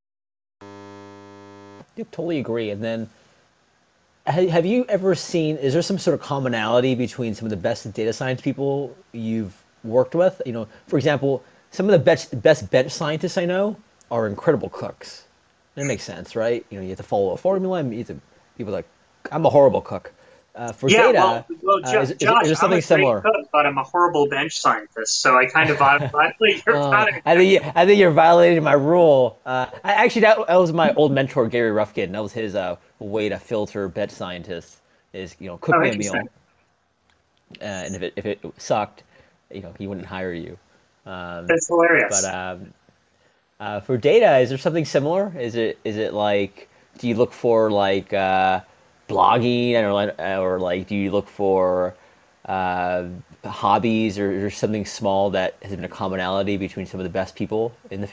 I 0.62 2.04
totally 2.12 2.40
agree. 2.40 2.70
And 2.70 2.84
then, 2.84 3.10
have 4.26 4.66
you 4.66 4.86
ever 4.90 5.16
seen? 5.16 5.58
Is 5.58 5.74
there 5.74 5.82
some 5.82 5.98
sort 5.98 6.14
of 6.14 6.22
commonality 6.22 6.96
between 6.96 7.34
some 7.36 7.46
of 7.46 7.50
the 7.50 7.58
best 7.58 7.92
data 7.94 8.14
science 8.14 8.42
people 8.42 8.96
you've 9.12 9.56
worked 9.84 10.16
with? 10.16 10.42
You 10.46 10.54
know, 10.54 10.68
for 10.88 10.98
example, 10.98 11.44
some 11.72 11.86
of 11.86 11.92
the 11.92 12.00
best 12.00 12.42
best 12.42 12.70
bench 12.70 12.92
scientists 12.92 13.38
I 13.38 13.46
know 13.46 13.76
are 14.12 14.28
incredible 14.28 14.70
cooks. 14.70 15.26
That 15.76 15.86
makes 15.86 16.04
sense, 16.04 16.36
right? 16.36 16.66
You 16.70 16.78
know, 16.78 16.84
you 16.84 16.90
have 16.90 16.98
to 16.98 17.04
follow 17.04 17.32
a 17.32 17.38
formula. 17.38 17.80
And 17.80 17.92
you 17.92 18.00
have 18.00 18.08
to, 18.08 18.20
people 18.58 18.74
like, 18.74 18.88
I'm 19.32 19.46
a 19.46 19.50
horrible 19.50 19.82
cook. 19.82 20.12
Uh, 20.60 20.74
for 20.74 20.89
yeah, 20.89 21.04
data, 21.04 21.13
well, 21.13 21.45
well 21.62 21.95
uh, 21.98 22.02
is, 22.02 22.13
Josh, 22.15 22.43
is, 22.43 22.52
is 22.52 22.60
something 22.60 22.74
I'm 22.74 22.80
a 22.80 22.82
similar? 22.82 23.22
Cook, 23.22 23.48
but 23.50 23.65
I'm 23.65 23.78
a 23.78 23.84
horrible 23.84 24.28
bench 24.28 24.60
scientist, 24.60 25.22
so 25.22 25.38
I 25.38 25.45
kind 25.45 25.69
of 25.69 25.78
violate 25.78 26.65
your 26.65 26.76
uh, 26.76 27.06
I 27.26 27.38
think 27.38 27.50
you, 27.50 27.72
I 27.76 27.86
think 27.86 27.98
you're 27.98 28.12
violating 28.12 28.62
my 28.62 28.74
rule. 28.74 29.39
Uh, 29.45 29.67
I, 29.86 29.93
actually, 29.93 30.24
that, 30.24 30.38
that, 30.48 30.56
was 30.58 30.74
my 30.74 30.93
old 30.95 31.13
mentor 31.13 31.48
Gary 31.48 31.72
Rufkin. 31.72 32.12
That 32.12 32.22
was 32.22 32.34
his 32.34 32.56
uh, 32.56 32.76
way 33.00 33.30
to 33.30 33.39
filter 33.39 33.88
bench 33.88 34.12
scientists 34.12 34.82
is 35.13 35.34
you 35.39 35.48
know 35.48 35.58
cook 35.60 35.76
oh, 35.78 35.80
me 35.80 35.91
a 35.91 35.98
meal, 35.98 36.13
uh, 36.13 37.63
and 37.63 37.95
if 37.95 38.02
it 38.02 38.13
if 38.17 38.26
it 38.26 38.41
sucked, 38.58 39.04
you 39.50 39.62
know 39.62 39.74
he 39.80 39.88
wouldn't 39.88 40.08
hire 40.08 40.34
you. 40.34 40.58
Um, 41.06 41.48
That's 41.48 41.67
hilarious. 41.69 42.22
But 42.22 42.36
um, 42.36 42.74
uh, 43.62 43.80
for 43.80 43.95
data, 43.95 44.39
is 44.39 44.50
there 44.50 44.58
something 44.58 44.84
similar? 44.84 45.32
Is 45.39 45.56
it 45.56 45.80
is 45.86 45.95
it 45.95 46.13
like 46.13 46.67
do 46.98 47.08
you 47.08 47.15
look 47.15 47.32
for 47.32 47.72
like 47.72 48.12
blogging 49.10 49.74
or, 49.74 50.39
or 50.39 50.60
like 50.60 50.88
do 50.88 50.95
you 50.95 51.12
look 51.12 51.28
for 51.28 51.95
uh, 52.45 53.08
hobbies 53.43 54.17
or, 54.17 54.45
or, 54.45 54.50
something 54.50 54.86
small 54.86 55.32
that 55.32 55.56
has 55.62 55.76
been 55.76 55.84
a 55.84 55.89
commonality 55.89 56.58
between 56.58 56.86
some 56.86 57.00
of 57.00 57.04
the 57.04 57.10
best 57.10 57.36
people 57.36 57.76
in 57.91 58.02
the 58.02 58.10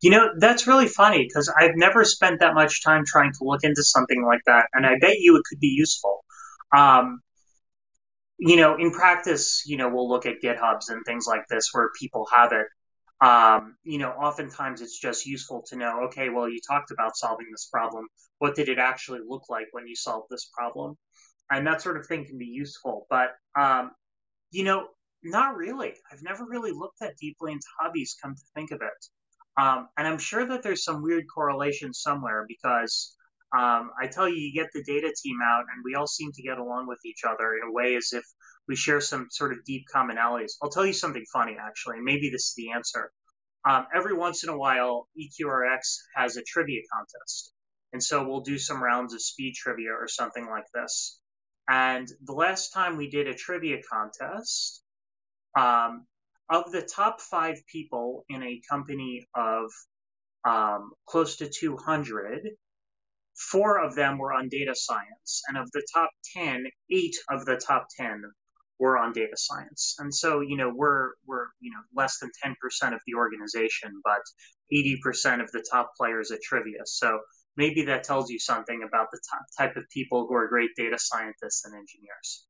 you 0.00 0.10
know 0.10 0.28
that's 0.38 0.66
really 0.66 0.86
funny 0.86 1.24
because 1.26 1.52
i've 1.58 1.76
never 1.76 2.04
spent 2.04 2.40
that 2.40 2.54
much 2.54 2.82
time 2.84 3.04
trying 3.06 3.32
to 3.32 3.38
look 3.42 3.64
into 3.64 3.82
something 3.82 4.24
like 4.24 4.40
that 4.46 4.66
and 4.72 4.84
i 4.84 4.98
bet 4.98 5.18
you 5.18 5.36
it 5.36 5.42
could 5.48 5.60
be 5.60 5.68
useful. 5.68 6.24
Um, 6.76 7.20
you 8.38 8.56
know 8.56 8.76
in 8.76 8.90
practice 8.90 9.62
you 9.66 9.76
know 9.76 9.88
we'll 9.88 10.08
look 10.08 10.26
at 10.26 10.42
githubs 10.42 10.88
and 10.88 11.04
things 11.06 11.26
like 11.26 11.46
this 11.48 11.70
where 11.72 11.90
people 11.98 12.26
have 12.32 12.52
it 12.52 12.66
um, 13.22 13.76
you 13.84 13.98
know, 13.98 14.10
oftentimes 14.10 14.80
it's 14.80 14.98
just 14.98 15.26
useful 15.26 15.62
to 15.68 15.76
know, 15.76 16.02
okay, 16.06 16.28
well, 16.28 16.48
you 16.48 16.58
talked 16.66 16.90
about 16.90 17.16
solving 17.16 17.46
this 17.52 17.68
problem. 17.72 18.08
What 18.38 18.56
did 18.56 18.68
it 18.68 18.78
actually 18.78 19.20
look 19.24 19.44
like 19.48 19.68
when 19.70 19.86
you 19.86 19.94
solved 19.94 20.26
this 20.28 20.50
problem? 20.52 20.96
And 21.48 21.64
that 21.68 21.82
sort 21.82 21.96
of 21.96 22.06
thing 22.06 22.26
can 22.26 22.36
be 22.36 22.46
useful. 22.46 23.06
But, 23.08 23.28
um, 23.56 23.92
you 24.50 24.64
know, 24.64 24.88
not 25.22 25.56
really. 25.56 25.94
I've 26.10 26.22
never 26.22 26.44
really 26.44 26.72
looked 26.72 26.98
that 26.98 27.16
deeply 27.16 27.52
into 27.52 27.66
hobbies, 27.78 28.16
come 28.20 28.34
to 28.34 28.42
think 28.56 28.72
of 28.72 28.80
it. 28.82 29.60
Um, 29.62 29.88
and 29.96 30.08
I'm 30.08 30.18
sure 30.18 30.44
that 30.48 30.64
there's 30.64 30.82
some 30.82 31.02
weird 31.02 31.24
correlation 31.32 31.94
somewhere 31.94 32.44
because 32.48 33.14
um, 33.56 33.90
I 34.00 34.08
tell 34.10 34.28
you, 34.28 34.34
you 34.34 34.52
get 34.52 34.70
the 34.72 34.82
data 34.82 35.12
team 35.22 35.36
out 35.44 35.66
and 35.72 35.84
we 35.84 35.94
all 35.94 36.08
seem 36.08 36.32
to 36.32 36.42
get 36.42 36.58
along 36.58 36.88
with 36.88 36.98
each 37.04 37.20
other 37.24 37.54
in 37.54 37.68
a 37.68 37.72
way 37.72 37.94
as 37.94 38.08
if 38.12 38.24
we 38.68 38.76
share 38.76 39.00
some 39.00 39.28
sort 39.30 39.52
of 39.52 39.64
deep 39.64 39.84
commonalities. 39.94 40.52
I'll 40.62 40.70
tell 40.70 40.86
you 40.86 40.92
something 40.92 41.24
funny, 41.32 41.56
actually. 41.60 42.00
Maybe 42.00 42.30
this 42.30 42.48
is 42.48 42.54
the 42.56 42.72
answer. 42.72 43.10
Um, 43.64 43.86
every 43.94 44.14
once 44.14 44.44
in 44.44 44.50
a 44.50 44.56
while, 44.56 45.08
EQRX 45.18 45.98
has 46.16 46.36
a 46.36 46.42
trivia 46.42 46.82
contest. 46.92 47.52
And 47.92 48.02
so 48.02 48.26
we'll 48.26 48.40
do 48.40 48.58
some 48.58 48.82
rounds 48.82 49.14
of 49.14 49.22
speed 49.22 49.54
trivia 49.54 49.90
or 49.90 50.08
something 50.08 50.46
like 50.46 50.66
this. 50.74 51.18
And 51.68 52.08
the 52.24 52.32
last 52.32 52.70
time 52.72 52.96
we 52.96 53.10
did 53.10 53.28
a 53.28 53.34
trivia 53.34 53.78
contest, 53.90 54.82
um, 55.56 56.06
of 56.48 56.72
the 56.72 56.82
top 56.82 57.20
five 57.20 57.56
people 57.70 58.24
in 58.28 58.42
a 58.42 58.60
company 58.68 59.26
of 59.34 59.70
um, 60.44 60.92
close 61.06 61.36
to 61.36 61.48
200, 61.48 62.48
four 63.36 63.82
of 63.82 63.94
them 63.94 64.18
were 64.18 64.32
on 64.32 64.48
data 64.48 64.74
science. 64.74 65.42
And 65.48 65.56
of 65.56 65.70
the 65.72 65.86
top 65.94 66.10
10, 66.34 66.64
eight 66.90 67.16
of 67.30 67.44
the 67.44 67.56
top 67.56 67.86
10 67.96 68.22
were 68.82 68.98
on 68.98 69.12
data 69.12 69.36
science. 69.36 69.94
And 70.00 70.12
so, 70.12 70.40
you 70.40 70.56
know, 70.56 70.72
we're 70.74 71.10
we're 71.24 71.46
you 71.60 71.70
know 71.70 71.78
less 71.94 72.18
than 72.18 72.30
10% 72.44 72.52
of 72.92 73.00
the 73.06 73.14
organization, 73.14 74.00
but 74.02 74.22
80% 74.74 75.40
of 75.40 75.52
the 75.52 75.64
top 75.70 75.92
players 75.96 76.32
at 76.32 76.40
trivia. 76.42 76.80
So 76.84 77.20
maybe 77.56 77.84
that 77.84 78.02
tells 78.02 78.28
you 78.28 78.40
something 78.40 78.82
about 78.82 79.06
the 79.12 79.20
type 79.56 79.76
of 79.76 79.84
people 79.90 80.26
who 80.26 80.34
are 80.34 80.48
great 80.48 80.70
data 80.76 80.98
scientists 80.98 81.64
and 81.64 81.74
engineers. 81.74 82.46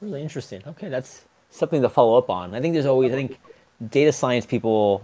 Really 0.00 0.22
interesting. 0.22 0.62
Okay, 0.66 0.88
that's 0.88 1.26
something 1.50 1.82
to 1.82 1.90
follow 1.90 2.16
up 2.16 2.30
on. 2.30 2.54
I 2.54 2.60
think 2.62 2.72
there's 2.72 2.86
always, 2.86 3.12
I 3.12 3.16
think 3.16 3.38
data 3.90 4.12
science 4.12 4.46
people, 4.46 5.02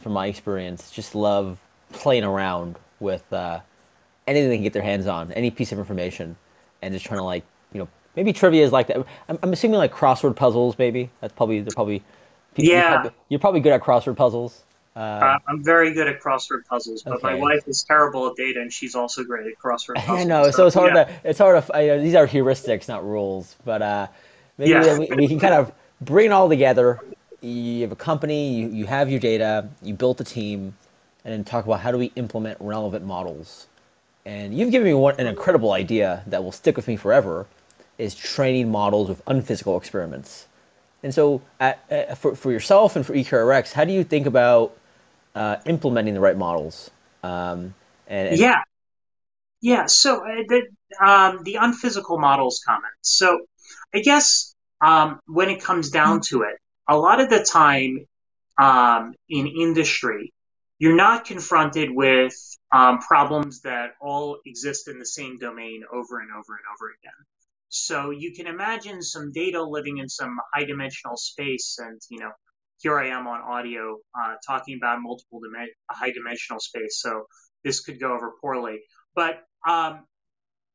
from 0.00 0.12
my 0.12 0.26
experience, 0.26 0.90
just 0.90 1.14
love 1.14 1.58
playing 1.92 2.24
around 2.24 2.78
with 2.98 3.30
uh, 3.32 3.60
anything 4.26 4.48
they 4.48 4.56
can 4.56 4.64
get 4.64 4.72
their 4.72 4.82
hands 4.82 5.06
on, 5.06 5.32
any 5.32 5.50
piece 5.50 5.72
of 5.72 5.78
information, 5.78 6.36
and 6.80 6.94
just 6.94 7.04
trying 7.04 7.18
to 7.18 7.24
like, 7.24 7.44
you 7.72 7.80
know, 7.80 7.88
maybe 8.16 8.32
trivia 8.32 8.64
is 8.64 8.72
like 8.72 8.88
that. 8.88 9.04
I'm, 9.28 9.38
I'm 9.42 9.52
assuming 9.52 9.78
like 9.78 9.92
crossword 9.92 10.36
puzzles, 10.36 10.78
maybe. 10.78 11.10
That's 11.20 11.32
probably, 11.32 11.60
they're 11.60 11.72
probably, 11.74 12.02
people, 12.54 12.70
yeah. 12.70 12.80
You're 12.80 12.92
probably, 12.92 13.12
you're 13.28 13.40
probably 13.40 13.60
good 13.60 13.72
at 13.72 13.82
crossword 13.82 14.16
puzzles. 14.16 14.62
Uh, 14.94 14.98
uh, 14.98 15.38
I'm 15.48 15.64
very 15.64 15.94
good 15.94 16.06
at 16.06 16.20
crossword 16.20 16.66
puzzles, 16.66 17.02
but 17.02 17.14
okay. 17.14 17.28
my 17.28 17.34
wife 17.34 17.66
is 17.66 17.82
terrible 17.82 18.28
at 18.28 18.36
data, 18.36 18.60
and 18.60 18.70
she's 18.70 18.94
also 18.94 19.24
great 19.24 19.46
at 19.46 19.58
crossword 19.58 19.94
puzzles. 19.96 20.18
I 20.18 20.24
know, 20.24 20.44
so, 20.44 20.50
so 20.50 20.66
it's 20.66 20.74
hard 20.74 20.94
yeah. 20.94 21.04
to 21.04 21.12
it's 21.24 21.38
hard 21.38 21.66
to. 21.66 21.80
You 21.80 21.88
know, 21.88 22.02
these 22.02 22.14
are 22.14 22.26
heuristics, 22.26 22.88
not 22.88 23.04
rules, 23.04 23.56
but 23.64 23.80
uh, 23.80 24.08
maybe 24.58 24.70
yeah. 24.70 24.98
we, 24.98 25.08
we, 25.16 25.28
can 25.28 25.40
kind 25.40 25.54
of 25.54 25.72
bring 26.02 26.26
it 26.26 26.32
all 26.32 26.48
together. 26.48 27.00
You 27.40 27.82
have 27.82 27.92
a 27.92 27.96
company, 27.96 28.52
you, 28.52 28.68
you 28.68 28.86
have 28.86 29.10
your 29.10 29.18
data, 29.18 29.68
you 29.82 29.94
built 29.94 30.20
a 30.20 30.24
team, 30.24 30.76
and 31.24 31.32
then 31.32 31.44
talk 31.44 31.64
about 31.64 31.80
how 31.80 31.90
do 31.90 31.98
we 31.98 32.12
implement 32.16 32.58
relevant 32.60 33.04
models. 33.04 33.66
And 34.24 34.56
you've 34.56 34.70
given 34.70 34.86
me 34.86 34.94
one, 34.94 35.18
an 35.18 35.26
incredible 35.26 35.72
idea 35.72 36.22
that 36.28 36.44
will 36.44 36.52
stick 36.52 36.76
with 36.76 36.86
me 36.86 36.96
forever, 36.96 37.46
is 38.02 38.14
training 38.14 38.70
models 38.70 39.08
with 39.08 39.22
unphysical 39.26 39.76
experiments. 39.76 40.46
And 41.02 41.12
so, 41.12 41.42
at, 41.58 42.18
for, 42.18 42.36
for 42.36 42.52
yourself 42.52 42.96
and 42.96 43.04
for 43.04 43.12
EQRX, 43.12 43.72
how 43.72 43.84
do 43.84 43.92
you 43.92 44.04
think 44.04 44.26
about 44.26 44.76
uh, 45.34 45.56
implementing 45.66 46.14
the 46.14 46.20
right 46.20 46.36
models. 46.36 46.90
Um, 47.22 47.74
and, 48.06 48.28
and, 48.28 48.38
yeah, 48.38 48.62
yeah. 49.60 49.86
So 49.86 50.16
uh, 50.16 50.42
the 50.48 50.62
um, 51.00 51.42
the 51.44 51.56
unphysical 51.56 52.18
models 52.18 52.62
comment. 52.66 52.92
So 53.00 53.46
I 53.94 54.00
guess 54.00 54.54
um, 54.80 55.20
when 55.26 55.48
it 55.48 55.62
comes 55.62 55.90
down 55.90 56.20
to 56.28 56.42
it, 56.42 56.56
a 56.88 56.96
lot 56.96 57.20
of 57.20 57.30
the 57.30 57.44
time 57.44 58.06
um, 58.58 59.14
in 59.28 59.46
industry, 59.46 60.32
you're 60.78 60.96
not 60.96 61.24
confronted 61.24 61.90
with 61.90 62.34
um, 62.72 62.98
problems 62.98 63.62
that 63.62 63.92
all 64.00 64.38
exist 64.44 64.88
in 64.88 64.98
the 64.98 65.06
same 65.06 65.38
domain 65.38 65.84
over 65.92 66.20
and 66.20 66.30
over 66.30 66.54
and 66.54 66.64
over 66.74 66.92
again. 67.00 67.12
So 67.74 68.10
you 68.10 68.34
can 68.34 68.46
imagine 68.46 69.00
some 69.00 69.32
data 69.32 69.62
living 69.62 69.96
in 69.96 70.06
some 70.06 70.36
high 70.52 70.64
dimensional 70.64 71.16
space 71.16 71.78
and, 71.78 71.98
you 72.10 72.18
know, 72.18 72.30
here 72.80 72.98
I 72.98 73.08
am 73.08 73.26
on 73.26 73.40
audio 73.40 73.96
uh, 74.14 74.34
talking 74.46 74.76
about 74.76 74.98
multiple 75.00 75.40
dim- 75.40 75.68
high 75.90 76.10
dimensional 76.10 76.60
space. 76.60 77.00
So 77.00 77.24
this 77.64 77.80
could 77.80 77.98
go 77.98 78.12
over 78.12 78.32
poorly. 78.42 78.80
But, 79.14 79.36
um, 79.66 80.04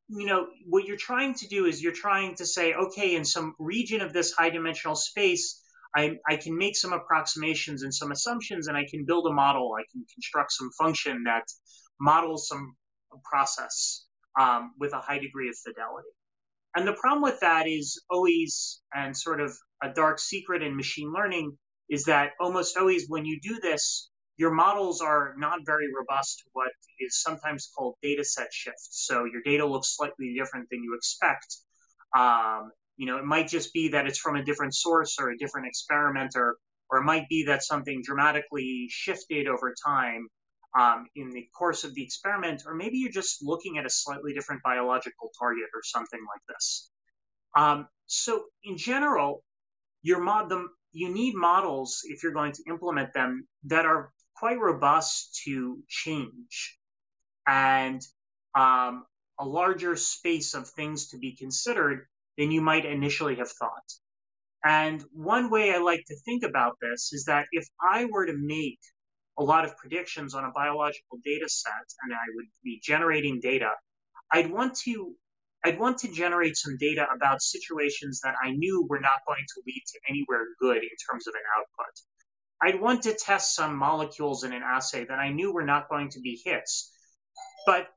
you 0.07 0.25
know, 0.25 0.47
what 0.65 0.85
you're 0.85 0.97
trying 0.97 1.35
to 1.35 1.47
do 1.47 1.65
is 1.65 1.83
you're 1.83 1.91
trying 1.91 2.33
to 2.37 2.47
say, 2.47 2.73
okay, 2.73 3.15
in 3.15 3.25
some 3.25 3.53
region 3.59 4.01
of 4.01 4.11
this 4.11 4.31
high 4.31 4.49
dimensional 4.49 4.95
space, 4.95 5.61
I, 5.95 6.17
I 6.27 6.37
can 6.37 6.57
make 6.57 6.75
some 6.75 6.93
approximations 6.93 7.83
and 7.83 7.93
some 7.93 8.11
assumptions, 8.11 8.67
and 8.67 8.75
I 8.75 8.85
can 8.89 9.05
build 9.05 9.27
a 9.27 9.33
model. 9.33 9.75
I 9.77 9.83
can 9.91 10.03
construct 10.15 10.51
some 10.51 10.71
function 10.79 11.25
that 11.25 11.43
models 12.01 12.47
some 12.47 12.75
process 13.23 14.05
um, 14.39 14.71
with 14.79 14.93
a 14.93 14.99
high 14.99 15.19
degree 15.19 15.49
of 15.49 15.55
fidelity. 15.57 16.16
And 16.77 16.87
the 16.87 16.93
problem 16.93 17.23
with 17.23 17.39
that 17.39 17.67
is 17.67 17.99
always, 18.07 18.81
and 18.93 19.17
sort 19.17 19.41
of 19.41 19.51
a 19.81 19.91
dark 19.91 20.19
secret 20.19 20.61
in 20.61 20.75
machine 20.75 21.11
learning, 21.11 21.57
is 21.89 22.03
that 22.03 22.33
almost 22.39 22.77
always 22.77 23.05
when 23.07 23.25
you 23.25 23.39
do 23.41 23.59
this, 23.59 24.11
your 24.37 24.51
models 24.51 25.01
are 25.01 25.33
not 25.39 25.61
very 25.65 25.87
robust 25.91 26.37
to 26.37 26.43
what 26.53 26.69
is 26.99 27.19
sometimes 27.19 27.71
called 27.75 27.95
data 28.03 28.23
set 28.23 28.49
shift. 28.53 28.89
So 28.91 29.25
your 29.25 29.41
data 29.43 29.65
looks 29.65 29.95
slightly 29.95 30.35
different 30.37 30.67
than 30.69 30.83
you 30.83 30.93
expect. 30.95 31.47
Um, 32.15 32.69
you 32.95 33.07
know, 33.07 33.17
it 33.17 33.25
might 33.25 33.47
just 33.47 33.73
be 33.73 33.89
that 33.89 34.05
it's 34.05 34.19
from 34.19 34.35
a 34.35 34.45
different 34.45 34.75
source 34.75 35.17
or 35.19 35.31
a 35.31 35.37
different 35.39 35.65
experimenter, 35.65 36.57
or 36.91 36.99
it 36.99 37.05
might 37.05 37.27
be 37.27 37.45
that 37.45 37.63
something 37.63 38.03
dramatically 38.03 38.85
shifted 38.91 39.47
over 39.47 39.73
time 39.83 40.27
um, 40.77 41.07
in 41.15 41.31
the 41.31 41.47
course 41.57 41.83
of 41.83 41.93
the 41.93 42.03
experiment, 42.03 42.63
or 42.65 42.73
maybe 42.73 42.97
you're 42.97 43.11
just 43.11 43.43
looking 43.43 43.77
at 43.77 43.85
a 43.85 43.89
slightly 43.89 44.33
different 44.33 44.63
biological 44.63 45.31
target 45.39 45.65
or 45.73 45.81
something 45.83 46.19
like 46.19 46.41
this. 46.55 46.89
Um, 47.55 47.87
so 48.05 48.45
in 48.63 48.77
general, 48.77 49.43
your 50.01 50.19
mod 50.19 50.49
the 50.49 50.67
you 50.91 51.09
need 51.13 51.35
models 51.35 52.01
if 52.05 52.23
you're 52.23 52.33
going 52.33 52.53
to 52.53 52.63
implement 52.67 53.13
them 53.13 53.47
that 53.65 53.85
are 53.85 54.11
quite 54.35 54.59
robust 54.59 55.41
to 55.45 55.79
change 55.87 56.77
and 57.45 58.01
um, 58.55 59.05
a 59.39 59.45
larger 59.45 59.95
space 59.95 60.53
of 60.53 60.67
things 60.69 61.09
to 61.09 61.17
be 61.17 61.35
considered 61.35 62.07
than 62.37 62.51
you 62.51 62.61
might 62.61 62.85
initially 62.85 63.35
have 63.35 63.49
thought. 63.51 63.93
And 64.63 65.03
one 65.13 65.49
way 65.49 65.73
I 65.73 65.77
like 65.77 66.03
to 66.07 66.15
think 66.25 66.43
about 66.43 66.77
this 66.81 67.13
is 67.13 67.25
that 67.25 67.45
if 67.51 67.67
I 67.81 68.05
were 68.05 68.25
to 68.25 68.35
make 68.35 68.79
a 69.37 69.43
lot 69.43 69.65
of 69.65 69.77
predictions 69.77 70.33
on 70.33 70.43
a 70.45 70.51
biological 70.51 71.19
data 71.23 71.47
set 71.47 71.87
and 72.03 72.13
I 72.13 72.25
would 72.35 72.47
be 72.63 72.79
generating 72.83 73.39
data, 73.39 73.71
I'd 74.31 74.51
want 74.51 74.75
to 74.85 75.15
I'd 75.63 75.79
want 75.79 75.97
to 75.99 76.11
generate 76.11 76.55
some 76.55 76.77
data 76.77 77.07
about 77.13 77.41
situations 77.41 78.21
that 78.23 78.35
I 78.41 78.51
knew 78.51 78.85
were 78.87 78.99
not 78.99 79.25
going 79.27 79.43
to 79.55 79.61
lead 79.65 79.83
to 79.87 79.99
anywhere 80.07 80.45
good 80.59 80.77
in 80.77 80.89
terms 81.09 81.27
of 81.27 81.33
an 81.33 81.41
output. 81.57 81.93
I'd 82.61 82.81
want 82.81 83.03
to 83.03 83.13
test 83.13 83.55
some 83.55 83.75
molecules 83.75 84.43
in 84.43 84.53
an 84.53 84.63
assay 84.63 85.05
that 85.05 85.19
I 85.19 85.31
knew 85.31 85.53
were 85.53 85.65
not 85.65 85.89
going 85.89 86.09
to 86.11 86.21
be 86.21 86.39
hits. 86.43 86.91
But 87.65 87.87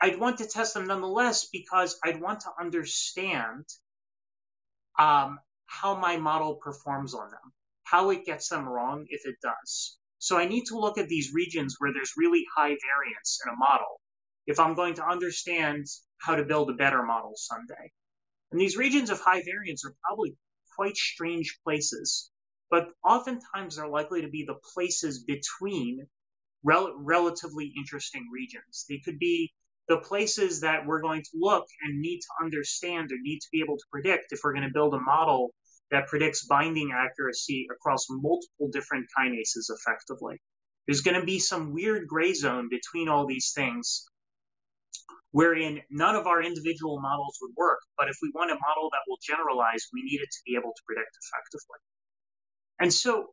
I'd 0.00 0.18
want 0.18 0.38
to 0.38 0.46
test 0.46 0.74
them 0.74 0.86
nonetheless 0.86 1.48
because 1.52 1.98
I'd 2.02 2.20
want 2.20 2.40
to 2.40 2.50
understand 2.58 3.66
um, 4.98 5.38
how 5.66 5.94
my 5.96 6.16
model 6.16 6.54
performs 6.54 7.14
on 7.14 7.30
them, 7.30 7.52
how 7.84 8.10
it 8.10 8.24
gets 8.24 8.48
them 8.48 8.68
wrong 8.68 9.06
if 9.08 9.26
it 9.26 9.36
does. 9.42 9.98
So 10.20 10.36
I 10.36 10.46
need 10.46 10.66
to 10.66 10.78
look 10.78 10.98
at 10.98 11.08
these 11.08 11.32
regions 11.32 11.76
where 11.78 11.92
there's 11.94 12.12
really 12.16 12.44
high 12.54 12.76
variance 12.76 13.40
in 13.44 13.52
a 13.52 13.56
model 13.56 14.00
if 14.46 14.60
I'm 14.60 14.74
going 14.74 14.94
to 14.94 15.06
understand 15.06 15.86
how 16.18 16.36
to 16.36 16.44
build 16.44 16.68
a 16.70 16.74
better 16.74 17.02
model 17.02 17.32
someday. 17.36 17.90
And 18.52 18.60
these 18.60 18.76
regions 18.76 19.08
of 19.08 19.18
high 19.18 19.42
variance 19.42 19.84
are 19.86 19.94
probably 20.04 20.36
quite 20.76 20.96
strange 20.96 21.58
places, 21.64 22.30
but 22.70 22.88
oftentimes 23.02 23.76
they're 23.76 23.88
likely 23.88 24.20
to 24.22 24.28
be 24.28 24.44
the 24.46 24.58
places 24.74 25.24
between 25.24 26.06
rel- 26.62 26.98
relatively 26.98 27.72
interesting 27.78 28.28
regions. 28.30 28.84
They 28.90 29.00
could 29.02 29.18
be 29.18 29.52
the 29.88 29.98
places 29.98 30.60
that 30.60 30.84
we're 30.86 31.00
going 31.00 31.22
to 31.22 31.30
look 31.34 31.66
and 31.82 32.00
need 32.00 32.20
to 32.20 32.44
understand 32.44 33.10
or 33.10 33.16
need 33.20 33.40
to 33.40 33.48
be 33.50 33.62
able 33.62 33.78
to 33.78 33.84
predict 33.90 34.32
if 34.32 34.40
we're 34.44 34.52
going 34.52 34.68
to 34.68 34.72
build 34.72 34.92
a 34.92 35.00
model 35.00 35.54
that 35.90 36.06
predicts 36.06 36.46
binding 36.46 36.92
accuracy 36.92 37.66
across 37.70 38.06
multiple 38.08 38.68
different 38.72 39.06
kinases 39.18 39.70
effectively. 39.70 40.40
There's 40.86 41.02
going 41.02 41.20
to 41.20 41.26
be 41.26 41.38
some 41.38 41.72
weird 41.72 42.06
gray 42.08 42.32
zone 42.32 42.68
between 42.70 43.08
all 43.08 43.26
these 43.26 43.52
things 43.54 44.06
wherein 45.32 45.80
none 45.90 46.16
of 46.16 46.26
our 46.26 46.42
individual 46.42 47.00
models 47.00 47.38
would 47.40 47.52
work. 47.56 47.78
But 47.96 48.08
if 48.08 48.16
we 48.22 48.32
want 48.34 48.50
a 48.50 48.54
model 48.54 48.90
that 48.90 49.02
will 49.06 49.18
generalize, 49.22 49.86
we 49.92 50.02
need 50.02 50.20
it 50.20 50.30
to 50.30 50.38
be 50.44 50.54
able 50.54 50.72
to 50.74 50.82
predict 50.86 51.16
effectively. 51.22 51.78
And 52.80 52.92
so 52.92 53.28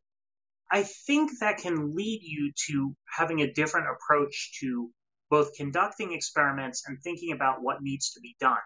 I 0.69 0.83
think 0.83 1.31
that 1.39 1.57
can 1.57 1.95
lead 1.95 2.21
you 2.21 2.51
to 2.67 2.95
having 3.17 3.41
a 3.41 3.51
different 3.51 3.87
approach 3.87 4.59
to 4.61 4.91
both 5.29 5.55
conducting 5.55 6.13
experiments 6.13 6.83
and 6.87 6.97
thinking 7.03 7.31
about 7.31 7.61
what 7.61 7.81
needs 7.81 8.11
to 8.11 8.19
be 8.19 8.35
done. 8.39 8.57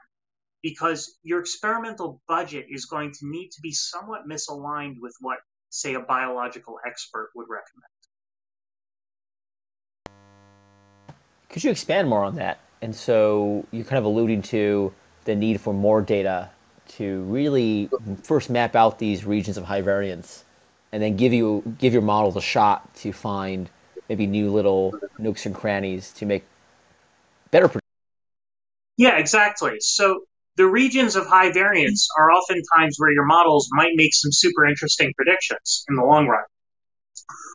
Because 0.62 1.18
your 1.24 1.40
experimental 1.40 2.22
budget 2.28 2.68
is 2.70 2.86
going 2.86 3.12
to 3.14 3.20
need 3.24 3.50
to 3.50 3.62
be 3.62 3.72
somewhat 3.72 4.28
misaligned 4.30 4.96
with 5.00 5.16
what, 5.20 5.40
say, 5.70 5.96
a 5.96 6.00
biological 6.00 6.78
expert 6.86 7.32
would 7.36 7.48
recommend. 7.50 7.92
Could 11.50 11.64
you 11.64 11.72
expand 11.72 12.08
more 12.08 12.24
on 12.24 12.36
that? 12.36 12.60
And 12.82 12.96
so 12.96 13.66
you're 13.72 13.84
kind 13.84 14.00
of 14.00 14.06
alluding 14.06 14.42
to 14.44 14.94
the 15.26 15.36
need 15.36 15.60
for 15.60 15.74
more 15.74 16.02
data 16.02 16.50
to 16.98 17.22
really 17.24 17.90
first 18.24 18.50
map 18.50 18.76
out 18.76 19.00
these 19.00 19.26
regions 19.26 19.58
of 19.58 19.64
high 19.64 19.82
variance 19.82 20.44
and 20.92 21.02
then 21.02 21.16
give 21.16 21.34
you 21.34 21.64
give 21.78 21.94
your 21.94 22.02
models 22.02 22.36
a 22.36 22.42
shot 22.42 22.94
to 22.96 23.14
find 23.14 23.70
maybe 24.10 24.28
new 24.28 24.52
little 24.52 24.94
nooks 25.18 25.46
and 25.46 25.56
crannies 25.56 26.12
to 26.14 26.26
make 26.26 26.44
better 27.52 27.68
predictions. 27.68 27.82
Yeah, 28.98 29.18
exactly. 29.18 29.80
So 29.80 30.24
the 30.58 30.68
regions 30.68 31.16
of 31.16 31.28
high 31.28 31.52
variance 31.52 32.10
are 32.18 32.32
oftentimes 32.32 32.96
where 32.98 33.12
your 33.12 33.26
models 33.26 33.70
might 33.72 33.94
make 33.96 34.14
some 34.14 34.32
super 34.32 34.66
interesting 34.66 35.14
predictions 35.16 35.86
in 35.90 35.96
the 35.96 36.04
long 36.04 36.28
run. 36.28 36.44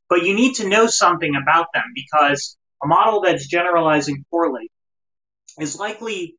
But 0.09 0.25
you 0.25 0.35
need 0.35 0.55
to 0.57 0.69
know 0.69 0.87
something 0.87 1.35
about 1.41 1.67
them 1.75 1.85
because 1.95 2.57
a 2.83 2.87
model 2.87 3.23
that's 3.23 3.47
generalizing 3.47 4.25
poorly 4.31 4.71
is 5.61 5.79
likely 5.79 6.37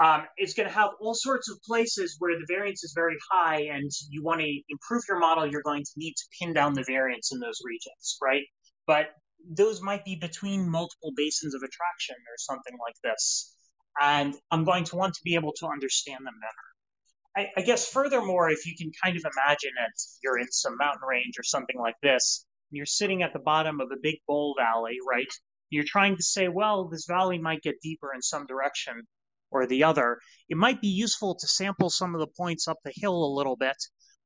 um, 0.00 0.24
is 0.38 0.54
going 0.54 0.68
to 0.68 0.74
have 0.74 0.90
all 1.00 1.14
sorts 1.14 1.50
of 1.50 1.60
places 1.62 2.16
where 2.18 2.38
the 2.38 2.46
variance 2.46 2.84
is 2.84 2.92
very 2.94 3.16
high 3.32 3.62
and 3.72 3.90
you 4.10 4.22
want 4.22 4.40
to 4.40 4.60
improve 4.68 5.02
your 5.08 5.18
model, 5.18 5.46
you're 5.46 5.62
going 5.62 5.82
to 5.82 5.90
need 5.96 6.12
to 6.12 6.24
pin 6.38 6.52
down 6.52 6.74
the 6.74 6.84
variance 6.86 7.32
in 7.32 7.40
those 7.40 7.60
regions, 7.64 8.16
right? 8.22 8.44
But 8.86 9.06
those 9.48 9.82
might 9.82 10.04
be 10.04 10.14
between 10.14 10.70
multiple 10.70 11.12
basins 11.16 11.54
of 11.54 11.62
attraction 11.62 12.16
or 12.16 12.36
something 12.36 12.76
like 12.86 12.94
this. 13.02 13.54
And 14.00 14.34
I'm 14.50 14.64
going 14.64 14.84
to 14.84 14.96
want 14.96 15.14
to 15.14 15.20
be 15.24 15.34
able 15.34 15.52
to 15.54 15.66
understand 15.66 16.26
them 16.26 16.34
better. 16.40 17.48
I, 17.56 17.60
I 17.60 17.64
guess 17.64 17.88
furthermore, 17.88 18.50
if 18.50 18.66
you 18.66 18.74
can 18.76 18.90
kind 19.02 19.16
of 19.16 19.22
imagine 19.22 19.72
it, 19.86 20.02
you're 20.22 20.38
in 20.38 20.50
some 20.50 20.76
mountain 20.76 21.06
range 21.08 21.34
or 21.38 21.42
something 21.42 21.78
like 21.78 21.96
this, 22.02 22.44
and 22.70 22.76
you're 22.76 22.86
sitting 22.86 23.22
at 23.22 23.32
the 23.32 23.38
bottom 23.38 23.80
of 23.80 23.88
a 23.92 24.00
big 24.00 24.16
bowl 24.26 24.54
valley, 24.58 24.98
right? 25.08 25.26
You're 25.70 25.84
trying 25.86 26.16
to 26.16 26.22
say, 26.22 26.48
well, 26.48 26.88
this 26.88 27.06
valley 27.06 27.38
might 27.38 27.62
get 27.62 27.80
deeper 27.82 28.12
in 28.14 28.22
some 28.22 28.46
direction 28.46 29.02
or 29.50 29.66
the 29.66 29.84
other. 29.84 30.18
It 30.48 30.56
might 30.56 30.80
be 30.80 30.88
useful 30.88 31.34
to 31.36 31.46
sample 31.46 31.90
some 31.90 32.14
of 32.14 32.20
the 32.20 32.32
points 32.36 32.68
up 32.68 32.78
the 32.84 32.92
hill 32.94 33.24
a 33.24 33.36
little 33.36 33.56
bit 33.56 33.76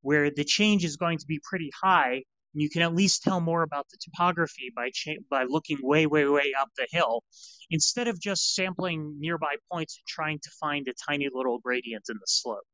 where 0.01 0.31
the 0.31 0.45
change 0.45 0.85
is 0.85 0.97
going 0.97 1.19
to 1.19 1.27
be 1.27 1.41
pretty 1.43 1.71
high 1.83 2.23
you 2.55 2.69
can 2.71 2.83
at 2.83 2.95
least 2.95 3.23
tell 3.23 3.41
more 3.41 3.63
about 3.63 3.87
the 3.91 3.99
topography 3.99 4.73
by 4.75 4.91
cha- 4.93 5.23
by 5.31 5.45
looking 5.45 5.79
way, 5.83 6.07
way, 6.07 6.27
way 6.27 6.53
up 6.59 6.69
the 6.77 6.87
hill, 6.91 7.23
instead 7.71 8.09
of 8.09 8.21
just 8.21 8.55
sampling 8.55 9.17
nearby 9.19 9.57
points 9.71 9.99
and 9.99 10.07
trying 10.07 10.39
to 10.41 10.51
find 10.61 10.89
a 10.89 10.93
tiny 11.09 11.29
little 11.33 11.59
gradient 11.59 12.05
in 12.09 12.17
the 12.17 12.27
slope. 12.27 12.65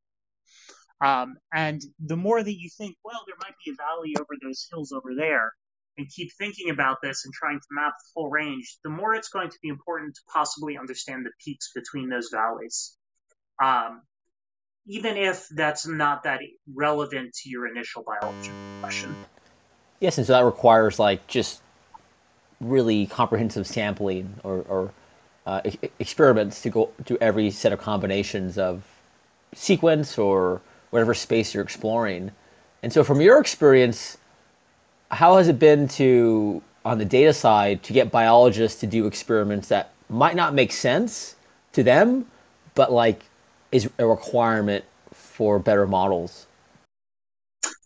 Um, 1.00 1.36
and 1.52 1.80
the 2.00 2.16
more 2.16 2.42
that 2.42 2.58
you 2.58 2.68
think, 2.76 2.96
well, 3.04 3.22
there 3.26 3.36
might 3.40 3.54
be 3.64 3.70
a 3.70 3.74
valley 3.74 4.16
over 4.18 4.34
those 4.42 4.66
hills 4.70 4.92
over 4.92 5.14
there, 5.14 5.52
and 5.96 6.08
keep 6.08 6.30
thinking 6.38 6.70
about 6.70 6.98
this 7.02 7.24
and 7.24 7.34
trying 7.34 7.58
to 7.58 7.66
map 7.70 7.92
the 7.98 8.10
full 8.14 8.30
range, 8.30 8.78
the 8.84 8.90
more 8.90 9.14
it's 9.14 9.28
going 9.28 9.50
to 9.50 9.58
be 9.62 9.68
important 9.68 10.14
to 10.14 10.20
possibly 10.32 10.78
understand 10.78 11.26
the 11.26 11.30
peaks 11.44 11.72
between 11.74 12.08
those 12.08 12.30
valleys. 12.32 12.96
Um, 13.62 14.02
even 14.86 15.16
if 15.16 15.46
that's 15.50 15.86
not 15.86 16.22
that 16.22 16.40
relevant 16.72 17.34
to 17.34 17.50
your 17.50 17.66
initial 17.66 18.04
biology 18.04 18.50
question. 18.80 19.14
Yes, 20.00 20.18
and 20.18 20.26
so 20.26 20.34
that 20.34 20.44
requires 20.44 20.98
like 20.98 21.26
just 21.28 21.62
really 22.60 23.06
comprehensive 23.06 23.66
sampling 23.66 24.34
or, 24.44 24.64
or 24.68 24.92
uh, 25.46 25.62
e- 25.64 25.90
experiments 26.00 26.62
to 26.62 26.70
go 26.70 26.90
to 27.06 27.18
every 27.22 27.50
set 27.50 27.72
of 27.72 27.80
combinations 27.80 28.58
of 28.58 28.84
sequence 29.54 30.18
or 30.18 30.60
whatever 30.90 31.14
space 31.14 31.54
you're 31.54 31.64
exploring. 31.64 32.32
And 32.82 32.92
so, 32.92 33.04
from 33.04 33.20
your 33.22 33.40
experience, 33.40 34.18
how 35.12 35.38
has 35.38 35.48
it 35.48 35.60
been 35.60 35.88
to 35.90 36.62
on 36.84 36.98
the 36.98 37.06
data 37.06 37.34
side 37.34 37.84
to 37.84 37.94
get 37.94 38.10
biologists 38.12 38.80
to 38.80 38.88
do 38.88 39.06
experiments 39.06 39.68
that 39.68 39.92
might 40.10 40.36
not 40.36 40.54
make 40.54 40.72
sense 40.72 41.36
to 41.74 41.84
them, 41.84 42.26
but 42.76 42.92
like 42.92 43.24
is 43.72 43.90
a 44.00 44.06
requirement 44.06 44.84
for 45.12 45.60
better 45.60 45.86
models? 45.86 46.47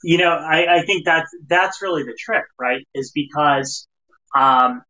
You 0.03 0.18
know, 0.18 0.30
I, 0.30 0.80
I 0.80 0.84
think 0.84 1.05
that 1.05 1.26
that's 1.46 1.80
really 1.82 2.03
the 2.03 2.16
trick, 2.18 2.44
right? 2.59 2.86
Is 2.94 3.12
because 3.14 3.86
um, 4.36 4.82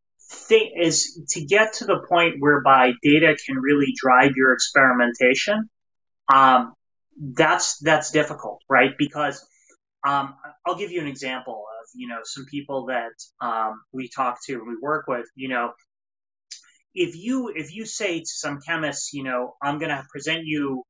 th- 0.49 0.73
is 0.81 1.21
to 1.31 1.45
get 1.45 1.75
to 1.75 1.85
the 1.85 2.01
point 2.09 2.37
whereby 2.39 2.93
data 3.03 3.37
can 3.47 3.57
really 3.57 3.95
drive 3.97 4.33
your 4.37 4.53
experimentation. 4.53 5.69
Um, 6.33 6.73
that's 7.21 7.79
that's 7.79 8.11
difficult, 8.11 8.61
right? 8.69 8.93
Because 8.97 9.47
um, 10.07 10.35
I'll 10.67 10.77
give 10.77 10.91
you 10.91 11.01
an 11.01 11.07
example 11.07 11.65
of 11.83 11.89
you 11.95 12.09
know 12.09 12.21
some 12.25 12.47
people 12.47 12.87
that 12.87 13.13
um, 13.41 13.83
we 13.93 14.09
talk 14.09 14.39
to 14.47 14.55
and 14.55 14.67
we 14.67 14.77
work 14.81 15.07
with. 15.07 15.27
You 15.35 15.49
know, 15.51 15.73
if 16.95 17.17
you 17.17 17.53
if 17.55 17.75
you 17.75 17.85
say 17.85 18.21
to 18.21 18.27
some 18.27 18.61
chemists, 18.67 19.13
you 19.13 19.25
know, 19.25 19.55
I'm 19.63 19.79
going 19.79 19.91
to 19.91 20.05
present 20.11 20.43
you 20.45 20.85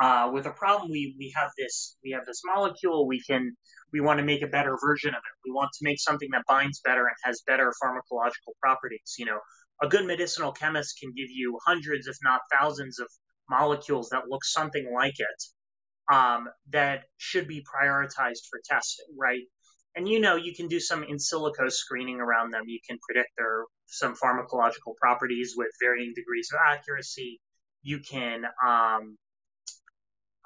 uh, 0.00 0.30
with 0.32 0.46
a 0.46 0.50
problem, 0.50 0.90
we 0.90 1.14
we 1.18 1.32
have 1.36 1.50
this 1.56 1.96
we 2.02 2.10
have 2.12 2.26
this 2.26 2.42
molecule. 2.44 3.06
We 3.06 3.22
can 3.22 3.56
we 3.92 4.00
want 4.00 4.18
to 4.18 4.24
make 4.24 4.42
a 4.42 4.48
better 4.48 4.76
version 4.80 5.10
of 5.10 5.18
it. 5.18 5.48
We 5.48 5.52
want 5.52 5.70
to 5.78 5.84
make 5.84 6.00
something 6.00 6.28
that 6.32 6.42
binds 6.48 6.80
better 6.80 7.06
and 7.06 7.16
has 7.22 7.42
better 7.46 7.72
pharmacological 7.82 8.54
properties. 8.60 9.14
You 9.18 9.26
know, 9.26 9.38
a 9.82 9.88
good 9.88 10.06
medicinal 10.06 10.52
chemist 10.52 10.98
can 11.00 11.12
give 11.16 11.30
you 11.30 11.58
hundreds, 11.64 12.08
if 12.08 12.16
not 12.22 12.40
thousands, 12.58 12.98
of 12.98 13.06
molecules 13.48 14.08
that 14.10 14.28
look 14.28 14.44
something 14.44 14.90
like 14.92 15.14
it 15.18 16.12
um, 16.12 16.48
that 16.70 17.04
should 17.16 17.46
be 17.46 17.64
prioritized 17.64 18.46
for 18.50 18.60
testing, 18.64 19.06
right? 19.18 19.42
And 19.96 20.08
you 20.08 20.18
know, 20.18 20.34
you 20.34 20.54
can 20.54 20.66
do 20.66 20.80
some 20.80 21.04
in 21.04 21.16
silico 21.18 21.70
screening 21.70 22.20
around 22.20 22.50
them. 22.50 22.64
You 22.66 22.80
can 22.88 22.98
predict 23.08 23.30
their 23.38 23.64
some 23.86 24.14
pharmacological 24.14 24.96
properties 25.00 25.54
with 25.56 25.68
varying 25.80 26.12
degrees 26.16 26.48
of 26.52 26.58
accuracy. 26.66 27.40
You 27.82 28.00
can 28.00 28.44
um, 28.66 29.16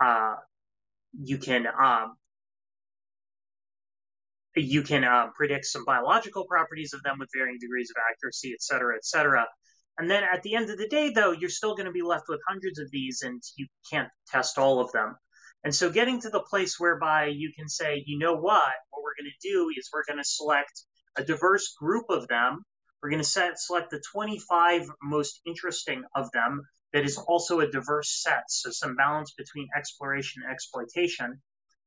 uh, 0.01 0.35
you 1.13 1.39
can 1.39 1.67
um, 1.67 2.17
you 4.55 4.83
can 4.83 5.05
uh, 5.05 5.29
predict 5.35 5.67
some 5.67 5.85
biological 5.85 6.45
properties 6.47 6.93
of 6.93 7.03
them 7.03 7.17
with 7.19 7.29
varying 7.35 7.59
degrees 7.61 7.91
of 7.91 8.03
accuracy, 8.11 8.53
et 8.53 8.63
cetera, 8.63 8.97
et 8.97 9.05
cetera. 9.05 9.47
And 9.99 10.11
then 10.11 10.23
at 10.23 10.43
the 10.43 10.55
end 10.55 10.71
of 10.71 10.79
the 10.79 10.89
day, 10.89 11.11
though, 11.11 11.33
you're 11.33 11.51
still 11.51 11.75
going 11.75 11.87
to 11.87 11.93
be 11.93 12.03
left 12.03 12.25
with 12.29 12.41
hundreds 12.49 12.79
of 12.79 12.91
these, 12.91 13.23
and 13.23 13.43
you 13.57 13.67
can't 13.91 14.09
test 14.29 14.59
all 14.59 14.81
of 14.81 14.93
them. 14.93 15.17
And 15.65 15.75
so, 15.75 15.91
getting 15.91 16.21
to 16.21 16.31
the 16.31 16.41
place 16.41 16.79
whereby 16.79 17.27
you 17.27 17.53
can 17.57 17.69
say, 17.69 18.03
you 18.07 18.19
know 18.19 18.37
what, 18.37 18.73
what 18.91 19.03
we're 19.03 19.21
going 19.21 19.31
to 19.31 19.49
do 19.49 19.71
is 19.77 19.91
we're 19.93 20.05
going 20.07 20.23
to 20.23 20.29
select 20.29 20.85
a 21.17 21.25
diverse 21.25 21.75
group 21.81 22.07
of 22.11 22.29
them. 22.29 22.63
We're 23.03 23.11
going 23.11 23.23
to 23.23 23.29
set, 23.29 23.59
select 23.59 23.91
the 23.91 24.03
25 24.13 24.89
most 25.03 25.41
interesting 25.47 26.05
of 26.15 26.31
them 26.33 26.63
that 26.93 27.05
is 27.05 27.19
also 27.19 27.61
a 27.61 27.71
diverse 27.71 28.23
set, 28.23 28.45
so 28.49 28.71
some 28.71 28.97
balance 28.97 29.33
between 29.37 29.69
exploration 29.77 30.43
and 30.43 30.53
exploitation. 30.53 31.41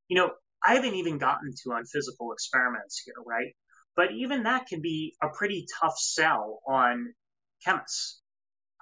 You 0.08 0.18
know, 0.18 0.32
I 0.64 0.76
haven't 0.76 0.95
even 0.95 1.18
gotten 1.18 1.52
to 1.64 1.72
unphysical 1.72 2.34
experiments 2.34 3.02
here, 3.04 3.16
right? 3.26 3.56
But 3.95 4.12
even 4.12 4.43
that 4.43 4.68
can 4.68 4.82
be 4.82 5.16
a 5.22 5.30
pretty 5.30 5.66
tough 5.80 5.97
sell 5.97 6.62
on 6.68 7.14
chemists. 7.66 8.22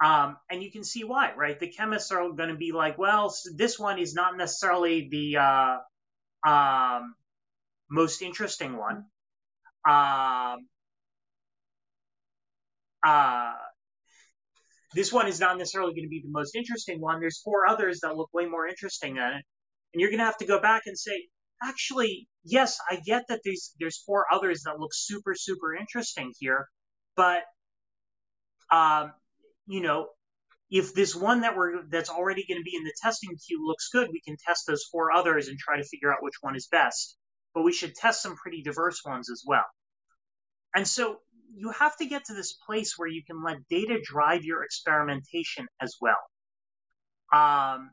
Um, 0.02 0.36
and 0.50 0.62
you 0.62 0.70
can 0.70 0.84
see 0.84 1.04
why, 1.04 1.32
right? 1.34 1.58
The 1.58 1.68
chemists 1.68 2.10
are 2.10 2.30
going 2.30 2.48
to 2.48 2.56
be 2.56 2.72
like, 2.72 2.96
well, 2.96 3.34
this 3.54 3.78
one 3.78 3.98
is 3.98 4.14
not 4.14 4.36
necessarily 4.36 5.08
the 5.10 5.36
uh, 5.36 6.48
um, 6.48 7.14
most 7.90 8.22
interesting 8.22 8.76
one. 8.76 9.04
Um, 9.88 10.66
uh, 13.02 13.52
this 14.94 15.12
one 15.12 15.28
is 15.28 15.40
not 15.40 15.56
necessarily 15.58 15.92
going 15.92 16.04
to 16.04 16.08
be 16.08 16.22
the 16.24 16.30
most 16.30 16.56
interesting 16.56 17.00
one. 17.00 17.20
There's 17.20 17.40
four 17.40 17.68
others 17.68 18.00
that 18.02 18.16
look 18.16 18.30
way 18.32 18.46
more 18.46 18.66
interesting 18.66 19.14
than 19.14 19.34
it. 19.34 19.44
And 19.92 20.00
you're 20.00 20.10
going 20.10 20.18
to 20.18 20.24
have 20.24 20.38
to 20.38 20.46
go 20.46 20.60
back 20.60 20.82
and 20.86 20.98
say, 20.98 21.28
actually, 21.62 22.28
yes, 22.44 22.78
I 22.90 22.96
get 22.96 23.24
that 23.28 23.40
there's, 23.44 23.72
there's 23.78 24.02
four 24.04 24.26
others 24.32 24.62
that 24.64 24.80
look 24.80 24.90
super, 24.92 25.34
super 25.34 25.74
interesting 25.74 26.32
here. 26.38 26.66
But, 27.16 27.42
um, 28.70 29.12
you 29.66 29.80
know, 29.80 30.08
if 30.70 30.94
this 30.94 31.14
one 31.14 31.40
that 31.40 31.56
we're, 31.56 31.82
that's 31.88 32.10
already 32.10 32.44
going 32.48 32.60
to 32.60 32.64
be 32.64 32.76
in 32.76 32.84
the 32.84 32.94
testing 33.02 33.30
queue 33.46 33.66
looks 33.66 33.88
good, 33.92 34.08
we 34.12 34.20
can 34.20 34.36
test 34.46 34.64
those 34.66 34.84
four 34.90 35.12
others 35.12 35.48
and 35.48 35.58
try 35.58 35.76
to 35.76 35.84
figure 35.84 36.12
out 36.12 36.22
which 36.22 36.36
one 36.40 36.56
is 36.56 36.68
best. 36.68 37.16
But 37.54 37.62
we 37.62 37.72
should 37.72 37.94
test 37.94 38.22
some 38.22 38.36
pretty 38.36 38.62
diverse 38.62 39.02
ones 39.04 39.28
as 39.30 39.42
well. 39.46 39.64
And 40.74 40.86
so 40.86 41.18
you 41.54 41.70
have 41.70 41.96
to 41.98 42.06
get 42.06 42.24
to 42.26 42.34
this 42.34 42.52
place 42.52 42.94
where 42.96 43.08
you 43.08 43.22
can 43.24 43.42
let 43.42 43.68
data 43.68 43.98
drive 44.02 44.44
your 44.44 44.64
experimentation 44.64 45.66
as 45.80 45.96
well. 46.00 46.16
Um, 47.32 47.90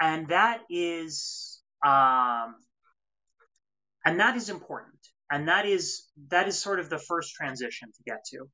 and 0.00 0.28
that 0.28 0.62
is, 0.70 1.60
um, 1.84 2.54
and 4.04 4.20
that 4.20 4.36
is 4.36 4.48
important. 4.48 4.98
And 5.30 5.48
that 5.48 5.66
is, 5.66 6.08
that 6.30 6.48
is 6.48 6.58
sort 6.58 6.80
of 6.80 6.90
the 6.90 6.98
first 6.98 7.34
transition 7.34 7.88
to 7.88 8.02
get 8.04 8.24
to. 8.32 8.46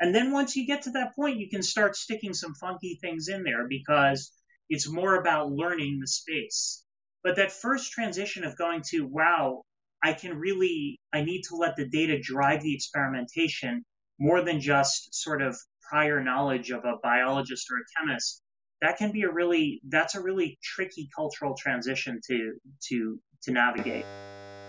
And 0.00 0.14
then 0.14 0.32
once 0.32 0.56
you 0.56 0.66
get 0.66 0.82
to 0.82 0.90
that 0.92 1.14
point, 1.14 1.38
you 1.38 1.48
can 1.48 1.62
start 1.62 1.96
sticking 1.96 2.34
some 2.34 2.54
funky 2.54 2.98
things 3.00 3.28
in 3.28 3.44
there 3.44 3.66
because 3.68 4.32
it's 4.68 4.90
more 4.90 5.14
about 5.14 5.52
learning 5.52 6.00
the 6.00 6.08
space. 6.08 6.82
But 7.22 7.36
that 7.36 7.52
first 7.52 7.92
transition 7.92 8.44
of 8.44 8.58
going 8.58 8.82
to, 8.90 9.06
wow, 9.06 9.62
I 10.06 10.12
can 10.12 10.38
really, 10.38 11.00
I 11.12 11.22
need 11.22 11.42
to 11.48 11.56
let 11.56 11.74
the 11.74 11.88
data 11.88 12.16
drive 12.20 12.62
the 12.62 12.72
experimentation 12.72 13.84
more 14.20 14.40
than 14.40 14.60
just 14.60 15.12
sort 15.12 15.42
of 15.42 15.56
prior 15.90 16.22
knowledge 16.22 16.70
of 16.70 16.84
a 16.84 16.94
biologist 17.02 17.66
or 17.72 17.78
a 17.78 17.84
chemist. 17.98 18.40
That 18.82 18.98
can 18.98 19.10
be 19.10 19.22
a 19.22 19.32
really, 19.32 19.80
that's 19.88 20.14
a 20.14 20.22
really 20.22 20.60
tricky 20.62 21.08
cultural 21.12 21.56
transition 21.58 22.20
to, 22.28 22.52
to, 22.88 23.18
to 23.42 23.50
navigate. 23.50 24.04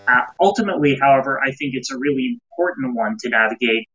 Uh, 0.08 0.22
ultimately, 0.40 0.98
however, 1.00 1.38
I 1.40 1.52
think 1.52 1.74
it's 1.74 1.92
a 1.92 1.98
really 1.98 2.40
important 2.50 2.96
one 2.96 3.16
to 3.20 3.28
navigate 3.28 3.86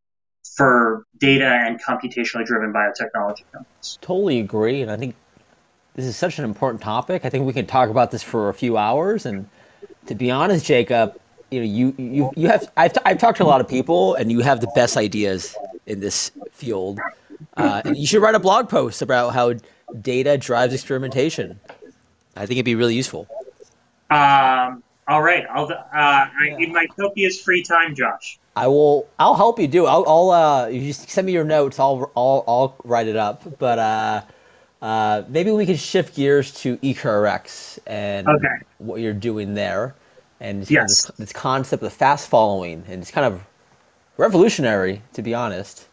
for 0.55 1.03
data 1.17 1.45
and 1.45 1.83
computationally 1.83 2.45
driven 2.45 2.71
biotechnology 2.71 3.43
companies. 3.51 3.97
Totally 3.99 4.39
agree. 4.39 4.81
And 4.81 4.89
I 4.89 4.95
think 4.95 5.13
this 5.95 6.05
is 6.05 6.15
such 6.15 6.39
an 6.39 6.45
important 6.45 6.81
topic. 6.81 7.25
I 7.25 7.29
think 7.29 7.45
we 7.45 7.51
can 7.51 7.65
talk 7.65 7.89
about 7.89 8.11
this 8.11 8.23
for 8.23 8.47
a 8.47 8.53
few 8.53 8.77
hours. 8.77 9.25
And 9.25 9.49
to 10.05 10.15
be 10.15 10.31
honest, 10.31 10.65
Jacob, 10.65 11.19
you 11.53 11.59
know, 11.59 11.65
you 11.65 11.95
you 11.97 12.31
you 12.35 12.47
have 12.47 12.71
I've, 12.75 12.93
t- 12.93 13.01
I've 13.05 13.19
talked 13.19 13.37
to 13.37 13.43
a 13.43 13.45
lot 13.45 13.61
of 13.61 13.67
people, 13.67 14.15
and 14.15 14.31
you 14.31 14.39
have 14.39 14.59
the 14.61 14.71
best 14.75 14.97
ideas 14.97 15.55
in 15.85 15.99
this 15.99 16.31
field. 16.51 16.99
Uh, 17.57 17.81
and 17.85 17.97
you 17.97 18.07
should 18.07 18.21
write 18.21 18.35
a 18.35 18.39
blog 18.39 18.69
post 18.69 19.01
about 19.01 19.33
how 19.33 19.53
data 20.01 20.37
drives 20.37 20.73
experimentation. 20.73 21.59
I 22.35 22.45
think 22.47 22.57
it'd 22.57 22.65
be 22.65 22.75
really 22.75 22.95
useful. 22.95 23.27
Um, 24.09 24.81
all 25.07 25.21
right, 25.21 25.45
I'll 25.51 25.65
uh, 25.65 25.75
I, 25.93 26.55
in 26.57 26.71
my 26.71 26.87
copious 26.87 27.41
free 27.41 27.61
time, 27.63 27.93
Josh. 27.93 28.39
I 28.55 28.67
will. 28.67 29.07
I'll 29.19 29.35
help 29.35 29.59
you 29.59 29.67
do. 29.67 29.85
I'll. 29.85 30.05
I'll 30.07 30.29
uh, 30.31 30.67
you 30.67 30.81
just 30.81 31.09
send 31.09 31.27
me 31.27 31.33
your 31.33 31.43
notes. 31.43 31.79
I'll. 31.79 32.11
I'll. 32.15 32.43
I'll 32.47 32.75
write 32.83 33.07
it 33.07 33.15
up. 33.15 33.59
But 33.59 33.79
uh, 33.79 34.21
uh, 34.81 35.23
maybe 35.27 35.51
we 35.51 35.65
can 35.65 35.75
shift 35.75 36.15
gears 36.15 36.53
to 36.61 36.77
EQRX 36.77 37.79
and 37.87 38.27
Okay. 38.27 38.47
what 38.79 39.01
you're 39.01 39.13
doing 39.13 39.53
there, 39.53 39.95
and 40.43 40.59
just 40.59 40.69
kind 40.69 40.81
of 40.81 40.87
this, 40.89 41.11
this 41.17 41.33
concept 41.33 41.83
of 41.83 41.93
fast 41.93 42.27
following, 42.27 42.83
and 42.87 43.01
it's 43.01 43.11
kind 43.11 43.25
of 43.25 43.41
revolutionary, 44.17 45.01
to 45.13 45.21
be 45.21 45.33
honest. 45.33 45.87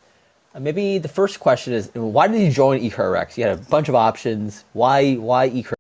Uh, 0.55 0.61
maybe 0.61 0.99
the 0.99 1.09
first 1.09 1.39
question 1.39 1.73
is, 1.73 1.91
why 1.95 2.27
did 2.27 2.43
you 2.43 2.51
join 2.51 2.81
EQRX? 2.81 3.37
You 3.37 3.45
had 3.45 3.59
a 3.59 3.63
bunch 3.63 3.89
of 3.89 3.95
options. 3.95 4.65
Why? 4.73 5.15
Why 5.15 5.49
EQRX? 5.49 5.75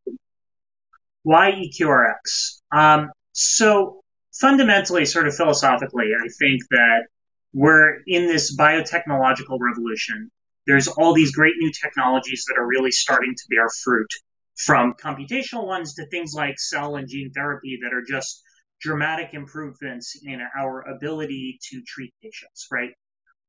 Why 1.25 1.51
EQRX? 1.51 2.61
Um, 2.71 3.11
so 3.33 4.03
fundamentally, 4.33 5.05
sort 5.05 5.27
of 5.27 5.35
philosophically, 5.35 6.13
I 6.17 6.29
think 6.39 6.63
that 6.71 7.07
we're 7.53 7.99
in 8.07 8.29
this 8.29 8.57
biotechnological 8.57 9.59
revolution. 9.61 10.31
There's 10.67 10.87
all 10.87 11.13
these 11.13 11.33
great 11.33 11.55
new 11.59 11.73
technologies 11.73 12.45
that 12.49 12.57
are 12.57 12.67
really 12.67 12.93
starting 12.93 13.35
to 13.35 13.45
bear 13.51 13.69
fruit, 13.83 14.13
from 14.55 14.95
computational 14.95 15.67
ones 15.67 15.95
to 15.95 16.07
things 16.07 16.35
like 16.35 16.59
cell 16.59 16.97
and 16.97 17.09
gene 17.09 17.33
therapy 17.33 17.79
that 17.83 17.93
are 17.93 18.05
just 18.07 18.43
dramatic 18.81 19.35
improvements 19.35 20.17
in 20.23 20.41
our 20.59 20.83
ability 20.89 21.59
to 21.71 21.83
treat 21.87 22.15
patients, 22.23 22.67
right? 22.71 22.91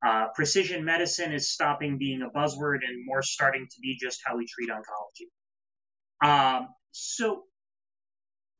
Uh, 0.06 0.28
precision 0.34 0.84
medicine 0.84 1.32
is 1.32 1.52
stopping 1.52 1.98
being 1.98 2.22
a 2.22 2.30
buzzword 2.30 2.80
and 2.88 3.06
more 3.06 3.22
starting 3.22 3.68
to 3.70 3.80
be 3.82 3.98
just 4.02 4.20
how 4.26 4.36
we 4.36 4.46
treat 4.48 4.70
oncology. 4.70 5.28
Um, 6.28 6.70
so 6.92 7.44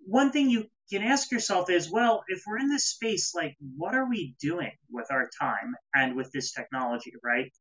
one 0.06 0.32
thing 0.32 0.50
you 0.50 0.66
can 0.92 1.02
ask 1.02 1.32
yourself 1.32 1.70
is, 1.70 1.92
well, 1.92 2.24
if 2.28 2.44
we're 2.46 2.60
in 2.60 2.70
this 2.70 2.86
space, 2.86 3.34
like, 3.34 3.56
what 3.78 3.96
are 3.96 4.10
we 4.10 4.36
doing 4.42 4.72
with 4.92 5.08
our 5.10 5.30
time 5.40 5.76
and 5.94 6.16
with 6.16 6.32
this 6.32 6.52
technology, 6.52 7.14
right? 7.24 7.52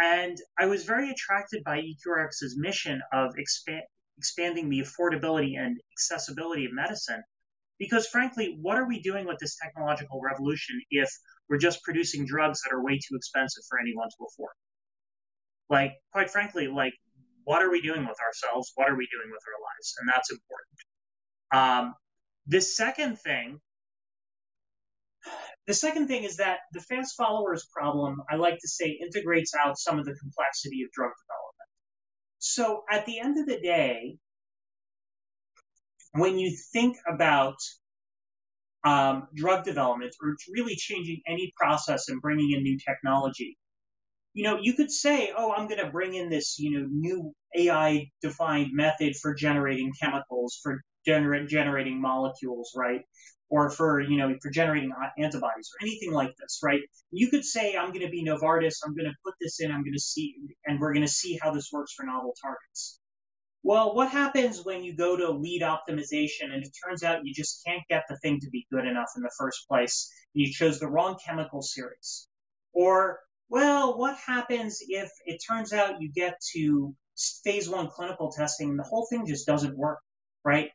And 0.00 0.36
I 0.58 0.66
was 0.66 0.84
very 0.84 1.10
attracted 1.10 1.62
by 1.64 1.80
EQRX's 1.80 2.56
mission 2.56 3.02
of 3.12 3.34
expand, 3.36 3.82
expanding 4.18 4.68
the 4.68 4.80
affordability 4.80 5.58
and 5.58 5.78
accessibility 5.92 6.64
of 6.64 6.72
medicine. 6.72 7.22
Because 7.82 8.06
frankly, 8.06 8.56
what 8.62 8.78
are 8.78 8.86
we 8.86 9.00
doing 9.00 9.26
with 9.26 9.38
this 9.40 9.56
technological 9.60 10.20
revolution 10.20 10.80
if 10.92 11.10
we're 11.50 11.58
just 11.58 11.82
producing 11.82 12.24
drugs 12.24 12.60
that 12.62 12.72
are 12.72 12.80
way 12.80 13.00
too 13.00 13.16
expensive 13.16 13.64
for 13.68 13.80
anyone 13.80 14.08
to 14.08 14.24
afford? 14.24 14.52
Like, 15.68 15.94
quite 16.12 16.30
frankly, 16.30 16.68
like, 16.68 16.94
what 17.42 17.60
are 17.60 17.72
we 17.72 17.82
doing 17.82 18.06
with 18.06 18.18
ourselves? 18.20 18.70
What 18.76 18.88
are 18.88 18.94
we 18.94 19.08
doing 19.10 19.32
with 19.32 19.42
our 19.48 19.58
lives? 19.60 19.94
And 19.98 20.08
that's 20.08 20.30
important. 20.30 20.78
Um, 21.50 21.94
the 22.46 22.60
second 22.60 23.18
thing, 23.18 23.58
the 25.66 25.74
second 25.74 26.06
thing 26.06 26.22
is 26.22 26.36
that 26.36 26.58
the 26.72 26.82
fast 26.82 27.16
followers 27.16 27.66
problem, 27.74 28.22
I 28.30 28.36
like 28.36 28.60
to 28.60 28.68
say, 28.68 28.90
integrates 28.90 29.54
out 29.60 29.76
some 29.76 29.98
of 29.98 30.04
the 30.04 30.14
complexity 30.14 30.84
of 30.84 30.92
drug 30.92 31.10
development. 31.10 31.70
So 32.38 32.84
at 32.88 33.06
the 33.06 33.18
end 33.18 33.40
of 33.40 33.46
the 33.46 33.58
day, 33.58 34.18
when 36.12 36.38
you 36.38 36.56
think 36.72 36.96
about 37.08 37.56
um, 38.84 39.28
drug 39.34 39.64
development 39.64 40.14
or 40.22 40.36
really 40.52 40.76
changing 40.76 41.22
any 41.26 41.52
process 41.56 42.08
and 42.08 42.20
bringing 42.22 42.52
in 42.52 42.62
new 42.62 42.78
technology, 42.78 43.58
you 44.34 44.44
know, 44.44 44.58
you 44.60 44.74
could 44.74 44.90
say, 44.90 45.32
oh, 45.36 45.52
I'm 45.52 45.68
going 45.68 45.84
to 45.84 45.90
bring 45.90 46.14
in 46.14 46.30
this, 46.30 46.58
you 46.58 46.78
know, 46.80 46.86
new 46.90 47.34
AI 47.56 48.10
defined 48.22 48.70
method 48.72 49.16
for 49.16 49.34
generating 49.34 49.92
chemicals, 50.00 50.60
for 50.62 50.82
gener- 51.08 51.48
generating 51.48 52.00
molecules, 52.00 52.72
right? 52.76 53.02
Or 53.50 53.70
for, 53.70 54.00
you 54.00 54.16
know, 54.18 54.34
for 54.40 54.50
generating 54.50 54.92
antibodies 55.18 55.70
or 55.74 55.86
anything 55.86 56.12
like 56.12 56.34
this, 56.40 56.60
right? 56.64 56.80
You 57.10 57.28
could 57.30 57.44
say, 57.44 57.76
I'm 57.76 57.88
going 57.92 58.06
to 58.06 58.10
be 58.10 58.24
Novartis, 58.24 58.76
I'm 58.86 58.94
going 58.94 59.10
to 59.10 59.16
put 59.24 59.34
this 59.40 59.60
in, 59.60 59.72
I'm 59.72 59.82
going 59.84 59.94
to 59.94 60.00
see, 60.00 60.36
and 60.66 60.80
we're 60.80 60.94
going 60.94 61.06
to 61.06 61.12
see 61.12 61.38
how 61.42 61.52
this 61.52 61.70
works 61.72 61.92
for 61.94 62.06
novel 62.06 62.34
targets. 62.42 63.00
Well, 63.64 63.94
what 63.94 64.10
happens 64.10 64.64
when 64.64 64.82
you 64.82 64.94
go 64.94 65.16
to 65.16 65.30
lead 65.30 65.62
optimization 65.62 66.52
and 66.52 66.64
it 66.64 66.76
turns 66.84 67.04
out 67.04 67.24
you 67.24 67.32
just 67.32 67.64
can't 67.64 67.82
get 67.88 68.04
the 68.08 68.16
thing 68.16 68.40
to 68.40 68.50
be 68.50 68.66
good 68.72 68.84
enough 68.86 69.10
in 69.16 69.22
the 69.22 69.30
first 69.38 69.68
place 69.68 70.12
and 70.34 70.44
you 70.44 70.52
chose 70.52 70.80
the 70.80 70.88
wrong 70.88 71.16
chemical 71.24 71.62
series? 71.62 72.26
Or 72.72 73.20
well, 73.48 73.98
what 73.98 74.16
happens 74.16 74.78
if 74.88 75.10
it 75.26 75.42
turns 75.46 75.72
out 75.72 76.00
you 76.00 76.10
get 76.10 76.40
to 76.54 76.94
phase 77.44 77.68
one 77.68 77.88
clinical 77.88 78.32
testing 78.32 78.70
and 78.70 78.78
the 78.78 78.84
whole 78.84 79.06
thing 79.08 79.26
just 79.26 79.46
doesn't 79.46 79.76
work, 79.76 79.98
right? 80.44 80.70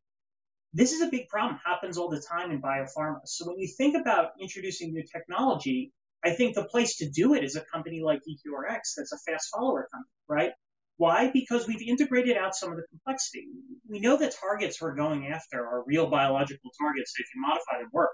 This 0.74 0.94
is 0.94 1.02
a 1.02 1.10
big 1.10 1.28
problem, 1.28 1.60
happens 1.66 1.98
all 1.98 2.10
the 2.10 2.22
time 2.22 2.52
in 2.52 2.62
biopharma. 2.62 3.22
So 3.26 3.48
when 3.48 3.58
you 3.58 3.68
think 3.68 3.96
about 3.96 4.32
introducing 4.40 4.94
new 4.94 5.04
technology, 5.04 5.92
I 6.24 6.32
think 6.32 6.56
the 6.56 6.66
place 6.66 6.98
to 6.98 7.10
do 7.10 7.34
it 7.34 7.44
is 7.44 7.56
a 7.56 7.62
company 7.74 8.02
like 8.02 8.20
EQRX 8.20 8.94
that's 8.96 9.12
a 9.12 9.18
fast 9.18 9.50
follower 9.52 9.88
company, 9.92 10.12
right? 10.28 10.52
Why? 10.98 11.30
Because 11.32 11.68
we've 11.68 11.88
integrated 11.88 12.38
out 12.38 12.56
some 12.56 12.72
of 12.72 12.78
the 12.78 12.84
complexity. 12.89 13.48
We 13.88 14.00
know 14.00 14.18
the 14.18 14.32
targets 14.32 14.82
we're 14.82 14.95
going 14.95 15.28
after 15.28 15.60
are 15.60 15.84
real 15.86 16.10
biological 16.10 16.72
targets 16.80 17.14
if 17.18 17.28
you 17.34 17.41
modify 17.41 17.80
them 17.80 17.89
work 17.93 18.12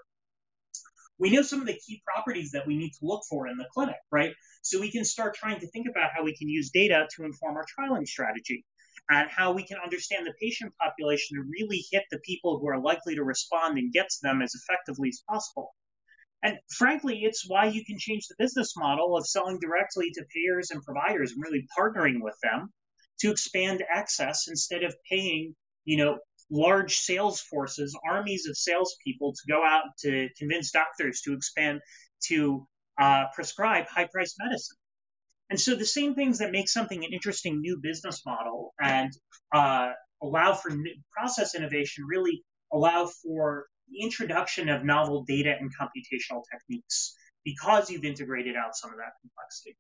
we 1.20 1.30
know 1.30 1.42
some 1.42 1.62
of 1.62 1.68
the 1.68 1.80
key 1.86 2.02
properties 2.06 2.52
that 2.52 2.66
we 2.66 2.78
need 2.78 2.92
to 2.92 3.06
look 3.06 3.22
for 3.30 3.48
in 3.48 3.58
the 3.58 3.68
clinic, 3.74 3.96
right? 4.12 4.34
So 4.62 4.80
we 4.80 4.92
can 4.92 5.06
start 5.06 5.36
trying 5.36 5.60
to 5.60 5.68
think 5.68 5.88
about 5.90 6.12
how 6.16 6.24
we 6.24 6.36
can 6.36 6.50
use 6.50 6.72
data 6.72 7.08
to 7.16 7.24
inform 7.24 7.56
our 7.56 7.66
trialing 7.66 8.08
strategy 8.08 8.66
and 9.10 9.30
how 9.30 9.52
we 9.52 9.64
can 9.64 9.78
understand 9.84 10.26
the 10.26 10.34
patient 10.42 10.74
population 10.82 11.38
and 11.38 11.50
really 11.50 11.84
hit 11.92 12.04
the 12.12 12.20
people 12.20 12.60
who 12.60 12.68
are 12.68 12.80
likely 12.80 13.16
to 13.16 13.24
respond 13.24 13.78
and 13.78 13.94
get 13.94 14.10
to 14.10 14.18
them 14.22 14.42
as 14.42 14.54
effectively 14.54 15.10
as 15.10 15.24
possible. 15.30 15.74
And 16.44 16.58
frankly, 16.70 17.22
it's 17.24 17.46
why 17.48 17.66
you 17.66 17.86
can 17.86 17.98
change 17.98 18.28
the 18.28 18.36
business 18.38 18.76
model 18.76 19.16
of 19.16 19.26
selling 19.26 19.60
directly 19.60 20.12
to 20.12 20.26
payers 20.36 20.72
and 20.72 20.84
providers 20.84 21.32
and 21.32 21.42
really 21.42 21.66
partnering 21.78 22.22
with 22.22 22.36
them 22.44 22.70
to 23.22 23.32
expand 23.32 23.82
access 23.90 24.48
instead 24.50 24.84
of 24.84 24.94
paying, 25.10 25.56
you 25.86 25.98
know, 25.98 26.18
large 26.52 26.98
sales 26.98 27.40
forces, 27.40 27.98
armies 28.08 28.46
of 28.48 28.58
salespeople 28.58 29.34
to 29.34 29.42
go 29.52 29.64
out 29.64 29.84
to 30.00 30.28
convince 30.38 30.72
doctors 30.72 31.22
to 31.22 31.34
expand 31.34 31.80
to 32.28 32.68
uh, 33.00 33.24
prescribe 33.34 33.86
high 33.88 34.08
priced 34.12 34.36
medicine. 34.38 34.78
And 35.50 35.60
so 35.60 35.76
the 35.76 35.86
same 35.86 36.14
things 36.14 36.40
that 36.40 36.52
make 36.52 36.68
something 36.68 37.04
an 37.04 37.14
interesting 37.14 37.62
new 37.62 37.78
business 37.82 38.22
model 38.26 38.74
and 38.82 39.12
uh, 39.54 39.92
allow 40.22 40.54
for 40.54 40.72
process 41.16 41.56
innovation 41.56 42.06
really 42.10 42.44
allow 42.72 43.08
for 43.24 43.68
the 43.90 44.02
introduction 44.02 44.70
of 44.70 44.84
novel 44.84 45.24
data 45.24 45.56
and 45.60 45.72
computational 45.76 46.44
techniques 46.52 47.16
because 47.44 47.90
you've 47.90 48.06
integrated 48.06 48.56
out 48.56 48.76
some 48.76 48.92
of 48.92 48.98
that 48.98 49.14
complexity. 49.22 49.78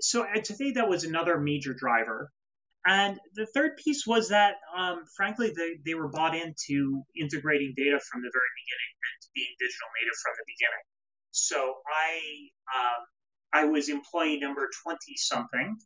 So 0.00 0.24
to 0.24 0.56
me, 0.58 0.72
that 0.72 0.88
was 0.88 1.04
another 1.04 1.38
major 1.38 1.74
driver. 1.74 2.30
And 2.86 3.18
the 3.34 3.46
third 3.46 3.76
piece 3.76 4.06
was 4.06 4.28
that, 4.28 4.54
um, 4.76 5.04
frankly, 5.16 5.52
they, 5.54 5.78
they 5.84 5.94
were 5.94 6.08
bought 6.08 6.34
into 6.34 7.02
integrating 7.16 7.74
data 7.76 8.00
from 8.00 8.22
the 8.22 8.30
very 8.32 8.52
beginning 8.64 8.92
and 9.02 9.18
being 9.34 9.52
digital 9.58 9.88
native 10.00 10.16
from 10.22 10.32
the 10.38 10.46
beginning. 10.46 10.84
So 11.32 11.74
I 11.84 12.48
um, 12.72 13.02
I 13.52 13.64
was 13.64 13.88
employee 13.88 14.38
number 14.38 14.68
20 14.82 14.98
something, 15.16 15.76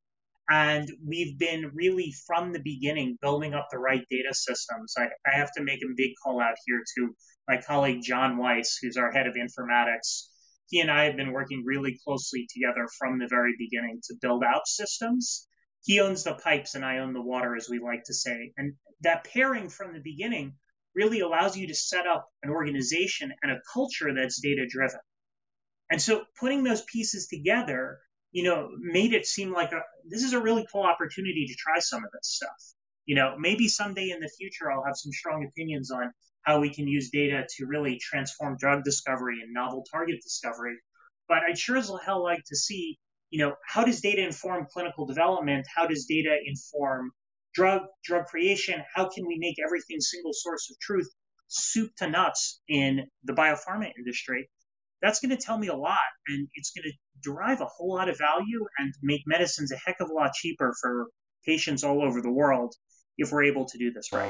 and 0.48 0.90
we've 1.06 1.38
been 1.38 1.70
really 1.74 2.12
from 2.26 2.52
the 2.52 2.60
beginning 2.60 3.18
building 3.20 3.54
up 3.54 3.68
the 3.70 3.78
right 3.78 4.04
data 4.10 4.32
systems. 4.32 4.94
I, 4.98 5.04
I 5.26 5.36
have 5.36 5.52
to 5.56 5.62
make 5.62 5.80
a 5.82 5.94
big 5.96 6.12
call 6.22 6.40
out 6.40 6.56
here 6.66 6.82
to 6.96 7.14
my 7.48 7.60
colleague 7.60 8.02
John 8.02 8.36
Weiss, 8.36 8.78
who's 8.80 8.96
our 8.96 9.12
head 9.12 9.26
of 9.26 9.34
informatics. 9.34 10.28
He 10.68 10.80
and 10.80 10.90
I 10.90 11.04
have 11.04 11.16
been 11.16 11.32
working 11.32 11.64
really 11.66 11.98
closely 12.04 12.46
together 12.52 12.88
from 12.98 13.18
the 13.18 13.28
very 13.28 13.54
beginning 13.58 14.00
to 14.08 14.16
build 14.20 14.42
out 14.44 14.66
systems 14.66 15.46
he 15.84 16.00
owns 16.00 16.22
the 16.22 16.34
pipes 16.34 16.74
and 16.74 16.84
I 16.84 16.98
own 16.98 17.12
the 17.12 17.22
water, 17.22 17.56
as 17.56 17.68
we 17.68 17.80
like 17.80 18.04
to 18.04 18.14
say. 18.14 18.52
And 18.56 18.74
that 19.00 19.24
pairing 19.24 19.68
from 19.68 19.92
the 19.92 20.00
beginning 20.00 20.54
really 20.94 21.20
allows 21.20 21.56
you 21.56 21.66
to 21.68 21.74
set 21.74 22.06
up 22.06 22.28
an 22.42 22.50
organization 22.50 23.32
and 23.42 23.52
a 23.52 23.60
culture 23.72 24.14
that's 24.14 24.40
data 24.40 24.66
driven. 24.68 25.00
And 25.90 26.00
so 26.00 26.24
putting 26.38 26.62
those 26.62 26.82
pieces 26.82 27.26
together, 27.26 27.98
you 28.32 28.44
know, 28.44 28.70
made 28.78 29.12
it 29.12 29.26
seem 29.26 29.52
like 29.52 29.72
a, 29.72 29.80
this 30.08 30.22
is 30.22 30.32
a 30.32 30.40
really 30.40 30.66
cool 30.72 30.82
opportunity 30.82 31.46
to 31.46 31.54
try 31.54 31.78
some 31.78 32.02
of 32.04 32.10
this 32.12 32.28
stuff. 32.28 32.74
You 33.04 33.16
know, 33.16 33.34
maybe 33.38 33.68
someday 33.68 34.10
in 34.10 34.20
the 34.20 34.30
future 34.38 34.70
I'll 34.70 34.84
have 34.84 34.96
some 34.96 35.12
strong 35.12 35.46
opinions 35.48 35.90
on 35.90 36.12
how 36.42 36.60
we 36.60 36.70
can 36.70 36.88
use 36.88 37.10
data 37.10 37.46
to 37.56 37.66
really 37.66 37.98
transform 38.00 38.56
drug 38.58 38.84
discovery 38.84 39.40
and 39.42 39.52
novel 39.52 39.84
target 39.90 40.20
discovery. 40.22 40.76
But 41.28 41.38
I'd 41.48 41.58
sure 41.58 41.76
as 41.76 41.90
hell 42.04 42.22
like 42.22 42.42
to 42.46 42.56
see 42.56 42.98
you 43.32 43.38
know, 43.38 43.54
how 43.66 43.82
does 43.82 44.02
data 44.02 44.22
inform 44.22 44.66
clinical 44.70 45.06
development? 45.06 45.66
How 45.74 45.86
does 45.86 46.04
data 46.04 46.36
inform 46.44 47.10
drug 47.54 47.80
drug 48.04 48.26
creation? 48.26 48.84
How 48.94 49.08
can 49.08 49.26
we 49.26 49.38
make 49.38 49.56
everything 49.64 50.00
single 50.00 50.32
source 50.34 50.70
of 50.70 50.78
truth, 50.78 51.08
soup 51.48 51.90
to 51.96 52.10
nuts 52.10 52.60
in 52.68 53.06
the 53.24 53.32
biopharma 53.32 53.90
industry? 53.98 54.50
That's 55.02 55.18
going 55.18 55.30
to 55.30 55.36
tell 55.36 55.58
me 55.58 55.66
a 55.66 55.74
lot, 55.74 55.98
and 56.28 56.48
it's 56.54 56.70
going 56.70 56.84
to 56.84 56.92
derive 57.22 57.60
a 57.60 57.66
whole 57.66 57.94
lot 57.94 58.08
of 58.08 58.16
value 58.16 58.66
and 58.78 58.94
make 59.02 59.22
medicines 59.26 59.72
a 59.72 59.76
heck 59.76 60.00
of 60.00 60.10
a 60.10 60.12
lot 60.12 60.32
cheaper 60.32 60.72
for 60.80 61.08
patients 61.44 61.82
all 61.82 62.02
over 62.02 62.22
the 62.22 62.30
world 62.30 62.74
if 63.18 63.32
we're 63.32 63.44
able 63.44 63.64
to 63.66 63.78
do 63.78 63.92
this 63.92 64.12
right. 64.12 64.28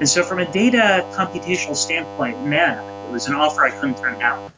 And 0.00 0.08
so, 0.08 0.22
from 0.22 0.38
a 0.38 0.50
data 0.50 1.06
computational 1.12 1.76
standpoint, 1.76 2.44
man, 2.46 2.78
it 3.08 3.12
was 3.12 3.28
an 3.28 3.34
offer 3.34 3.62
I 3.62 3.70
couldn't 3.70 3.98
turn 3.98 4.18
down. 4.18 4.50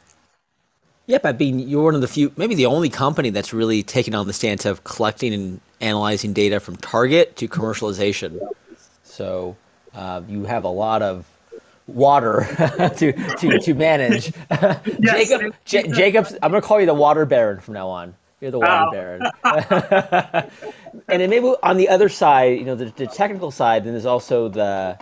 Yep, 1.06 1.26
I 1.26 1.32
mean 1.32 1.58
you're 1.58 1.82
one 1.82 1.94
of 1.94 2.00
the 2.00 2.08
few, 2.08 2.32
maybe 2.36 2.54
the 2.54 2.66
only 2.66 2.88
company 2.88 3.30
that's 3.30 3.52
really 3.52 3.82
taken 3.82 4.14
on 4.14 4.26
the 4.26 4.32
stance 4.32 4.64
of 4.64 4.84
collecting 4.84 5.34
and 5.34 5.60
analyzing 5.80 6.32
data 6.32 6.60
from 6.60 6.76
target 6.76 7.36
to 7.36 7.48
commercialization. 7.48 8.40
So 9.02 9.56
uh, 9.94 10.22
you 10.26 10.44
have 10.44 10.64
a 10.64 10.68
lot 10.68 11.02
of 11.02 11.26
water 11.86 12.46
to, 12.96 13.12
to 13.12 13.58
to 13.58 13.74
manage. 13.74 14.32
Yes. 14.50 14.80
Jacob, 15.28 15.54
J- 15.64 15.88
Jacob's. 15.88 16.32
I'm 16.42 16.50
gonna 16.50 16.62
call 16.62 16.80
you 16.80 16.86
the 16.86 16.94
water 16.94 17.26
baron 17.26 17.60
from 17.60 17.74
now 17.74 17.88
on. 17.88 18.14
You're 18.40 18.50
the 18.50 18.58
water 18.58 18.86
Oh. 18.86 18.90
baron. 18.92 20.50
and 21.08 21.20
then 21.20 21.30
maybe 21.30 21.54
on 21.62 21.76
the 21.76 21.88
other 21.88 22.08
side, 22.08 22.58
you 22.58 22.64
know, 22.64 22.74
the, 22.74 22.86
the 22.96 23.06
technical 23.06 23.50
side, 23.50 23.84
then 23.84 23.92
there's 23.92 24.06
also 24.06 24.48
the 24.48 24.98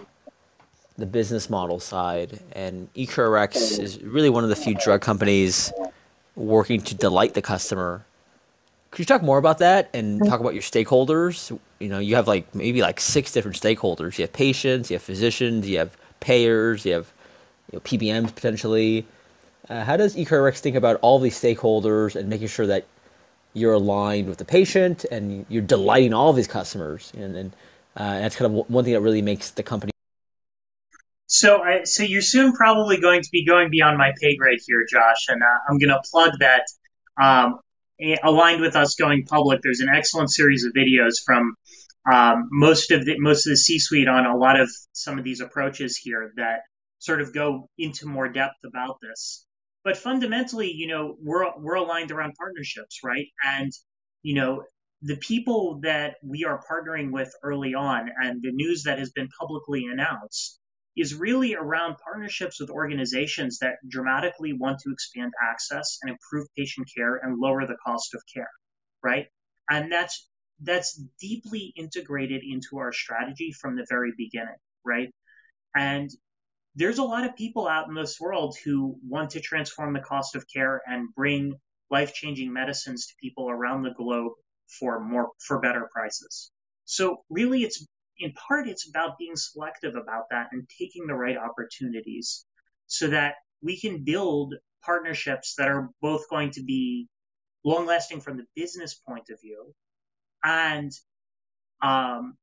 the 0.98 1.06
business 1.06 1.48
model 1.50 1.80
side. 1.80 2.38
And 2.52 2.92
EQRX 2.94 3.78
is 3.78 4.02
really 4.02 4.30
one 4.30 4.44
of 4.44 4.50
the 4.50 4.56
few 4.56 4.74
drug 4.74 5.00
companies 5.00 5.72
working 6.36 6.80
to 6.82 6.94
delight 6.94 7.34
the 7.34 7.42
customer. 7.42 8.04
Could 8.90 9.00
you 9.00 9.04
talk 9.06 9.22
more 9.22 9.38
about 9.38 9.58
that 9.58 9.88
and 9.94 10.20
mm-hmm. 10.20 10.28
talk 10.28 10.40
about 10.40 10.54
your 10.54 10.62
stakeholders? 10.62 11.56
You 11.78 11.88
know, 11.88 11.98
you 11.98 12.14
have 12.14 12.28
like 12.28 12.54
maybe 12.54 12.82
like 12.82 13.00
six 13.00 13.32
different 13.32 13.58
stakeholders. 13.58 14.18
You 14.18 14.22
have 14.22 14.32
patients, 14.32 14.90
you 14.90 14.94
have 14.96 15.02
physicians, 15.02 15.68
you 15.68 15.78
have 15.78 15.96
payers, 16.22 16.86
you 16.86 16.94
have 16.94 17.12
you 17.70 17.76
know, 17.76 17.80
PBMs 17.80 18.34
potentially. 18.34 19.06
Uh, 19.68 19.84
how 19.84 19.96
does 19.96 20.16
EQRX 20.16 20.58
think 20.58 20.76
about 20.76 20.98
all 21.02 21.18
these 21.18 21.38
stakeholders 21.40 22.16
and 22.16 22.28
making 22.28 22.48
sure 22.48 22.66
that 22.66 22.86
you're 23.54 23.74
aligned 23.74 24.28
with 24.28 24.38
the 24.38 24.44
patient 24.44 25.04
and 25.10 25.46
you're 25.48 25.62
delighting 25.62 26.14
all 26.14 26.32
these 26.32 26.48
customers? 26.48 27.12
And, 27.16 27.36
and 27.36 27.56
uh, 27.96 28.20
that's 28.20 28.36
kind 28.36 28.54
of 28.56 28.70
one 28.70 28.84
thing 28.84 28.94
that 28.94 29.00
really 29.00 29.22
makes 29.22 29.50
the 29.50 29.62
company 29.62 29.92
So, 31.26 31.62
I, 31.62 31.84
so 31.84 32.02
you're 32.02 32.22
soon 32.22 32.52
probably 32.52 33.00
going 33.00 33.22
to 33.22 33.28
be 33.30 33.44
going 33.44 33.70
beyond 33.70 33.98
my 33.98 34.12
pay 34.20 34.36
grade 34.36 34.60
here, 34.66 34.86
Josh, 34.90 35.28
and 35.28 35.42
uh, 35.42 35.46
I'm 35.68 35.78
going 35.78 35.90
to 35.90 36.00
plug 36.10 36.32
that. 36.40 36.62
Um, 37.22 37.60
aligned 38.22 38.60
with 38.60 38.74
us 38.74 38.96
going 38.96 39.24
public, 39.24 39.60
there's 39.62 39.80
an 39.80 39.88
excellent 39.88 40.30
series 40.30 40.64
of 40.64 40.72
videos 40.72 41.22
from 41.24 41.54
um, 42.10 42.48
most 42.50 42.90
of 42.90 43.04
the 43.04 43.18
most 43.18 43.46
of 43.46 43.50
the 43.50 43.56
C-suite 43.56 44.08
on 44.08 44.26
a 44.26 44.36
lot 44.36 44.58
of 44.58 44.68
some 44.92 45.18
of 45.18 45.24
these 45.24 45.40
approaches 45.40 45.96
here 45.96 46.32
that 46.36 46.60
sort 46.98 47.20
of 47.20 47.32
go 47.32 47.68
into 47.78 48.06
more 48.06 48.28
depth 48.28 48.64
about 48.64 48.96
this. 49.02 49.46
But 49.84 49.96
fundamentally, 49.96 50.72
you 50.72 50.88
know, 50.88 51.16
we're 51.20 51.46
we're 51.58 51.74
aligned 51.76 52.10
around 52.10 52.34
partnerships, 52.38 53.00
right? 53.04 53.26
And 53.44 53.72
you 54.22 54.34
know, 54.34 54.64
the 55.02 55.16
people 55.16 55.80
that 55.82 56.16
we 56.22 56.44
are 56.44 56.62
partnering 56.70 57.12
with 57.12 57.32
early 57.42 57.74
on, 57.74 58.08
and 58.20 58.40
the 58.42 58.52
news 58.52 58.84
that 58.84 58.98
has 58.98 59.10
been 59.10 59.28
publicly 59.38 59.86
announced 59.86 60.58
is 60.96 61.14
really 61.14 61.54
around 61.54 61.96
partnerships 62.04 62.60
with 62.60 62.70
organizations 62.70 63.58
that 63.60 63.76
dramatically 63.88 64.52
want 64.52 64.78
to 64.80 64.92
expand 64.92 65.32
access 65.42 65.98
and 66.02 66.10
improve 66.10 66.46
patient 66.56 66.88
care 66.94 67.16
and 67.16 67.38
lower 67.38 67.66
the 67.66 67.76
cost 67.84 68.14
of 68.14 68.22
care, 68.32 68.50
right? 69.02 69.26
And 69.70 69.90
that's 69.90 70.28
that's 70.62 71.00
deeply 71.20 71.72
integrated 71.76 72.42
into 72.44 72.78
our 72.78 72.92
strategy 72.92 73.52
from 73.52 73.76
the 73.76 73.86
very 73.88 74.12
beginning, 74.16 74.56
right? 74.84 75.10
And 75.74 76.10
there's 76.74 76.98
a 76.98 77.04
lot 77.04 77.24
of 77.24 77.36
people 77.36 77.68
out 77.68 77.88
in 77.88 77.94
this 77.94 78.18
world 78.20 78.56
who 78.64 78.96
want 79.06 79.30
to 79.30 79.40
transform 79.40 79.92
the 79.92 80.00
cost 80.00 80.36
of 80.36 80.46
care 80.52 80.80
and 80.86 81.14
bring 81.14 81.54
life-changing 81.90 82.52
medicines 82.52 83.06
to 83.06 83.14
people 83.20 83.50
around 83.50 83.82
the 83.82 83.92
globe 83.94 84.32
for 84.78 85.00
more 85.00 85.30
for 85.38 85.60
better 85.60 85.88
prices. 85.92 86.50
So 86.86 87.24
really 87.28 87.62
it's 87.62 87.86
in 88.18 88.32
part 88.32 88.68
it's 88.68 88.88
about 88.88 89.18
being 89.18 89.36
selective 89.36 89.94
about 89.96 90.24
that 90.30 90.48
and 90.52 90.68
taking 90.78 91.06
the 91.06 91.14
right 91.14 91.36
opportunities 91.36 92.46
so 92.86 93.08
that 93.08 93.34
we 93.62 93.78
can 93.78 94.04
build 94.04 94.54
partnerships 94.84 95.54
that 95.56 95.68
are 95.68 95.90
both 96.00 96.28
going 96.30 96.50
to 96.52 96.62
be 96.62 97.08
long 97.64 97.86
lasting 97.86 98.20
from 98.20 98.36
the 98.38 98.46
business 98.56 98.94
point 98.94 99.28
of 99.30 99.40
view 99.40 99.74
and 100.44 100.92
um, 101.82 102.36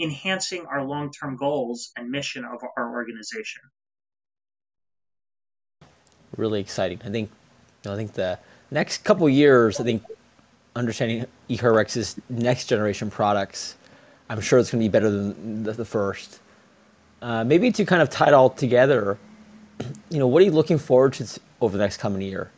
enhancing 0.00 0.66
our 0.66 0.84
long 0.84 1.10
term 1.12 1.36
goals 1.36 1.92
and 1.96 2.10
mission 2.10 2.44
of 2.44 2.62
our 2.76 2.92
organization. 2.92 3.62
really 6.36 6.60
exciting. 6.60 7.00
I 7.04 7.10
think, 7.10 7.30
you 7.84 7.90
know, 7.90 7.94
I 7.94 7.96
think 7.96 8.12
the 8.12 8.38
next 8.70 9.04
couple 9.04 9.28
years, 9.28 9.80
I 9.80 9.84
think 9.84 10.02
understanding 10.74 11.24
EQRX's 11.48 12.16
next 12.28 12.66
generation 12.66 13.10
products, 13.10 13.76
I'm 14.28 14.40
sure 14.40 14.58
it's 14.58 14.70
going 14.70 14.82
to 14.82 14.84
be 14.84 14.92
better 14.92 15.10
than 15.10 15.62
the, 15.62 15.72
the 15.72 15.84
first. 15.84 16.40
Uh, 17.22 17.44
maybe 17.44 17.72
to 17.72 17.84
kind 17.84 18.02
of 18.02 18.10
tie 18.10 18.28
it 18.28 18.34
all 18.34 18.50
together, 18.50 19.18
you 20.10 20.18
know, 20.18 20.26
what 20.26 20.42
are 20.42 20.44
you 20.44 20.50
looking 20.50 20.78
forward 20.78 21.14
to 21.14 21.40
over 21.60 21.76
the 21.76 21.82
next 21.82 21.98
coming 21.98 22.22
year? 22.22 22.50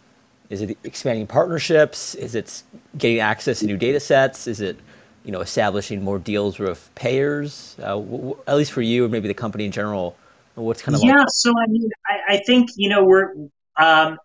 Is 0.50 0.62
it 0.62 0.78
expanding 0.84 1.26
partnerships? 1.26 2.14
Is 2.14 2.34
it 2.34 2.62
getting 2.96 3.20
access 3.20 3.60
to 3.60 3.66
new 3.66 3.76
data 3.76 4.00
sets? 4.00 4.46
Is 4.46 4.60
it, 4.60 4.78
you 5.24 5.32
know, 5.32 5.40
establishing 5.40 6.02
more 6.02 6.18
deals 6.18 6.58
with 6.58 6.90
payers? 6.94 7.76
Uh, 7.78 7.88
w- 7.88 8.16
w- 8.16 8.38
at 8.46 8.56
least 8.56 8.72
for 8.72 8.80
you, 8.80 9.04
or 9.04 9.08
maybe 9.08 9.28
the 9.28 9.34
company 9.34 9.66
in 9.66 9.72
general. 9.72 10.16
What's 10.54 10.82
kind 10.82 10.96
of 10.96 11.02
like 11.02 11.14
Yeah, 11.14 11.24
so 11.28 11.52
I 11.52 11.66
mean, 11.68 11.88
I, 12.06 12.34
I 12.34 12.40
think 12.44 12.70
you 12.76 12.88
know 12.88 13.04
we're, 13.04 13.34
um, 13.76 14.18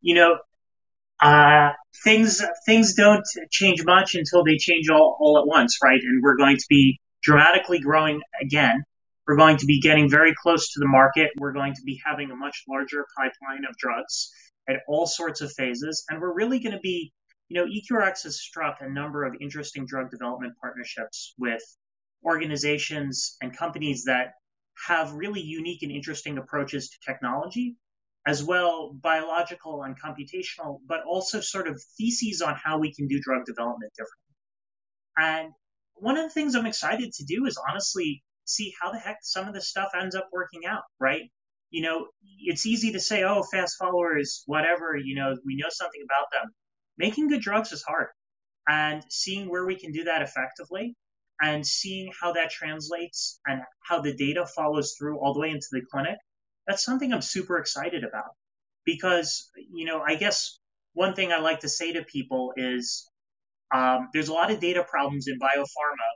you 0.00 0.14
know, 0.14 0.38
uh, 1.20 1.72
things 2.02 2.42
things 2.64 2.94
don't 2.94 3.24
change 3.50 3.84
much 3.84 4.14
until 4.14 4.44
they 4.44 4.56
change 4.56 4.88
all, 4.88 5.16
all 5.20 5.38
at 5.38 5.46
once, 5.46 5.78
right? 5.84 6.00
And 6.00 6.22
we're 6.22 6.36
going 6.36 6.56
to 6.56 6.66
be 6.68 6.98
dramatically 7.22 7.80
growing 7.80 8.22
again. 8.40 8.82
We're 9.26 9.36
going 9.36 9.58
to 9.58 9.66
be 9.66 9.80
getting 9.80 10.08
very 10.08 10.34
close 10.40 10.72
to 10.72 10.80
the 10.80 10.86
market. 10.88 11.30
We're 11.36 11.52
going 11.52 11.74
to 11.74 11.82
be 11.84 12.00
having 12.04 12.30
a 12.30 12.36
much 12.36 12.64
larger 12.68 13.04
pipeline 13.16 13.64
of 13.68 13.76
drugs 13.76 14.30
at 14.68 14.80
all 14.88 15.06
sorts 15.06 15.40
of 15.40 15.52
phases, 15.52 16.04
and 16.08 16.20
we're 16.20 16.34
really 16.34 16.58
going 16.58 16.74
to 16.74 16.80
be, 16.80 17.12
you 17.48 17.60
know, 17.60 17.66
EQRX 17.66 18.24
has 18.24 18.40
struck 18.40 18.78
a 18.80 18.88
number 18.88 19.24
of 19.24 19.34
interesting 19.40 19.86
drug 19.86 20.10
development 20.10 20.54
partnerships 20.60 21.34
with 21.38 21.62
organizations 22.24 23.36
and 23.40 23.56
companies 23.56 24.04
that 24.04 24.32
have 24.86 25.12
really 25.12 25.40
unique 25.40 25.82
and 25.82 25.92
interesting 25.92 26.38
approaches 26.38 26.90
to 26.90 26.98
technology, 27.06 27.76
as 28.26 28.42
well 28.42 28.92
biological 28.92 29.82
and 29.84 30.00
computational, 30.00 30.80
but 30.86 31.00
also 31.08 31.40
sort 31.40 31.68
of 31.68 31.80
theses 31.96 32.42
on 32.42 32.56
how 32.62 32.78
we 32.78 32.92
can 32.92 33.06
do 33.06 33.20
drug 33.20 33.44
development 33.46 33.92
differently. 33.94 34.34
And 35.16 35.52
one 35.94 36.16
of 36.18 36.24
the 36.24 36.30
things 36.30 36.54
I'm 36.54 36.66
excited 36.66 37.12
to 37.12 37.24
do 37.24 37.46
is 37.46 37.58
honestly 37.70 38.22
see 38.44 38.74
how 38.80 38.92
the 38.92 38.98
heck 38.98 39.18
some 39.22 39.48
of 39.48 39.54
this 39.54 39.68
stuff 39.68 39.92
ends 39.98 40.14
up 40.14 40.28
working 40.32 40.66
out, 40.66 40.82
right? 41.00 41.30
You 41.70 41.82
know, 41.82 42.06
it's 42.40 42.66
easy 42.66 42.92
to 42.92 43.00
say, 43.00 43.24
oh, 43.24 43.42
fast 43.42 43.76
followers, 43.78 44.42
whatever, 44.46 44.96
you 44.96 45.16
know, 45.16 45.36
we 45.44 45.56
know 45.56 45.68
something 45.68 46.00
about 46.04 46.26
them. 46.32 46.52
Making 46.98 47.28
good 47.28 47.40
drugs 47.40 47.72
is 47.72 47.82
hard. 47.82 48.08
And 48.68 49.02
seeing 49.10 49.48
where 49.48 49.66
we 49.66 49.76
can 49.76 49.92
do 49.92 50.04
that 50.04 50.22
effectively 50.22 50.94
and 51.40 51.66
seeing 51.66 52.12
how 52.20 52.32
that 52.32 52.50
translates 52.50 53.40
and 53.46 53.62
how 53.84 54.00
the 54.00 54.14
data 54.14 54.46
follows 54.46 54.94
through 54.98 55.18
all 55.18 55.34
the 55.34 55.40
way 55.40 55.50
into 55.50 55.66
the 55.70 55.82
clinic, 55.90 56.16
that's 56.66 56.84
something 56.84 57.12
I'm 57.12 57.22
super 57.22 57.58
excited 57.58 58.04
about. 58.04 58.30
Because, 58.84 59.50
you 59.72 59.84
know, 59.84 60.00
I 60.00 60.14
guess 60.14 60.58
one 60.94 61.14
thing 61.14 61.32
I 61.32 61.38
like 61.38 61.60
to 61.60 61.68
say 61.68 61.92
to 61.92 62.04
people 62.04 62.52
is 62.56 63.08
um, 63.74 64.08
there's 64.12 64.28
a 64.28 64.32
lot 64.32 64.50
of 64.50 64.60
data 64.60 64.84
problems 64.88 65.26
in 65.28 65.38
biopharma 65.38 66.08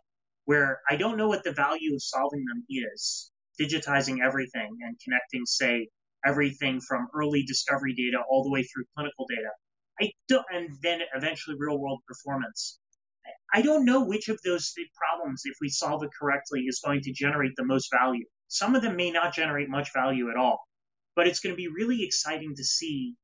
where 0.45 0.81
I 0.89 0.97
don't 0.97 1.17
know 1.17 1.29
what 1.29 1.45
the 1.45 1.53
value 1.53 1.95
of 1.95 2.03
solving 2.03 2.45
them 2.45 2.65
is. 2.69 3.31
Digitizing 3.59 4.19
everything 4.25 4.79
and 4.83 4.99
connecting, 5.03 5.47
say, 5.47 5.89
everything 6.25 6.81
from 6.81 7.09
early 7.15 7.43
discovery 7.43 7.95
data 7.95 8.19
all 8.29 8.43
the 8.43 8.51
way 8.51 8.63
through 8.63 8.85
clinical 8.95 9.27
data. 9.29 9.51
I 10.01 10.13
don't, 10.29 10.45
and 10.53 10.71
then 10.83 11.01
eventually 11.15 11.57
real 11.59 11.79
world 11.79 12.01
performance. 12.07 12.79
I 13.53 13.63
don't 13.63 13.85
know 13.85 14.05
which 14.05 14.29
of 14.29 14.41
those 14.45 14.73
problems, 14.97 15.43
if 15.45 15.57
we 15.61 15.69
solve 15.69 16.03
it 16.03 16.11
correctly, 16.19 16.61
is 16.63 16.81
going 16.85 17.03
to 17.03 17.13
generate 17.13 17.53
the 17.57 17.65
most 17.65 17.91
value. 17.93 18.25
Some 18.49 18.75
of 18.75 18.83
them 18.83 18.97
may 18.97 19.11
not 19.11 19.35
generate 19.35 19.69
much 19.69 19.93
value 19.93 20.31
at 20.31 20.37
all, 20.37 20.61
but 21.17 21.27
it's 21.27 21.41
going 21.41 21.53
to 21.53 21.57
be 21.57 21.69
really 21.69 22.03
exciting 22.05 22.55
to 22.57 22.65
see 22.65 23.15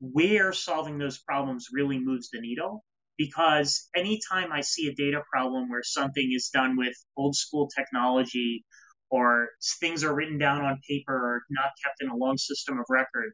where 0.00 0.52
solving 0.52 0.98
those 0.98 1.18
problems 1.18 1.68
really 1.72 1.98
moves 1.98 2.30
the 2.30 2.40
needle. 2.40 2.84
Because 3.16 3.88
anytime 3.96 4.52
I 4.52 4.60
see 4.60 4.86
a 4.86 4.94
data 4.94 5.22
problem 5.32 5.68
where 5.68 5.82
something 5.82 6.30
is 6.32 6.50
done 6.50 6.76
with 6.76 6.94
old 7.16 7.34
school 7.34 7.68
technology 7.68 8.64
or 9.10 9.48
things 9.80 10.04
are 10.04 10.14
written 10.14 10.38
down 10.38 10.64
on 10.64 10.80
paper 10.88 11.14
or 11.14 11.42
not 11.50 11.70
kept 11.84 12.02
in 12.02 12.08
a 12.08 12.16
long 12.16 12.36
system 12.36 12.78
of 12.78 12.84
record, 12.88 13.32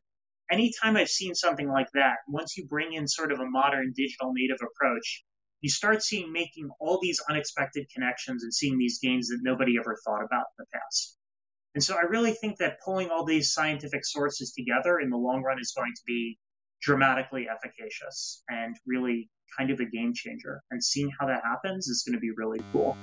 anytime 0.50 0.96
I've 0.96 1.08
seen 1.08 1.34
something 1.34 1.68
like 1.68 1.88
that, 1.94 2.16
once 2.28 2.56
you 2.56 2.66
bring 2.66 2.92
in 2.92 3.08
sort 3.08 3.32
of 3.32 3.40
a 3.40 3.46
modern 3.46 3.92
digital 3.96 4.32
native 4.32 4.58
approach, 4.62 5.24
you 5.60 5.70
start 5.70 6.02
seeing 6.02 6.32
making 6.32 6.68
all 6.78 6.98
these 7.00 7.20
unexpected 7.28 7.86
connections 7.92 8.44
and 8.44 8.52
seeing 8.52 8.78
these 8.78 8.98
gains 9.02 9.28
that 9.28 9.38
nobody 9.42 9.76
ever 9.78 9.96
thought 10.04 10.22
about 10.22 10.44
in 10.58 10.58
the 10.58 10.66
past. 10.74 11.16
And 11.74 11.82
so 11.82 11.96
I 11.96 12.02
really 12.02 12.32
think 12.32 12.58
that 12.58 12.80
pulling 12.84 13.10
all 13.10 13.24
these 13.24 13.52
scientific 13.52 14.04
sources 14.04 14.52
together 14.52 15.00
in 15.00 15.10
the 15.10 15.16
long 15.16 15.42
run 15.42 15.58
is 15.58 15.72
going 15.76 15.92
to 15.96 16.02
be 16.06 16.38
dramatically 16.82 17.48
efficacious 17.48 18.42
and 18.48 18.76
really 18.86 19.30
kind 19.58 19.70
of 19.70 19.80
a 19.80 19.86
game 19.86 20.12
changer. 20.14 20.60
And 20.70 20.84
seeing 20.84 21.10
how 21.18 21.26
that 21.26 21.42
happens 21.42 21.88
is 21.88 22.04
going 22.06 22.14
to 22.14 22.20
be 22.20 22.30
really 22.36 22.60
cool. 22.72 22.96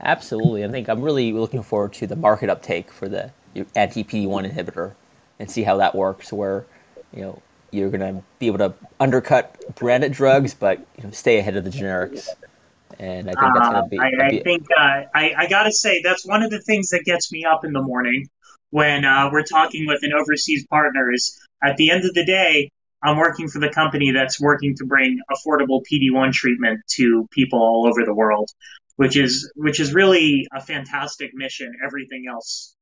Absolutely. 0.00 0.64
I 0.64 0.68
think 0.68 0.88
I'm 0.88 1.02
really 1.02 1.32
looking 1.32 1.62
forward 1.62 1.92
to 1.94 2.06
the 2.06 2.16
market 2.16 2.50
uptake 2.50 2.92
for 2.92 3.08
the 3.08 3.32
anti 3.74 4.04
PD1 4.04 4.52
inhibitor 4.52 4.92
and 5.38 5.50
see 5.50 5.62
how 5.62 5.78
that 5.78 5.94
works. 5.94 6.32
Where 6.32 6.64
you 7.12 7.22
know 7.22 7.42
you're 7.70 7.90
going 7.90 8.00
to 8.00 8.22
be 8.38 8.46
able 8.46 8.58
to 8.58 8.74
undercut 9.00 9.74
branded 9.74 10.12
drugs, 10.12 10.54
but 10.54 10.78
you 10.96 11.04
know, 11.04 11.10
stay 11.10 11.38
ahead 11.38 11.56
of 11.56 11.64
the 11.64 11.70
generics. 11.70 12.28
And 12.98 13.28
I 13.28 13.32
think 13.32 13.54
that's 13.54 13.68
going 13.68 13.84
to 13.84 13.88
be. 13.88 13.98
Uh, 13.98 14.02
I, 14.02 14.26
I 14.26 14.42
think 14.42 14.66
uh, 14.76 15.02
I, 15.14 15.34
I 15.36 15.48
got 15.48 15.64
to 15.64 15.72
say 15.72 16.00
that's 16.02 16.26
one 16.26 16.42
of 16.42 16.50
the 16.50 16.60
things 16.60 16.90
that 16.90 17.04
gets 17.04 17.30
me 17.30 17.44
up 17.44 17.64
in 17.64 17.72
the 17.72 17.82
morning 17.82 18.28
when 18.70 19.04
uh, 19.04 19.30
we're 19.32 19.44
talking 19.44 19.86
with 19.86 20.02
an 20.02 20.12
overseas 20.12 20.66
partner. 20.66 21.12
Is 21.12 21.38
at 21.62 21.76
the 21.76 21.90
end 21.90 22.04
of 22.04 22.14
the 22.14 22.24
day, 22.24 22.70
I'm 23.02 23.16
working 23.16 23.48
for 23.48 23.60
the 23.60 23.70
company 23.70 24.12
that's 24.12 24.40
working 24.40 24.74
to 24.76 24.86
bring 24.86 25.20
affordable 25.30 25.82
PD1 25.90 26.32
treatment 26.32 26.80
to 26.96 27.28
people 27.30 27.60
all 27.60 27.86
over 27.86 28.04
the 28.04 28.14
world, 28.14 28.50
which 28.98 29.16
is 29.16 29.50
which 29.56 29.80
is 29.80 29.94
really 29.94 30.46
a 30.52 30.60
fantastic 30.60 31.30
mission. 31.34 31.72
Everything 31.84 32.24
else 32.28 32.76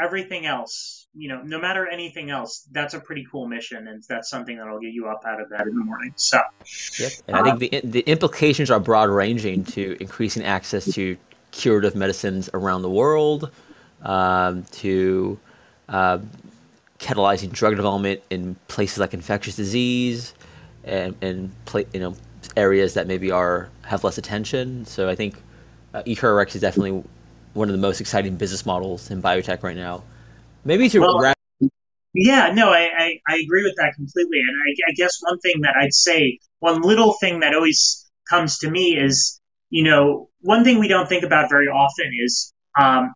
everything 0.00 0.46
else, 0.46 1.06
you 1.14 1.28
know, 1.28 1.42
no 1.42 1.60
matter 1.60 1.86
anything 1.86 2.30
else, 2.30 2.66
that's 2.72 2.94
a 2.94 3.00
pretty 3.00 3.26
cool 3.30 3.46
mission, 3.46 3.86
and 3.88 4.02
that's 4.08 4.28
something 4.28 4.56
that'll 4.56 4.80
get 4.80 4.92
you 4.92 5.08
up 5.08 5.22
out 5.26 5.40
of 5.40 5.50
bed 5.50 5.66
in 5.66 5.76
the 5.76 5.84
morning. 5.84 6.12
So, 6.16 6.40
yep. 6.98 7.12
And 7.28 7.36
I 7.36 7.42
think 7.42 7.58
the 7.58 7.80
the 7.84 8.00
implications 8.00 8.70
are 8.70 8.80
broad 8.80 9.10
ranging 9.10 9.64
to 9.66 9.96
increasing 10.00 10.44
access 10.44 10.92
to 10.94 11.16
curative 11.50 11.94
medicines 11.94 12.48
around 12.54 12.82
the 12.82 12.90
world, 12.90 13.50
um, 14.02 14.64
to 14.72 15.38
uh, 15.88 16.18
catalyzing 16.98 17.52
drug 17.52 17.76
development 17.76 18.22
in 18.30 18.56
places 18.68 18.98
like 18.98 19.14
infectious 19.14 19.56
disease, 19.56 20.34
and 20.84 21.14
and 21.20 21.52
you 21.92 22.00
know 22.00 22.16
areas 22.56 22.94
that 22.94 23.06
maybe 23.06 23.30
are 23.30 23.68
have 23.82 24.04
less 24.04 24.18
attention. 24.18 24.84
So 24.86 25.08
I 25.08 25.14
think 25.14 25.36
uh, 25.94 26.02
EQRX 26.02 26.54
is 26.54 26.60
definitely 26.60 27.02
one 27.54 27.68
of 27.68 27.72
the 27.72 27.80
most 27.80 28.00
exciting 28.00 28.36
business 28.36 28.64
models 28.64 29.10
in 29.10 29.22
biotech 29.22 29.62
right 29.62 29.76
now. 29.76 30.02
Maybe 30.64 30.88
to 30.88 31.00
well, 31.00 31.20
wrap. 31.20 31.36
Yeah, 32.14 32.52
no, 32.52 32.70
I, 32.70 32.90
I, 32.96 33.20
I, 33.26 33.36
agree 33.38 33.64
with 33.64 33.74
that 33.78 33.94
completely. 33.94 34.40
And 34.40 34.50
I, 34.50 34.90
I 34.90 34.92
guess 34.94 35.18
one 35.20 35.38
thing 35.38 35.62
that 35.62 35.74
I'd 35.80 35.94
say, 35.94 36.38
one 36.58 36.82
little 36.82 37.14
thing 37.14 37.40
that 37.40 37.54
always 37.54 38.10
comes 38.28 38.58
to 38.58 38.70
me 38.70 38.98
is, 38.98 39.40
you 39.70 39.84
know, 39.84 40.28
one 40.40 40.62
thing 40.62 40.78
we 40.78 40.88
don't 40.88 41.08
think 41.08 41.24
about 41.24 41.48
very 41.48 41.68
often 41.68 42.10
is 42.22 42.52
um, 42.78 43.14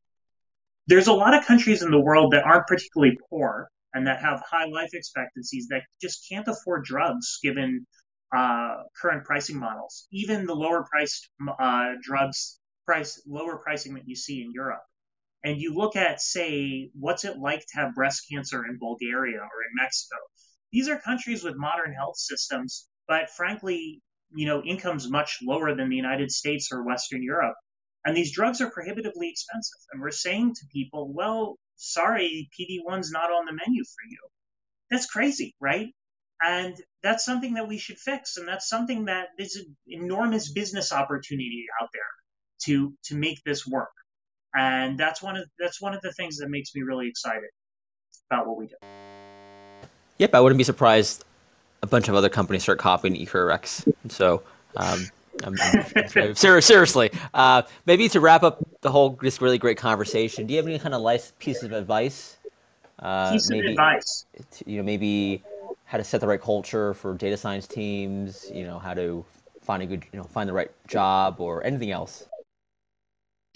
there's 0.86 1.08
a 1.08 1.12
lot 1.12 1.34
of 1.34 1.44
countries 1.44 1.82
in 1.82 1.90
the 1.90 2.00
world 2.00 2.32
that 2.32 2.44
aren't 2.44 2.66
particularly 2.66 3.18
poor 3.28 3.68
and 3.92 4.06
that 4.06 4.20
have 4.20 4.42
high 4.50 4.66
life 4.66 4.90
expectancies 4.94 5.68
that 5.68 5.82
just 6.00 6.26
can't 6.28 6.48
afford 6.48 6.84
drugs 6.84 7.38
given 7.42 7.86
uh, 8.34 8.76
current 9.00 9.24
pricing 9.24 9.58
models. 9.58 10.06
Even 10.10 10.46
the 10.46 10.54
lower 10.54 10.86
priced 10.90 11.28
uh, 11.60 11.92
drugs 12.02 12.58
price 12.86 13.20
lower 13.26 13.58
pricing 13.58 13.94
that 13.94 14.08
you 14.08 14.16
see 14.16 14.40
in 14.42 14.52
Europe. 14.52 14.82
And 15.44 15.60
you 15.60 15.74
look 15.74 15.96
at, 15.96 16.20
say, 16.20 16.90
what's 16.98 17.24
it 17.24 17.38
like 17.38 17.60
to 17.60 17.76
have 17.76 17.94
breast 17.94 18.22
cancer 18.30 18.64
in 18.64 18.78
Bulgaria 18.78 19.38
or 19.38 19.42
in 19.42 19.74
Mexico? 19.74 20.16
These 20.72 20.88
are 20.88 20.98
countries 20.98 21.44
with 21.44 21.56
modern 21.56 21.92
health 21.92 22.16
systems, 22.16 22.88
but 23.06 23.30
frankly, 23.30 24.02
you 24.34 24.46
know, 24.46 24.62
incomes 24.62 25.08
much 25.08 25.38
lower 25.42 25.74
than 25.74 25.88
the 25.88 25.96
United 25.96 26.32
States 26.32 26.70
or 26.72 26.82
Western 26.82 27.22
Europe. 27.22 27.54
And 28.04 28.16
these 28.16 28.32
drugs 28.32 28.60
are 28.60 28.70
prohibitively 28.70 29.28
expensive. 29.30 29.80
And 29.92 30.00
we're 30.00 30.10
saying 30.10 30.54
to 30.54 30.66
people, 30.72 31.12
well, 31.12 31.56
sorry, 31.76 32.48
PD1's 32.58 33.12
not 33.12 33.30
on 33.30 33.46
the 33.46 33.52
menu 33.52 33.84
for 33.84 34.08
you. 34.08 34.18
That's 34.90 35.06
crazy, 35.06 35.54
right? 35.60 35.88
And 36.42 36.76
that's 37.02 37.24
something 37.24 37.54
that 37.54 37.68
we 37.68 37.78
should 37.78 37.98
fix. 37.98 38.36
And 38.36 38.46
that's 38.46 38.68
something 38.68 39.06
that 39.06 39.28
is 39.38 39.56
an 39.56 39.76
enormous 39.86 40.52
business 40.52 40.92
opportunity 40.92 41.66
out 41.80 41.88
there 41.92 42.02
to 42.64 42.92
to 43.04 43.16
make 43.16 43.42
this 43.44 43.66
work. 43.66 43.90
And 44.54 44.98
that's 44.98 45.22
one 45.22 45.36
of 45.36 45.48
that's 45.58 45.80
one 45.80 45.94
of 45.94 46.00
the 46.02 46.12
things 46.12 46.38
that 46.38 46.48
makes 46.48 46.74
me 46.74 46.82
really 46.82 47.08
excited 47.08 47.50
about 48.30 48.46
what 48.46 48.56
we 48.56 48.66
do. 48.66 48.74
Yep, 50.18 50.34
I 50.34 50.40
wouldn't 50.40 50.58
be 50.58 50.64
surprised 50.64 51.24
a 51.82 51.86
bunch 51.86 52.08
of 52.08 52.14
other 52.14 52.28
companies 52.28 52.62
start 52.62 52.78
copying 52.78 53.14
EQRX. 53.14 53.92
So 54.08 54.42
um, 54.76 55.06
I'm, 55.44 55.54
I'm, 56.16 56.34
seriously, 56.62 57.10
uh, 57.34 57.62
maybe 57.84 58.08
to 58.08 58.20
wrap 58.20 58.42
up 58.42 58.66
the 58.80 58.90
whole 58.90 59.10
this 59.20 59.42
really 59.42 59.58
great 59.58 59.76
conversation, 59.76 60.46
do 60.46 60.54
you 60.54 60.58
have 60.58 60.66
any 60.66 60.78
kind 60.78 60.94
of 60.94 61.02
life 61.02 61.38
piece 61.38 61.62
of 61.62 61.72
advice? 61.72 62.38
Uh, 62.98 63.32
piece 63.32 63.50
maybe, 63.50 63.66
of 63.66 63.70
advice. 63.72 64.24
You 64.64 64.78
know, 64.78 64.82
maybe 64.82 65.42
how 65.84 65.98
to 65.98 66.04
set 66.04 66.22
the 66.22 66.26
right 66.26 66.40
culture 66.40 66.94
for 66.94 67.14
data 67.14 67.36
science 67.36 67.66
teams. 67.66 68.50
You 68.52 68.64
know, 68.64 68.78
how 68.78 68.94
to 68.94 69.22
find 69.60 69.82
a 69.82 69.86
good, 69.86 70.04
you 70.12 70.18
know, 70.18 70.24
find 70.24 70.48
the 70.48 70.54
right 70.54 70.70
job 70.88 71.40
or 71.40 71.62
anything 71.62 71.90
else 71.90 72.26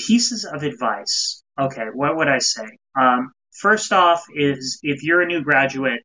pieces 0.07 0.45
of 0.45 0.63
advice. 0.63 1.43
Okay, 1.59 1.87
what 1.93 2.17
would 2.17 2.29
I 2.29 2.39
say? 2.39 2.67
Um, 2.99 3.33
first 3.53 3.93
off, 3.93 4.25
is 4.35 4.81
if 4.83 5.03
you're 5.03 5.23
a 5.23 5.27
new 5.27 5.43
graduate, 5.43 6.03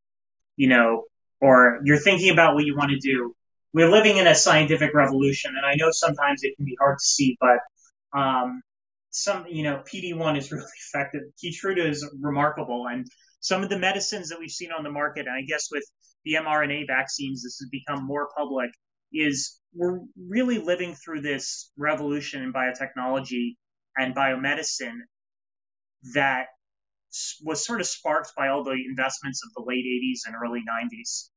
you 0.55 0.69
know, 0.69 1.03
or 1.41 1.79
you're 1.83 1.99
thinking 1.99 2.31
about 2.31 2.55
what 2.55 2.65
you 2.65 2.75
want 2.75 2.91
to 2.91 2.99
do, 2.99 3.35
we're 3.73 3.91
living 3.91 4.17
in 4.17 4.27
a 4.27 4.35
scientific 4.35 4.93
revolution, 4.93 5.53
and 5.55 5.65
I 5.65 5.75
know 5.75 5.91
sometimes 5.91 6.43
it 6.43 6.55
can 6.55 6.65
be 6.65 6.77
hard 6.79 6.97
to 6.97 7.03
see, 7.03 7.37
but 7.39 7.59
um, 8.17 8.61
some, 9.11 9.45
you 9.47 9.63
know, 9.63 9.83
PD1 9.91 10.37
is 10.37 10.51
really 10.51 10.65
effective. 10.87 11.21
Keytruda 11.43 11.89
is 11.89 12.09
remarkable, 12.21 12.87
and 12.87 13.05
some 13.41 13.63
of 13.63 13.69
the 13.69 13.77
medicines 13.77 14.29
that 14.29 14.39
we've 14.39 14.49
seen 14.49 14.71
on 14.71 14.83
the 14.83 14.91
market, 14.91 15.27
and 15.27 15.35
I 15.35 15.41
guess 15.41 15.67
with 15.71 15.83
the 16.23 16.33
mRNA 16.33 16.87
vaccines, 16.87 17.43
this 17.43 17.59
has 17.59 17.69
become 17.69 18.05
more 18.05 18.29
public. 18.35 18.71
Is 19.13 19.59
we're 19.73 19.99
really 20.17 20.57
living 20.57 20.95
through 20.95 21.21
this 21.21 21.71
revolution 21.77 22.41
in 22.41 22.51
biotechnology 22.51 23.55
and 23.97 24.15
biomedicine 24.15 24.99
that 26.13 26.47
was 27.43 27.65
sort 27.65 27.81
of 27.81 27.87
sparked 27.87 28.31
by 28.35 28.49
all 28.49 28.63
the 28.63 28.77
investments 28.89 29.41
of 29.45 29.53
the 29.55 29.63
late 29.65 29.85
80s 29.85 30.27
and 30.27 30.35
early 30.35 30.61
90s. 30.61 31.29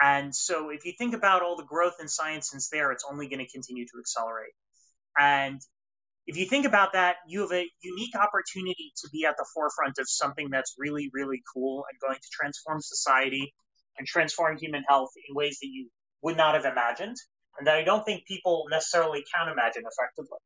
And 0.00 0.34
so 0.34 0.70
if 0.70 0.84
you 0.84 0.92
think 0.96 1.14
about 1.14 1.42
all 1.42 1.56
the 1.56 1.64
growth 1.64 1.94
in 2.00 2.08
science 2.08 2.50
since 2.50 2.68
there, 2.68 2.92
it's 2.92 3.04
only 3.10 3.28
going 3.28 3.44
to 3.44 3.50
continue 3.50 3.84
to 3.86 3.98
accelerate. 3.98 4.52
And 5.18 5.60
if 6.26 6.36
you 6.36 6.46
think 6.46 6.66
about 6.66 6.94
that, 6.94 7.16
you 7.28 7.42
have 7.42 7.52
a 7.52 7.68
unique 7.82 8.16
opportunity 8.16 8.92
to 9.02 9.08
be 9.10 9.24
at 9.26 9.36
the 9.36 9.46
forefront 9.54 9.98
of 9.98 10.06
something 10.08 10.48
that's 10.50 10.74
really, 10.78 11.10
really 11.12 11.42
cool 11.52 11.84
and 11.90 12.00
going 12.00 12.18
to 12.20 12.28
transform 12.32 12.80
society 12.80 13.52
and 13.98 14.06
transform 14.06 14.56
human 14.56 14.84
health 14.88 15.10
in 15.28 15.34
ways 15.34 15.58
that 15.60 15.68
you 15.68 15.90
would 16.22 16.36
not 16.36 16.54
have 16.54 16.64
imagined 16.64 17.16
and 17.58 17.66
that 17.66 17.76
I 17.76 17.84
don't 17.84 18.04
think 18.04 18.26
people 18.26 18.64
necessarily 18.70 19.22
can 19.34 19.52
imagine 19.52 19.82
effectively. 19.86 20.38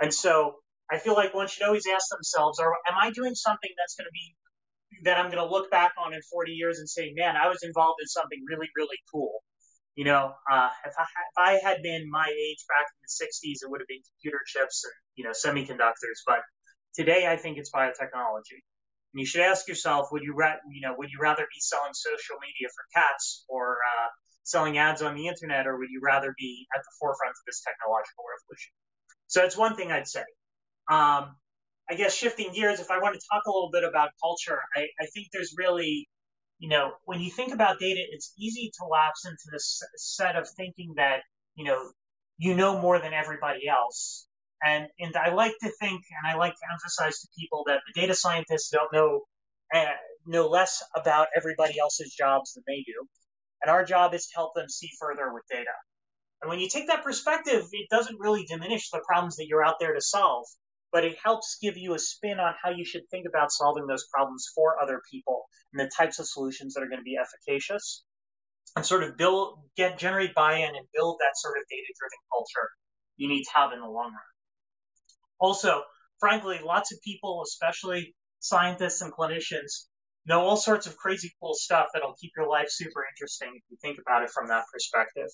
And 0.00 0.12
so 0.12 0.56
I 0.92 0.98
feel 0.98 1.14
like 1.14 1.34
one 1.34 1.46
should 1.48 1.62
always 1.62 1.86
ask 1.86 2.08
themselves, 2.10 2.58
or 2.58 2.74
am 2.88 2.94
I 3.00 3.10
doing 3.10 3.34
something 3.34 3.70
that's 3.78 3.94
going 3.94 4.06
to 4.06 4.12
be 4.12 4.34
that 5.04 5.18
I'm 5.18 5.30
going 5.30 5.42
to 5.42 5.48
look 5.48 5.70
back 5.70 5.92
on 6.04 6.12
in 6.12 6.20
40 6.30 6.52
years 6.52 6.78
and 6.78 6.88
say, 6.88 7.12
man, 7.14 7.36
I 7.36 7.48
was 7.48 7.62
involved 7.62 7.98
in 8.02 8.08
something 8.08 8.42
really, 8.48 8.68
really 8.76 8.98
cool. 9.12 9.42
You 9.94 10.04
know, 10.04 10.32
uh, 10.50 10.68
if, 10.86 10.94
I, 10.98 11.02
if 11.02 11.36
I 11.38 11.52
had 11.62 11.82
been 11.82 12.10
my 12.10 12.26
age 12.26 12.64
back 12.68 12.86
in 12.90 12.98
the 13.02 13.12
60s, 13.12 13.62
it 13.62 13.70
would 13.70 13.80
have 13.80 13.88
been 13.88 14.02
computer 14.16 14.40
chips 14.46 14.84
and, 14.84 14.94
you 15.16 15.24
know, 15.24 15.30
semiconductors. 15.30 16.22
But 16.26 16.40
today, 16.94 17.26
I 17.26 17.36
think 17.36 17.58
it's 17.58 17.70
biotechnology. 17.70 18.62
And 19.12 19.18
you 19.18 19.26
should 19.26 19.42
ask 19.42 19.68
yourself, 19.68 20.08
would 20.12 20.22
you, 20.22 20.34
ra- 20.34 20.62
you 20.70 20.80
know, 20.80 20.94
would 20.96 21.10
you 21.10 21.18
rather 21.20 21.42
be 21.42 21.60
selling 21.60 21.92
social 21.92 22.36
media 22.40 22.68
for 22.74 22.84
cats 22.94 23.44
or 23.48 23.78
uh, 23.82 24.08
selling 24.44 24.78
ads 24.78 25.02
on 25.02 25.16
the 25.16 25.26
internet, 25.26 25.66
or 25.66 25.78
would 25.78 25.90
you 25.90 26.00
rather 26.02 26.34
be 26.38 26.66
at 26.74 26.82
the 26.82 26.90
forefront 26.98 27.30
of 27.30 27.42
this 27.46 27.62
technological 27.62 28.24
revolution? 28.24 28.72
So 29.26 29.44
it's 29.44 29.56
one 29.56 29.76
thing 29.76 29.92
I'd 29.92 30.08
say. 30.08 30.24
Um, 30.90 31.36
I 31.88 31.94
guess 31.96 32.14
shifting 32.14 32.52
gears, 32.52 32.80
if 32.80 32.90
I 32.90 32.98
want 32.98 33.14
to 33.14 33.26
talk 33.32 33.44
a 33.46 33.50
little 33.50 33.70
bit 33.72 33.84
about 33.84 34.10
culture, 34.20 34.60
I, 34.76 34.88
I 35.00 35.06
think 35.06 35.28
there's 35.32 35.54
really, 35.56 36.08
you 36.58 36.68
know, 36.68 36.92
when 37.04 37.20
you 37.20 37.30
think 37.30 37.52
about 37.52 37.78
data, 37.78 38.00
it's 38.10 38.32
easy 38.38 38.72
to 38.78 38.86
lapse 38.86 39.24
into 39.24 39.44
this 39.52 39.82
set 39.96 40.36
of 40.36 40.48
thinking 40.56 40.94
that, 40.96 41.20
you 41.54 41.64
know, 41.64 41.90
you 42.38 42.54
know 42.54 42.80
more 42.80 42.98
than 43.00 43.12
everybody 43.12 43.68
else. 43.68 44.26
And, 44.64 44.86
and 44.98 45.16
I 45.16 45.32
like 45.32 45.54
to 45.62 45.70
think, 45.80 46.02
and 46.22 46.32
I 46.32 46.36
like 46.36 46.52
to 46.52 46.72
emphasize 46.72 47.20
to 47.20 47.28
people 47.38 47.64
that 47.66 47.80
the 47.86 48.00
data 48.00 48.14
scientists 48.14 48.70
don't 48.70 48.92
know, 48.92 49.20
uh, 49.74 49.94
know 50.26 50.48
less 50.48 50.82
about 50.94 51.28
everybody 51.36 51.78
else's 51.78 52.14
jobs 52.14 52.54
than 52.54 52.64
they 52.66 52.84
do. 52.86 53.06
And 53.62 53.70
our 53.70 53.84
job 53.84 54.14
is 54.14 54.26
to 54.26 54.32
help 54.34 54.54
them 54.54 54.68
see 54.68 54.90
further 55.00 55.32
with 55.32 55.44
data. 55.50 55.74
And 56.42 56.50
when 56.50 56.60
you 56.60 56.68
take 56.68 56.86
that 56.88 57.04
perspective, 57.04 57.64
it 57.72 57.88
doesn't 57.90 58.18
really 58.18 58.44
diminish 58.48 58.90
the 58.90 59.02
problems 59.06 59.36
that 59.36 59.46
you're 59.46 59.64
out 59.64 59.76
there 59.80 59.94
to 59.94 60.00
solve 60.00 60.46
but 60.92 61.04
it 61.04 61.16
helps 61.22 61.58
give 61.62 61.76
you 61.76 61.94
a 61.94 61.98
spin 61.98 62.40
on 62.40 62.54
how 62.62 62.70
you 62.70 62.84
should 62.84 63.08
think 63.10 63.26
about 63.28 63.52
solving 63.52 63.86
those 63.86 64.06
problems 64.12 64.46
for 64.54 64.80
other 64.82 65.00
people 65.10 65.44
and 65.72 65.80
the 65.80 65.90
types 65.96 66.18
of 66.18 66.26
solutions 66.26 66.74
that 66.74 66.82
are 66.82 66.88
going 66.88 67.00
to 67.00 67.04
be 67.04 67.16
efficacious. 67.16 68.04
And 68.76 68.86
sort 68.86 69.02
of 69.02 69.16
build 69.16 69.58
get 69.76 69.98
generate 69.98 70.32
buy-in 70.32 70.76
and 70.76 70.86
build 70.94 71.18
that 71.18 71.36
sort 71.36 71.56
of 71.58 71.64
data-driven 71.68 72.18
culture 72.30 72.68
you 73.16 73.28
need 73.28 73.42
to 73.42 73.50
have 73.54 73.72
in 73.72 73.80
the 73.80 73.86
long 73.86 74.12
run. 74.12 74.30
Also 75.40 75.82
frankly 76.20 76.60
lots 76.62 76.92
of 76.92 76.98
people 77.02 77.42
especially 77.44 78.14
scientists 78.38 79.00
and 79.00 79.12
clinicians 79.12 79.86
know 80.24 80.40
all 80.42 80.56
sorts 80.56 80.86
of 80.86 80.96
crazy 80.96 81.32
cool 81.40 81.54
stuff 81.54 81.88
that'll 81.92 82.14
keep 82.20 82.30
your 82.36 82.48
life 82.48 82.68
super 82.68 83.04
interesting 83.12 83.48
if 83.56 83.62
you 83.70 83.76
think 83.82 83.98
about 84.00 84.22
it 84.22 84.30
from 84.30 84.46
that 84.48 84.64
perspective. 84.72 85.28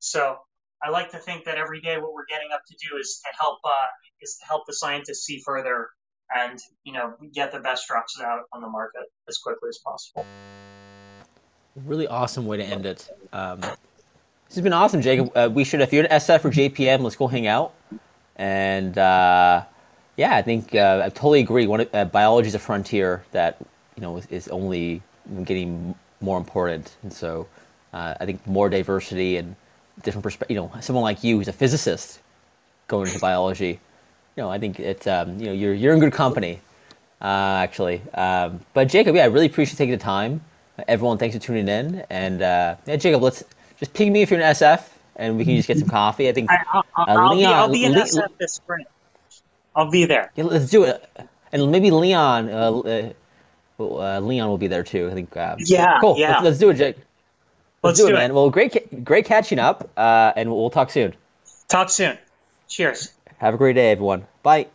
So 0.00 0.38
I 0.82 0.90
like 0.90 1.10
to 1.12 1.18
think 1.18 1.44
that 1.44 1.56
every 1.56 1.80
day 1.80 1.96
what 1.98 2.12
we're 2.12 2.26
getting 2.26 2.48
up 2.52 2.62
to 2.66 2.74
do 2.74 2.96
is 2.98 3.20
to 3.24 3.36
help 3.40 3.58
uh, 3.64 3.70
is 4.20 4.36
to 4.40 4.46
help 4.46 4.66
the 4.66 4.72
scientists 4.72 5.24
see 5.24 5.40
further 5.44 5.88
and 6.34 6.58
you 6.84 6.92
know 6.92 7.14
get 7.32 7.52
the 7.52 7.60
best 7.60 7.86
drugs 7.86 8.20
out 8.20 8.40
on 8.52 8.60
the 8.60 8.68
market 8.68 9.02
as 9.28 9.38
quickly 9.38 9.68
as 9.68 9.78
possible. 9.78 10.26
Really 11.76 12.08
awesome 12.08 12.46
way 12.46 12.56
to 12.56 12.64
end 12.64 12.84
it. 12.84 13.08
Um, 13.32 13.60
this 13.60 14.56
has 14.56 14.62
been 14.62 14.72
awesome, 14.72 15.00
Jacob. 15.00 15.30
Uh, 15.34 15.48
we 15.50 15.64
should, 15.64 15.80
if 15.80 15.92
you're 15.92 16.04
an 16.04 16.10
SF 16.10 16.44
or 16.44 16.50
JPM, 16.50 17.00
let's 17.00 17.16
go 17.16 17.26
hang 17.26 17.46
out. 17.46 17.72
And 18.36 18.98
uh, 18.98 19.64
yeah, 20.16 20.36
I 20.36 20.42
think 20.42 20.74
uh, 20.74 21.02
I 21.04 21.08
totally 21.08 21.40
agree. 21.40 21.66
One, 21.66 21.86
uh, 21.92 22.04
biology 22.06 22.48
is 22.48 22.54
a 22.54 22.58
frontier 22.58 23.24
that 23.30 23.56
you 23.96 24.02
know 24.02 24.16
is, 24.16 24.26
is 24.26 24.48
only 24.48 25.00
getting 25.44 25.94
more 26.20 26.38
important, 26.38 26.96
and 27.02 27.12
so 27.12 27.46
uh, 27.92 28.14
I 28.20 28.26
think 28.26 28.46
more 28.46 28.68
diversity 28.68 29.36
and 29.36 29.56
different 30.02 30.22
perspective. 30.22 30.54
You 30.54 30.62
know, 30.62 30.72
someone 30.80 31.02
like 31.02 31.22
you 31.22 31.36
who's 31.36 31.48
a 31.48 31.52
physicist 31.52 32.20
going 32.88 33.08
into 33.08 33.20
biology. 33.20 33.80
You 34.36 34.42
know, 34.42 34.50
I 34.50 34.58
think 34.58 34.80
it's 34.80 35.06
um, 35.06 35.38
you 35.38 35.46
know 35.46 35.52
you're 35.52 35.74
you're 35.74 35.94
in 35.94 36.00
good 36.00 36.12
company, 36.12 36.60
uh, 37.20 37.60
actually. 37.62 38.02
Um, 38.14 38.60
but 38.74 38.88
Jacob, 38.88 39.14
yeah, 39.14 39.24
I 39.24 39.26
really 39.26 39.46
appreciate 39.46 39.76
taking 39.76 39.92
the 39.92 39.98
time. 39.98 40.40
Everyone, 40.88 41.18
thanks 41.18 41.36
for 41.36 41.42
tuning 41.42 41.68
in. 41.68 42.04
And 42.10 42.42
uh, 42.42 42.76
yeah, 42.86 42.96
Jacob, 42.96 43.22
let's 43.22 43.44
just 43.78 43.92
ping 43.92 44.12
me 44.12 44.22
if 44.22 44.30
you're 44.30 44.40
in 44.40 44.46
SF, 44.46 44.88
and 45.16 45.36
we 45.36 45.44
can 45.44 45.56
just 45.56 45.68
get 45.68 45.78
some 45.78 45.88
coffee. 45.88 46.28
I 46.28 46.32
think 46.32 46.50
I, 46.50 46.58
I'll, 46.72 46.84
I'll, 46.96 47.36
be, 47.36 47.44
I'll 47.44 47.70
be 47.70 47.84
in 47.84 47.92
Le- 47.92 48.02
SF 48.02 48.38
this 48.38 48.54
spring. 48.54 48.86
I'll 49.74 49.90
be 49.90 50.04
there. 50.04 50.30
Yeah, 50.34 50.44
let's 50.44 50.70
do 50.70 50.84
it. 50.84 51.08
And 51.52 51.70
maybe 51.70 51.90
Leon, 51.90 52.48
uh, 52.48 52.72
uh, 52.72 53.12
uh, 53.80 54.20
Leon 54.20 54.48
will 54.48 54.58
be 54.58 54.68
there 54.68 54.82
too. 54.82 55.08
I 55.10 55.14
think. 55.14 55.36
Uh, 55.36 55.56
yeah. 55.58 55.98
Cool. 56.00 56.16
Yeah. 56.18 56.32
Let's, 56.32 56.44
let's 56.44 56.58
do 56.58 56.70
it, 56.70 56.74
Jake. 56.74 56.96
Let's, 57.82 57.98
let's 57.98 58.00
do, 58.00 58.08
do 58.08 58.16
it, 58.16 58.18
man. 58.18 58.34
Well, 58.34 58.50
great, 58.50 59.04
great 59.04 59.24
catching 59.24 59.58
up, 59.58 59.90
uh, 59.96 60.32
and 60.36 60.50
we'll 60.50 60.70
talk 60.70 60.90
soon. 60.90 61.14
Talk 61.68 61.90
soon. 61.90 62.18
Cheers. 62.68 63.12
Have 63.38 63.54
a 63.54 63.58
great 63.58 63.74
day, 63.74 63.90
everyone. 63.90 64.26
Bye. 64.42 64.68